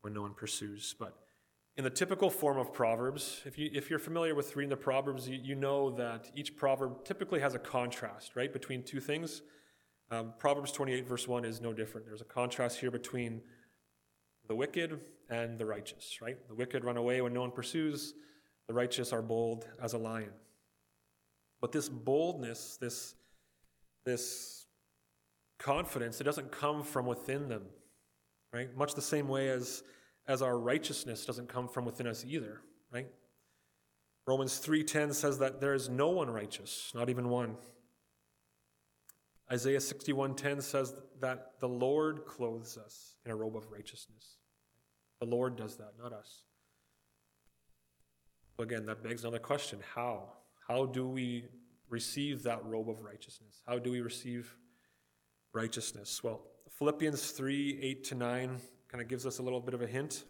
when 0.01 0.13
no 0.13 0.21
one 0.21 0.33
pursues. 0.33 0.95
But 0.99 1.15
in 1.77 1.83
the 1.83 1.89
typical 1.89 2.29
form 2.29 2.57
of 2.57 2.73
Proverbs, 2.73 3.41
if, 3.45 3.57
you, 3.57 3.69
if 3.73 3.89
you're 3.89 3.99
familiar 3.99 4.35
with 4.35 4.55
reading 4.55 4.69
the 4.69 4.77
Proverbs, 4.77 5.29
you, 5.29 5.39
you 5.41 5.55
know 5.55 5.91
that 5.91 6.29
each 6.35 6.57
proverb 6.57 7.05
typically 7.05 7.39
has 7.39 7.55
a 7.55 7.59
contrast, 7.59 8.35
right, 8.35 8.51
between 8.51 8.83
two 8.83 8.99
things. 8.99 9.41
Um, 10.09 10.33
Proverbs 10.37 10.73
28, 10.73 11.07
verse 11.07 11.27
1 11.27 11.45
is 11.45 11.61
no 11.61 11.71
different. 11.71 12.05
There's 12.05 12.21
a 12.21 12.25
contrast 12.25 12.79
here 12.79 12.91
between 12.91 13.41
the 14.47 14.55
wicked 14.55 14.99
and 15.29 15.57
the 15.57 15.65
righteous, 15.65 16.19
right? 16.21 16.35
The 16.49 16.55
wicked 16.55 16.83
run 16.83 16.97
away 16.97 17.21
when 17.21 17.33
no 17.33 17.41
one 17.41 17.51
pursues, 17.51 18.13
the 18.67 18.73
righteous 18.73 19.13
are 19.13 19.21
bold 19.21 19.67
as 19.81 19.93
a 19.93 19.97
lion. 19.97 20.31
But 21.61 21.71
this 21.71 21.87
boldness, 21.87 22.77
this, 22.81 23.15
this 24.03 24.65
confidence, 25.59 26.19
it 26.19 26.23
doesn't 26.23 26.51
come 26.51 26.83
from 26.83 27.05
within 27.05 27.47
them, 27.47 27.63
right? 28.51 28.75
Much 28.75 28.95
the 28.95 29.01
same 29.01 29.27
way 29.27 29.49
as 29.49 29.83
as 30.27 30.41
our 30.41 30.57
righteousness 30.57 31.25
doesn't 31.25 31.49
come 31.49 31.67
from 31.67 31.85
within 31.85 32.07
us 32.07 32.23
either, 32.25 32.61
right? 32.91 33.07
Romans 34.27 34.59
3:10 34.59 35.13
says 35.13 35.39
that 35.39 35.59
there 35.59 35.73
is 35.73 35.89
no 35.89 36.09
one 36.09 36.29
righteous, 36.29 36.91
not 36.93 37.09
even 37.09 37.29
one. 37.29 37.57
Isaiah 39.51 39.81
61:10 39.81 40.61
says 40.61 40.95
that 41.19 41.59
the 41.59 41.67
Lord 41.67 42.25
clothes 42.25 42.77
us 42.77 43.15
in 43.25 43.31
a 43.31 43.35
robe 43.35 43.57
of 43.57 43.71
righteousness. 43.71 44.37
The 45.19 45.25
Lord 45.25 45.55
does 45.55 45.77
that, 45.77 45.97
not 45.97 46.13
us. 46.13 46.43
Again, 48.57 48.85
that 48.85 49.03
begs 49.03 49.23
another 49.23 49.39
question. 49.39 49.81
How? 49.95 50.37
How 50.71 50.85
do 50.85 51.05
we 51.05 51.43
receive 51.89 52.43
that 52.43 52.63
robe 52.63 52.89
of 52.89 53.01
righteousness? 53.01 53.61
How 53.67 53.77
do 53.77 53.91
we 53.91 53.99
receive 53.99 54.55
righteousness? 55.51 56.23
Well, 56.23 56.43
Philippians 56.69 57.31
3 57.31 57.79
8 57.81 58.03
to 58.05 58.15
9 58.15 58.57
kind 58.87 59.01
of 59.01 59.09
gives 59.09 59.25
us 59.25 59.39
a 59.39 59.43
little 59.43 59.59
bit 59.59 59.73
of 59.73 59.81
a 59.81 59.87
hint. 59.87 60.23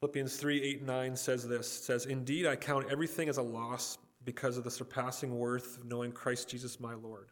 Philippians 0.00 0.36
3 0.36 0.62
8 0.62 0.82
9 0.82 1.16
says 1.16 1.48
this 1.48 1.66
says, 1.66 2.04
Indeed, 2.04 2.46
I 2.46 2.56
count 2.56 2.88
everything 2.90 3.30
as 3.30 3.38
a 3.38 3.42
loss 3.42 3.96
because 4.22 4.58
of 4.58 4.64
the 4.64 4.70
surpassing 4.70 5.38
worth 5.38 5.78
of 5.78 5.86
knowing 5.86 6.12
Christ 6.12 6.50
Jesus 6.50 6.78
my 6.78 6.92
Lord. 6.92 7.30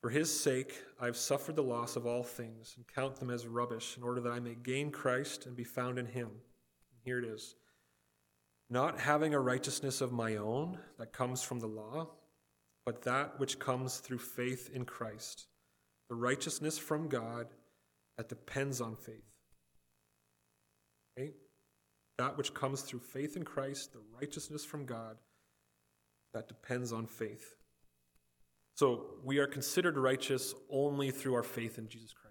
For 0.00 0.10
his 0.10 0.36
sake, 0.36 0.82
I 1.00 1.06
have 1.06 1.16
suffered 1.16 1.54
the 1.54 1.62
loss 1.62 1.94
of 1.94 2.06
all 2.06 2.24
things 2.24 2.74
and 2.76 2.84
count 2.88 3.20
them 3.20 3.30
as 3.30 3.46
rubbish 3.46 3.96
in 3.96 4.02
order 4.02 4.20
that 4.22 4.32
I 4.32 4.40
may 4.40 4.56
gain 4.56 4.90
Christ 4.90 5.46
and 5.46 5.54
be 5.54 5.62
found 5.62 5.96
in 5.96 6.06
him. 6.06 6.26
And 6.26 7.00
here 7.04 7.20
it 7.20 7.24
is. 7.24 7.54
Not 8.68 8.98
having 8.98 9.34
a 9.34 9.40
righteousness 9.40 10.00
of 10.00 10.12
my 10.12 10.36
own 10.36 10.78
that 10.98 11.12
comes 11.12 11.42
from 11.42 11.60
the 11.60 11.68
law, 11.68 12.08
but 12.84 13.02
that 13.02 13.38
which 13.38 13.58
comes 13.58 13.98
through 13.98 14.18
faith 14.18 14.70
in 14.72 14.84
Christ, 14.84 15.46
the 16.08 16.16
righteousness 16.16 16.78
from 16.78 17.08
God 17.08 17.46
that 18.16 18.28
depends 18.28 18.80
on 18.80 18.96
faith. 18.96 19.24
Okay? 21.18 21.32
That 22.18 22.36
which 22.36 22.54
comes 22.54 22.82
through 22.82 23.00
faith 23.00 23.36
in 23.36 23.44
Christ, 23.44 23.92
the 23.92 24.00
righteousness 24.18 24.64
from 24.64 24.84
God, 24.84 25.16
that 26.34 26.48
depends 26.48 26.92
on 26.92 27.06
faith. 27.06 27.56
So 28.74 29.06
we 29.24 29.38
are 29.38 29.46
considered 29.46 29.96
righteous 29.96 30.54
only 30.70 31.10
through 31.10 31.34
our 31.34 31.42
faith 31.42 31.78
in 31.78 31.88
Jesus 31.88 32.12
Christ. 32.12 32.25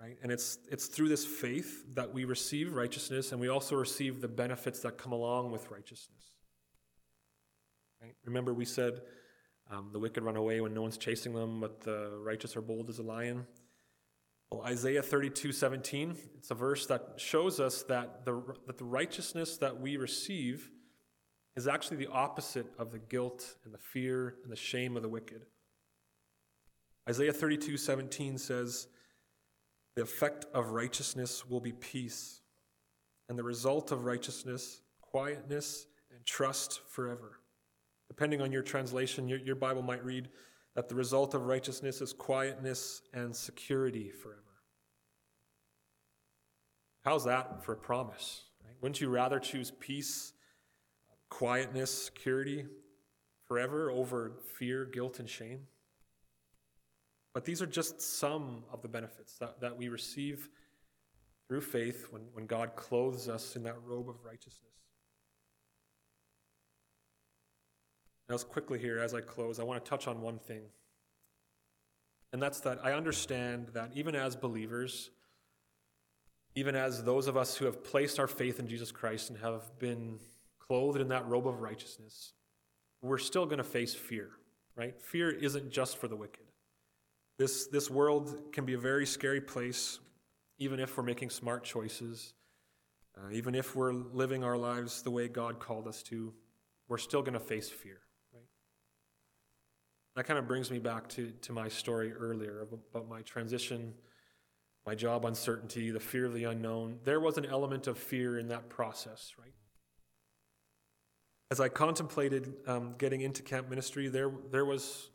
Right? 0.00 0.18
And 0.22 0.30
it's, 0.30 0.58
it's 0.70 0.86
through 0.86 1.08
this 1.08 1.24
faith 1.24 1.84
that 1.94 2.12
we 2.12 2.24
receive 2.24 2.74
righteousness 2.74 3.32
and 3.32 3.40
we 3.40 3.48
also 3.48 3.76
receive 3.76 4.20
the 4.20 4.28
benefits 4.28 4.80
that 4.80 4.98
come 4.98 5.12
along 5.12 5.52
with 5.52 5.70
righteousness. 5.70 6.32
Right? 8.02 8.14
Remember, 8.24 8.52
we 8.52 8.66
said 8.66 9.00
um, 9.70 9.88
the 9.92 9.98
wicked 9.98 10.22
run 10.22 10.36
away 10.36 10.60
when 10.60 10.74
no 10.74 10.82
one's 10.82 10.98
chasing 10.98 11.32
them, 11.32 11.60
but 11.60 11.80
the 11.80 12.18
righteous 12.22 12.56
are 12.56 12.60
bold 12.62 12.90
as 12.90 12.98
a 12.98 13.02
lion. 13.02 13.46
Well, 14.50 14.62
Isaiah 14.62 15.02
32 15.02 15.50
17, 15.50 16.16
it's 16.38 16.50
a 16.50 16.54
verse 16.54 16.86
that 16.86 17.14
shows 17.16 17.58
us 17.58 17.82
that 17.84 18.24
the, 18.24 18.40
that 18.66 18.78
the 18.78 18.84
righteousness 18.84 19.56
that 19.58 19.80
we 19.80 19.96
receive 19.96 20.70
is 21.56 21.66
actually 21.66 21.96
the 21.96 22.06
opposite 22.08 22.66
of 22.78 22.92
the 22.92 22.98
guilt 22.98 23.56
and 23.64 23.74
the 23.74 23.78
fear 23.78 24.36
and 24.44 24.52
the 24.52 24.56
shame 24.56 24.96
of 24.96 25.02
the 25.02 25.08
wicked. 25.08 25.46
Isaiah 27.08 27.32
32 27.32 27.76
17 27.76 28.38
says, 28.38 28.88
The 29.96 30.02
effect 30.02 30.44
of 30.52 30.70
righteousness 30.70 31.48
will 31.48 31.60
be 31.60 31.72
peace, 31.72 32.42
and 33.28 33.38
the 33.38 33.42
result 33.42 33.90
of 33.92 34.04
righteousness, 34.04 34.82
quietness 35.00 35.86
and 36.14 36.24
trust 36.26 36.82
forever. 36.90 37.40
Depending 38.08 38.42
on 38.42 38.52
your 38.52 38.62
translation, 38.62 39.26
your, 39.26 39.38
your 39.38 39.56
Bible 39.56 39.82
might 39.82 40.04
read, 40.04 40.28
that 40.74 40.90
the 40.90 40.94
result 40.94 41.34
of 41.34 41.46
righteousness 41.46 42.02
is 42.02 42.12
quietness 42.12 43.00
and 43.14 43.34
security 43.34 44.10
forever. 44.10 44.42
How's 47.02 47.24
that 47.24 47.64
for 47.64 47.72
a 47.72 47.76
promise? 47.76 48.42
Right? 48.62 48.74
Wouldn't 48.82 49.00
you 49.00 49.08
rather 49.08 49.40
choose 49.40 49.72
peace, 49.80 50.34
quietness, 51.30 51.90
security 51.90 52.66
forever 53.48 53.90
over 53.90 54.32
fear, 54.58 54.84
guilt, 54.84 55.18
and 55.20 55.28
shame? 55.28 55.60
But 57.36 57.44
these 57.44 57.60
are 57.60 57.66
just 57.66 58.00
some 58.00 58.64
of 58.72 58.80
the 58.80 58.88
benefits 58.88 59.36
that, 59.40 59.60
that 59.60 59.76
we 59.76 59.90
receive 59.90 60.48
through 61.46 61.60
faith 61.60 62.06
when, 62.08 62.22
when 62.32 62.46
God 62.46 62.74
clothes 62.76 63.28
us 63.28 63.56
in 63.56 63.62
that 63.64 63.76
robe 63.84 64.08
of 64.08 64.24
righteousness. 64.24 64.72
Now, 68.26 68.36
as 68.36 68.42
quickly 68.42 68.78
here 68.78 68.98
as 68.98 69.12
I 69.12 69.20
close, 69.20 69.60
I 69.60 69.64
want 69.64 69.84
to 69.84 69.86
touch 69.86 70.08
on 70.08 70.22
one 70.22 70.38
thing. 70.38 70.62
And 72.32 72.40
that's 72.40 72.60
that 72.60 72.82
I 72.82 72.94
understand 72.94 73.68
that 73.74 73.90
even 73.94 74.14
as 74.14 74.34
believers, 74.34 75.10
even 76.54 76.74
as 76.74 77.04
those 77.04 77.26
of 77.26 77.36
us 77.36 77.54
who 77.54 77.66
have 77.66 77.84
placed 77.84 78.18
our 78.18 78.28
faith 78.28 78.58
in 78.58 78.66
Jesus 78.66 78.90
Christ 78.90 79.28
and 79.28 79.38
have 79.40 79.78
been 79.78 80.20
clothed 80.58 81.02
in 81.02 81.08
that 81.08 81.28
robe 81.28 81.46
of 81.46 81.60
righteousness, 81.60 82.32
we're 83.02 83.18
still 83.18 83.44
going 83.44 83.58
to 83.58 83.62
face 83.62 83.92
fear, 83.92 84.30
right? 84.74 84.98
Fear 85.02 85.32
isn't 85.32 85.70
just 85.70 85.98
for 85.98 86.08
the 86.08 86.16
wicked. 86.16 86.45
This, 87.38 87.66
this 87.66 87.90
world 87.90 88.52
can 88.52 88.64
be 88.64 88.74
a 88.74 88.78
very 88.78 89.06
scary 89.06 89.40
place, 89.40 89.98
even 90.58 90.80
if 90.80 90.96
we're 90.96 91.02
making 91.04 91.30
smart 91.30 91.64
choices, 91.64 92.32
uh, 93.16 93.30
even 93.30 93.54
if 93.54 93.76
we're 93.76 93.92
living 93.92 94.42
our 94.42 94.56
lives 94.56 95.02
the 95.02 95.10
way 95.10 95.28
God 95.28 95.58
called 95.58 95.86
us 95.86 96.02
to, 96.04 96.32
we're 96.88 96.98
still 96.98 97.22
going 97.22 97.34
to 97.34 97.40
face 97.40 97.68
fear. 97.68 98.00
Right? 98.32 98.46
That 100.14 100.26
kind 100.26 100.38
of 100.38 100.48
brings 100.48 100.70
me 100.70 100.78
back 100.78 101.08
to, 101.10 101.30
to 101.42 101.52
my 101.52 101.68
story 101.68 102.12
earlier 102.12 102.62
about 102.62 103.08
my 103.08 103.22
transition 103.22 103.94
my 104.86 104.94
job 104.94 105.24
uncertainty, 105.24 105.90
the 105.90 106.00
fear 106.00 106.24
of 106.26 106.32
the 106.32 106.44
unknown. 106.44 107.00
There 107.02 107.18
was 107.18 107.36
an 107.36 107.44
element 107.44 107.88
of 107.88 107.98
fear 107.98 108.38
in 108.38 108.48
that 108.48 108.68
process, 108.68 109.32
right? 109.38 109.52
As 111.50 111.60
I 111.60 111.68
contemplated 111.68 112.54
um, 112.66 112.94
getting 112.96 113.20
into 113.20 113.42
camp 113.42 113.68
ministry, 113.68 114.08
there, 114.08 114.30
there, 114.50 114.64
was, 114.64 115.10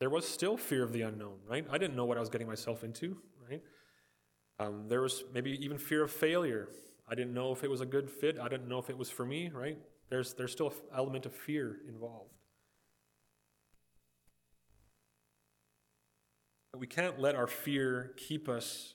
there 0.00 0.10
was 0.10 0.26
still 0.26 0.56
fear 0.56 0.82
of 0.82 0.92
the 0.92 1.02
unknown, 1.02 1.38
right? 1.46 1.66
I 1.70 1.78
didn't 1.78 1.96
know 1.96 2.04
what 2.04 2.16
I 2.16 2.20
was 2.20 2.28
getting 2.28 2.46
myself 2.46 2.84
into, 2.84 3.16
right? 3.48 3.62
Um, 4.60 4.84
there 4.88 5.00
was 5.00 5.24
maybe 5.32 5.52
even 5.64 5.78
fear 5.78 6.04
of 6.04 6.10
failure. 6.10 6.68
I 7.08 7.14
didn't 7.14 7.34
know 7.34 7.52
if 7.52 7.64
it 7.64 7.70
was 7.70 7.80
a 7.80 7.86
good 7.86 8.10
fit. 8.10 8.38
I 8.38 8.48
didn't 8.48 8.68
know 8.68 8.78
if 8.78 8.90
it 8.90 8.98
was 8.98 9.10
for 9.10 9.24
me, 9.24 9.50
right? 9.52 9.78
There's, 10.08 10.34
there's 10.34 10.52
still 10.52 10.68
an 10.68 10.74
element 10.96 11.26
of 11.26 11.34
fear 11.34 11.78
involved. 11.88 12.32
But 16.72 16.80
we 16.80 16.86
can't 16.86 17.18
let 17.18 17.34
our 17.34 17.46
fear 17.46 18.12
keep 18.16 18.48
us 18.48 18.94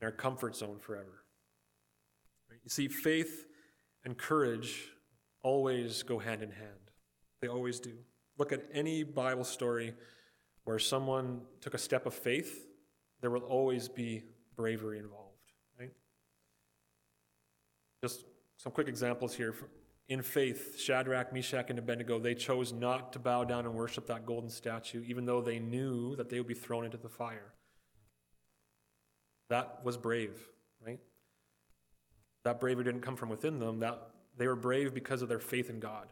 in 0.00 0.06
our 0.06 0.12
comfort 0.12 0.56
zone 0.56 0.78
forever. 0.78 1.24
You 2.62 2.70
see, 2.70 2.88
faith 2.88 3.46
and 4.04 4.16
courage 4.16 4.90
always 5.42 6.02
go 6.02 6.18
hand 6.18 6.42
in 6.42 6.50
hand. 6.50 6.90
They 7.40 7.48
always 7.48 7.80
do. 7.80 7.92
Look 8.38 8.52
at 8.52 8.64
any 8.72 9.02
Bible 9.02 9.44
story 9.44 9.94
where 10.64 10.78
someone 10.78 11.42
took 11.60 11.74
a 11.74 11.78
step 11.78 12.06
of 12.06 12.14
faith, 12.14 12.66
there 13.20 13.30
will 13.30 13.42
always 13.42 13.88
be 13.88 14.22
bravery 14.56 14.98
involved, 14.98 15.52
right? 15.78 15.90
Just 18.02 18.24
some 18.56 18.72
quick 18.72 18.88
examples 18.88 19.34
here 19.34 19.54
in 20.10 20.22
faith, 20.22 20.78
Shadrach, 20.78 21.32
Meshach, 21.32 21.70
and 21.70 21.78
Abednego, 21.78 22.18
they 22.18 22.34
chose 22.34 22.72
not 22.72 23.12
to 23.12 23.20
bow 23.20 23.44
down 23.44 23.64
and 23.64 23.74
worship 23.74 24.08
that 24.08 24.26
golden 24.26 24.50
statue, 24.50 25.04
even 25.06 25.24
though 25.24 25.40
they 25.40 25.60
knew 25.60 26.16
that 26.16 26.28
they 26.28 26.38
would 26.38 26.48
be 26.48 26.54
thrown 26.54 26.84
into 26.84 26.96
the 26.96 27.08
fire. 27.08 27.54
That 29.50 29.84
was 29.84 29.96
brave, 29.96 30.36
right? 30.84 30.98
That 32.44 32.58
bravery 32.58 32.82
didn't 32.82 33.02
come 33.02 33.14
from 33.14 33.28
within 33.28 33.60
them. 33.60 33.78
That 33.78 34.10
they 34.36 34.48
were 34.48 34.56
brave 34.56 34.94
because 34.94 35.22
of 35.22 35.28
their 35.28 35.38
faith 35.38 35.70
in 35.70 35.78
God. 35.78 36.08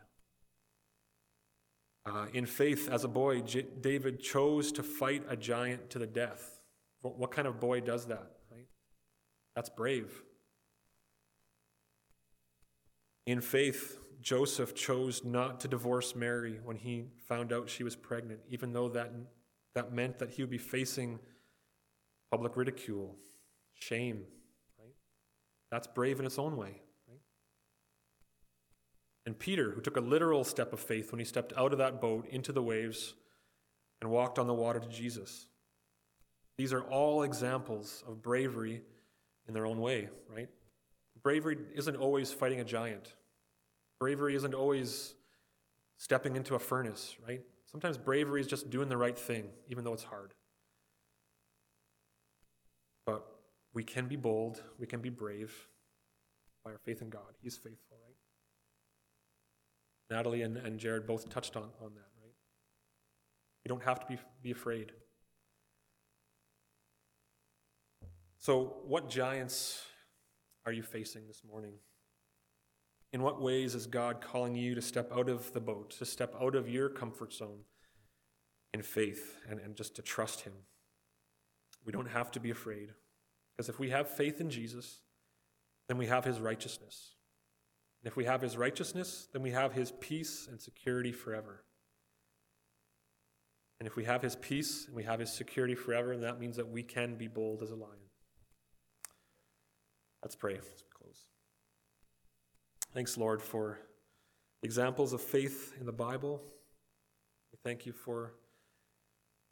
Uh, 2.08 2.26
in 2.32 2.46
faith, 2.46 2.88
as 2.90 3.04
a 3.04 3.08
boy, 3.08 3.40
J- 3.40 3.66
David 3.80 4.20
chose 4.20 4.72
to 4.72 4.82
fight 4.82 5.24
a 5.28 5.36
giant 5.36 5.90
to 5.90 5.98
the 5.98 6.06
death. 6.06 6.58
What, 7.02 7.18
what 7.18 7.30
kind 7.30 7.46
of 7.46 7.60
boy 7.60 7.80
does 7.80 8.06
that, 8.06 8.30
right? 8.50 8.66
That's 9.54 9.68
brave. 9.68 10.22
In 13.26 13.40
faith, 13.42 13.98
Joseph 14.22 14.74
chose 14.74 15.22
not 15.22 15.60
to 15.60 15.68
divorce 15.68 16.16
Mary 16.16 16.60
when 16.64 16.76
he 16.76 17.04
found 17.26 17.52
out 17.52 17.68
she 17.68 17.84
was 17.84 17.94
pregnant, 17.94 18.40
even 18.48 18.72
though 18.72 18.88
that, 18.88 19.12
that 19.74 19.92
meant 19.92 20.18
that 20.18 20.30
he 20.30 20.42
would 20.42 20.50
be 20.50 20.58
facing 20.58 21.18
public 22.30 22.56
ridicule, 22.56 23.16
shame. 23.74 24.24
Right? 24.78 24.94
That's 25.70 25.86
brave 25.86 26.20
in 26.20 26.26
its 26.26 26.38
own 26.38 26.56
way. 26.56 26.80
And 29.28 29.38
Peter, 29.38 29.72
who 29.72 29.82
took 29.82 29.98
a 29.98 30.00
literal 30.00 30.42
step 30.42 30.72
of 30.72 30.80
faith 30.80 31.12
when 31.12 31.18
he 31.18 31.24
stepped 31.26 31.52
out 31.54 31.72
of 31.72 31.78
that 31.80 32.00
boat 32.00 32.26
into 32.30 32.50
the 32.50 32.62
waves 32.62 33.12
and 34.00 34.10
walked 34.10 34.38
on 34.38 34.46
the 34.46 34.54
water 34.54 34.80
to 34.80 34.88
Jesus. 34.88 35.48
These 36.56 36.72
are 36.72 36.80
all 36.80 37.24
examples 37.24 38.02
of 38.08 38.22
bravery 38.22 38.80
in 39.46 39.52
their 39.52 39.66
own 39.66 39.82
way, 39.82 40.08
right? 40.34 40.48
Bravery 41.22 41.58
isn't 41.74 41.94
always 41.96 42.32
fighting 42.32 42.60
a 42.60 42.64
giant. 42.64 43.12
Bravery 44.00 44.34
isn't 44.34 44.54
always 44.54 45.14
stepping 45.98 46.34
into 46.34 46.54
a 46.54 46.58
furnace, 46.58 47.14
right? 47.28 47.42
Sometimes 47.66 47.98
bravery 47.98 48.40
is 48.40 48.46
just 48.46 48.70
doing 48.70 48.88
the 48.88 48.96
right 48.96 49.18
thing, 49.18 49.50
even 49.68 49.84
though 49.84 49.92
it's 49.92 50.04
hard. 50.04 50.32
But 53.04 53.26
we 53.74 53.84
can 53.84 54.08
be 54.08 54.16
bold, 54.16 54.62
we 54.78 54.86
can 54.86 55.02
be 55.02 55.10
brave 55.10 55.68
by 56.64 56.70
our 56.70 56.78
faith 56.78 57.02
in 57.02 57.10
God. 57.10 57.34
He's 57.42 57.58
faithful, 57.58 57.98
right? 58.06 58.07
Natalie 60.10 60.42
and, 60.42 60.56
and 60.56 60.78
Jared 60.78 61.06
both 61.06 61.28
touched 61.28 61.56
on, 61.56 61.64
on 61.80 61.94
that, 61.94 62.08
right? 62.22 62.34
You 63.64 63.68
don't 63.68 63.82
have 63.82 64.00
to 64.00 64.06
be, 64.06 64.18
be 64.42 64.50
afraid. 64.50 64.92
So, 68.38 68.76
what 68.86 69.10
giants 69.10 69.82
are 70.64 70.72
you 70.72 70.82
facing 70.82 71.26
this 71.26 71.42
morning? 71.44 71.74
In 73.12 73.22
what 73.22 73.42
ways 73.42 73.74
is 73.74 73.86
God 73.86 74.20
calling 74.20 74.54
you 74.54 74.74
to 74.74 74.82
step 74.82 75.10
out 75.12 75.28
of 75.28 75.52
the 75.52 75.60
boat, 75.60 75.90
to 75.98 76.04
step 76.04 76.34
out 76.40 76.54
of 76.54 76.68
your 76.68 76.88
comfort 76.88 77.32
zone 77.32 77.60
in 78.74 78.82
faith 78.82 79.38
and, 79.48 79.58
and 79.60 79.74
just 79.76 79.96
to 79.96 80.02
trust 80.02 80.42
Him? 80.42 80.52
We 81.84 81.92
don't 81.92 82.08
have 82.08 82.30
to 82.32 82.40
be 82.40 82.50
afraid. 82.50 82.90
Because 83.56 83.68
if 83.68 83.78
we 83.78 83.90
have 83.90 84.08
faith 84.08 84.40
in 84.40 84.50
Jesus, 84.50 85.00
then 85.88 85.98
we 85.98 86.06
have 86.06 86.24
His 86.24 86.38
righteousness. 86.38 87.16
And 88.02 88.10
if 88.10 88.16
we 88.16 88.24
have 88.24 88.40
His 88.40 88.56
righteousness, 88.56 89.28
then 89.32 89.42
we 89.42 89.50
have 89.50 89.72
His 89.72 89.92
peace 90.00 90.46
and 90.50 90.60
security 90.60 91.12
forever. 91.12 91.62
And 93.80 93.86
if 93.86 93.96
we 93.96 94.04
have 94.04 94.22
His 94.22 94.36
peace 94.36 94.86
and 94.86 94.94
we 94.94 95.04
have 95.04 95.20
His 95.20 95.32
security 95.32 95.74
forever, 95.74 96.12
then 96.12 96.22
that 96.22 96.40
means 96.40 96.56
that 96.56 96.68
we 96.68 96.82
can 96.82 97.16
be 97.16 97.28
bold 97.28 97.62
as 97.62 97.70
a 97.70 97.76
lion. 97.76 97.92
Let's 100.22 100.36
pray. 100.36 100.54
Let's 100.54 100.82
close. 100.94 101.26
Thanks, 102.92 103.16
Lord, 103.16 103.40
for 103.40 103.78
examples 104.62 105.12
of 105.12 105.20
faith 105.20 105.74
in 105.78 105.86
the 105.86 105.92
Bible. 105.92 106.42
We 107.52 107.58
thank 107.62 107.86
you 107.86 107.92
for 107.92 108.34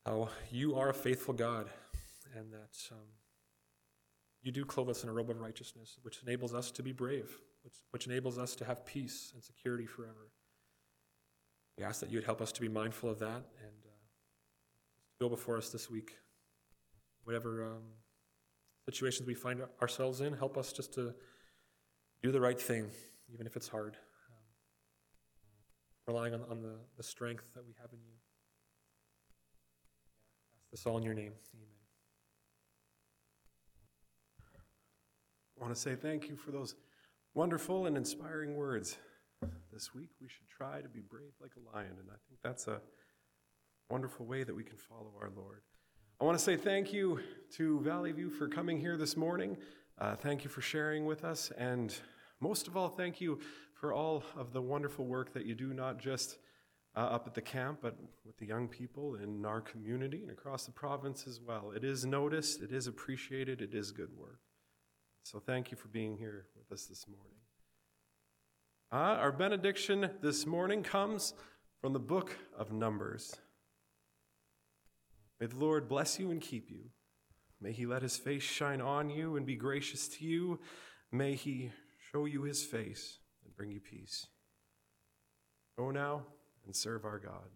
how 0.05 0.29
you 0.51 0.77
are 0.77 0.89
a 0.89 0.95
faithful 0.95 1.35
God 1.35 1.69
and 2.37 2.53
that 2.53 2.77
um, 2.93 2.99
you 4.43 4.53
do 4.53 4.65
clothe 4.65 4.91
us 4.91 5.03
in 5.03 5.09
a 5.09 5.13
robe 5.13 5.31
of 5.31 5.41
righteousness, 5.41 5.99
which 6.03 6.23
enables 6.23 6.55
us 6.55 6.71
to 6.73 6.83
be 6.83 6.93
brave, 6.93 7.39
which, 7.67 7.75
which 7.91 8.07
enables 8.07 8.39
us 8.39 8.55
to 8.55 8.64
have 8.64 8.87
peace 8.87 9.33
and 9.35 9.43
security 9.43 9.87
forever. 9.87 10.31
We 11.77 11.83
ask 11.83 12.01
that 12.01 12.11
you 12.11 12.17
would 12.17 12.25
help 12.25 12.41
us 12.41 12.53
to 12.53 12.61
be 12.61 12.69
mindful 12.69 13.11
of 13.11 13.19
that 13.19 13.43
and 13.61 13.85
uh, 13.85 13.91
go 15.21 15.29
before 15.29 15.57
us 15.57 15.71
this 15.71 15.91
week. 15.91 16.17
Whatever 17.25 17.64
um, 17.64 17.83
situations 18.85 19.27
we 19.27 19.35
find 19.35 19.61
ourselves 19.83 20.21
in, 20.21 20.33
help 20.33 20.57
us 20.57 20.73
just 20.73 20.95
to 20.95 21.12
do 22.23 22.31
the 22.31 22.41
right 22.41 22.59
thing 22.59 22.89
even 23.35 23.49
if 23.49 23.57
it's 23.57 23.67
hard. 23.67 23.97
Um, 23.97 24.45
relying 26.14 26.35
on, 26.35 26.43
on 26.49 26.62
the, 26.62 26.77
the 26.97 27.03
strength 27.03 27.53
that 27.55 27.67
we 27.67 27.75
have 27.81 27.93
in 27.93 27.99
you. 27.99 28.14
Ask 30.62 30.71
this 30.71 30.87
all 30.87 30.99
in 30.99 31.03
your 31.03 31.14
name. 31.14 31.33
Amen. 31.53 31.67
I 35.59 35.64
want 35.64 35.75
to 35.75 35.81
say 35.81 35.97
thank 35.97 36.29
you 36.29 36.37
for 36.37 36.53
those 36.53 36.77
wonderful 37.37 37.84
and 37.84 37.99
inspiring 37.99 38.57
words. 38.57 38.97
This 39.70 39.95
week 39.95 40.09
we 40.22 40.26
should 40.26 40.49
try 40.49 40.80
to 40.80 40.89
be 40.89 41.01
brave 41.01 41.32
like 41.39 41.51
a 41.59 41.76
lion, 41.76 41.93
and 42.01 42.09
I 42.09 42.16
think 42.26 42.41
that's 42.43 42.66
a 42.66 42.80
wonderful 43.91 44.24
way 44.24 44.43
that 44.43 44.57
we 44.57 44.64
can 44.64 44.78
follow 44.78 45.12
our 45.20 45.30
Lord. 45.37 45.61
I 46.18 46.24
want 46.24 46.39
to 46.39 46.43
say 46.43 46.57
thank 46.57 46.95
you 46.95 47.20
to 47.57 47.80
Valley 47.80 48.12
View 48.12 48.30
for 48.30 48.49
coming 48.49 48.80
here 48.80 48.97
this 48.97 49.18
morning. 49.18 49.59
Uh, 49.99 50.16
thank 50.16 50.45
you 50.45 50.51
for 50.51 50.62
sharing 50.62 51.05
with 51.05 51.24
us, 51.24 51.53
and 51.59 51.95
most 52.41 52.68
of 52.68 52.76
all, 52.76 52.89
thank 52.89 53.20
you 53.20 53.39
for 53.74 53.93
all 53.93 54.24
of 54.34 54.55
the 54.55 54.62
wonderful 54.62 55.05
work 55.05 55.34
that 55.34 55.45
you 55.45 55.55
do, 55.55 55.74
not 55.74 55.99
just 55.99 56.39
uh, 56.97 57.01
up 57.01 57.26
at 57.26 57.34
the 57.34 57.43
camp, 57.43 57.80
but 57.82 57.99
with 58.24 58.39
the 58.39 58.47
young 58.47 58.66
people 58.66 59.16
in 59.16 59.45
our 59.45 59.61
community 59.61 60.22
and 60.22 60.30
across 60.30 60.64
the 60.64 60.72
province 60.72 61.26
as 61.26 61.39
well. 61.47 61.72
It 61.76 61.84
is 61.84 62.07
noticed, 62.07 62.62
it 62.62 62.72
is 62.72 62.87
appreciated, 62.87 63.61
it 63.61 63.74
is 63.74 63.93
good 63.93 64.16
work. 64.16 64.41
So 65.27 65.41
thank 65.41 65.72
you 65.72 65.77
for 65.77 65.89
being 65.89 66.16
here 66.16 66.47
with 66.57 66.70
us 66.70 66.87
this 66.87 67.05
morning. 67.09 67.35
Uh, 68.93 69.18
our 69.20 69.33
benediction 69.33 70.09
this 70.22 70.47
morning 70.47 70.85
comes 70.85 71.35
from 71.81 71.93
the 71.93 71.99
book 71.99 72.39
of 72.57 72.70
Numbers. 72.70 73.35
May 75.41 75.49
the 75.49 75.57
Lord 75.57 75.89
bless 75.89 76.20
you 76.20 76.31
and 76.31 76.41
keep 76.41 76.70
you. 76.70 76.91
May 77.61 77.72
he 77.72 77.87
let 77.87 78.03
his 78.03 78.16
face 78.16 78.45
shine 78.45 78.81
on 78.81 79.11
you 79.11 79.37
and 79.37 79.45
be 79.45 79.57
gracious 79.57 80.07
to 80.11 80.24
you. 80.24 80.61
May 81.11 81.35
he 81.35 81.72
show 82.12 82.27
you 82.27 82.43
his 82.43 82.62
face 82.62 83.18
and 83.45 83.53
bring 83.57 83.72
you 83.72 83.81
peace. 83.81 84.29
Go 85.77 85.91
now 85.91 86.22
and 86.64 86.77
serve 86.77 87.05
our 87.05 87.18
God. 87.18 87.51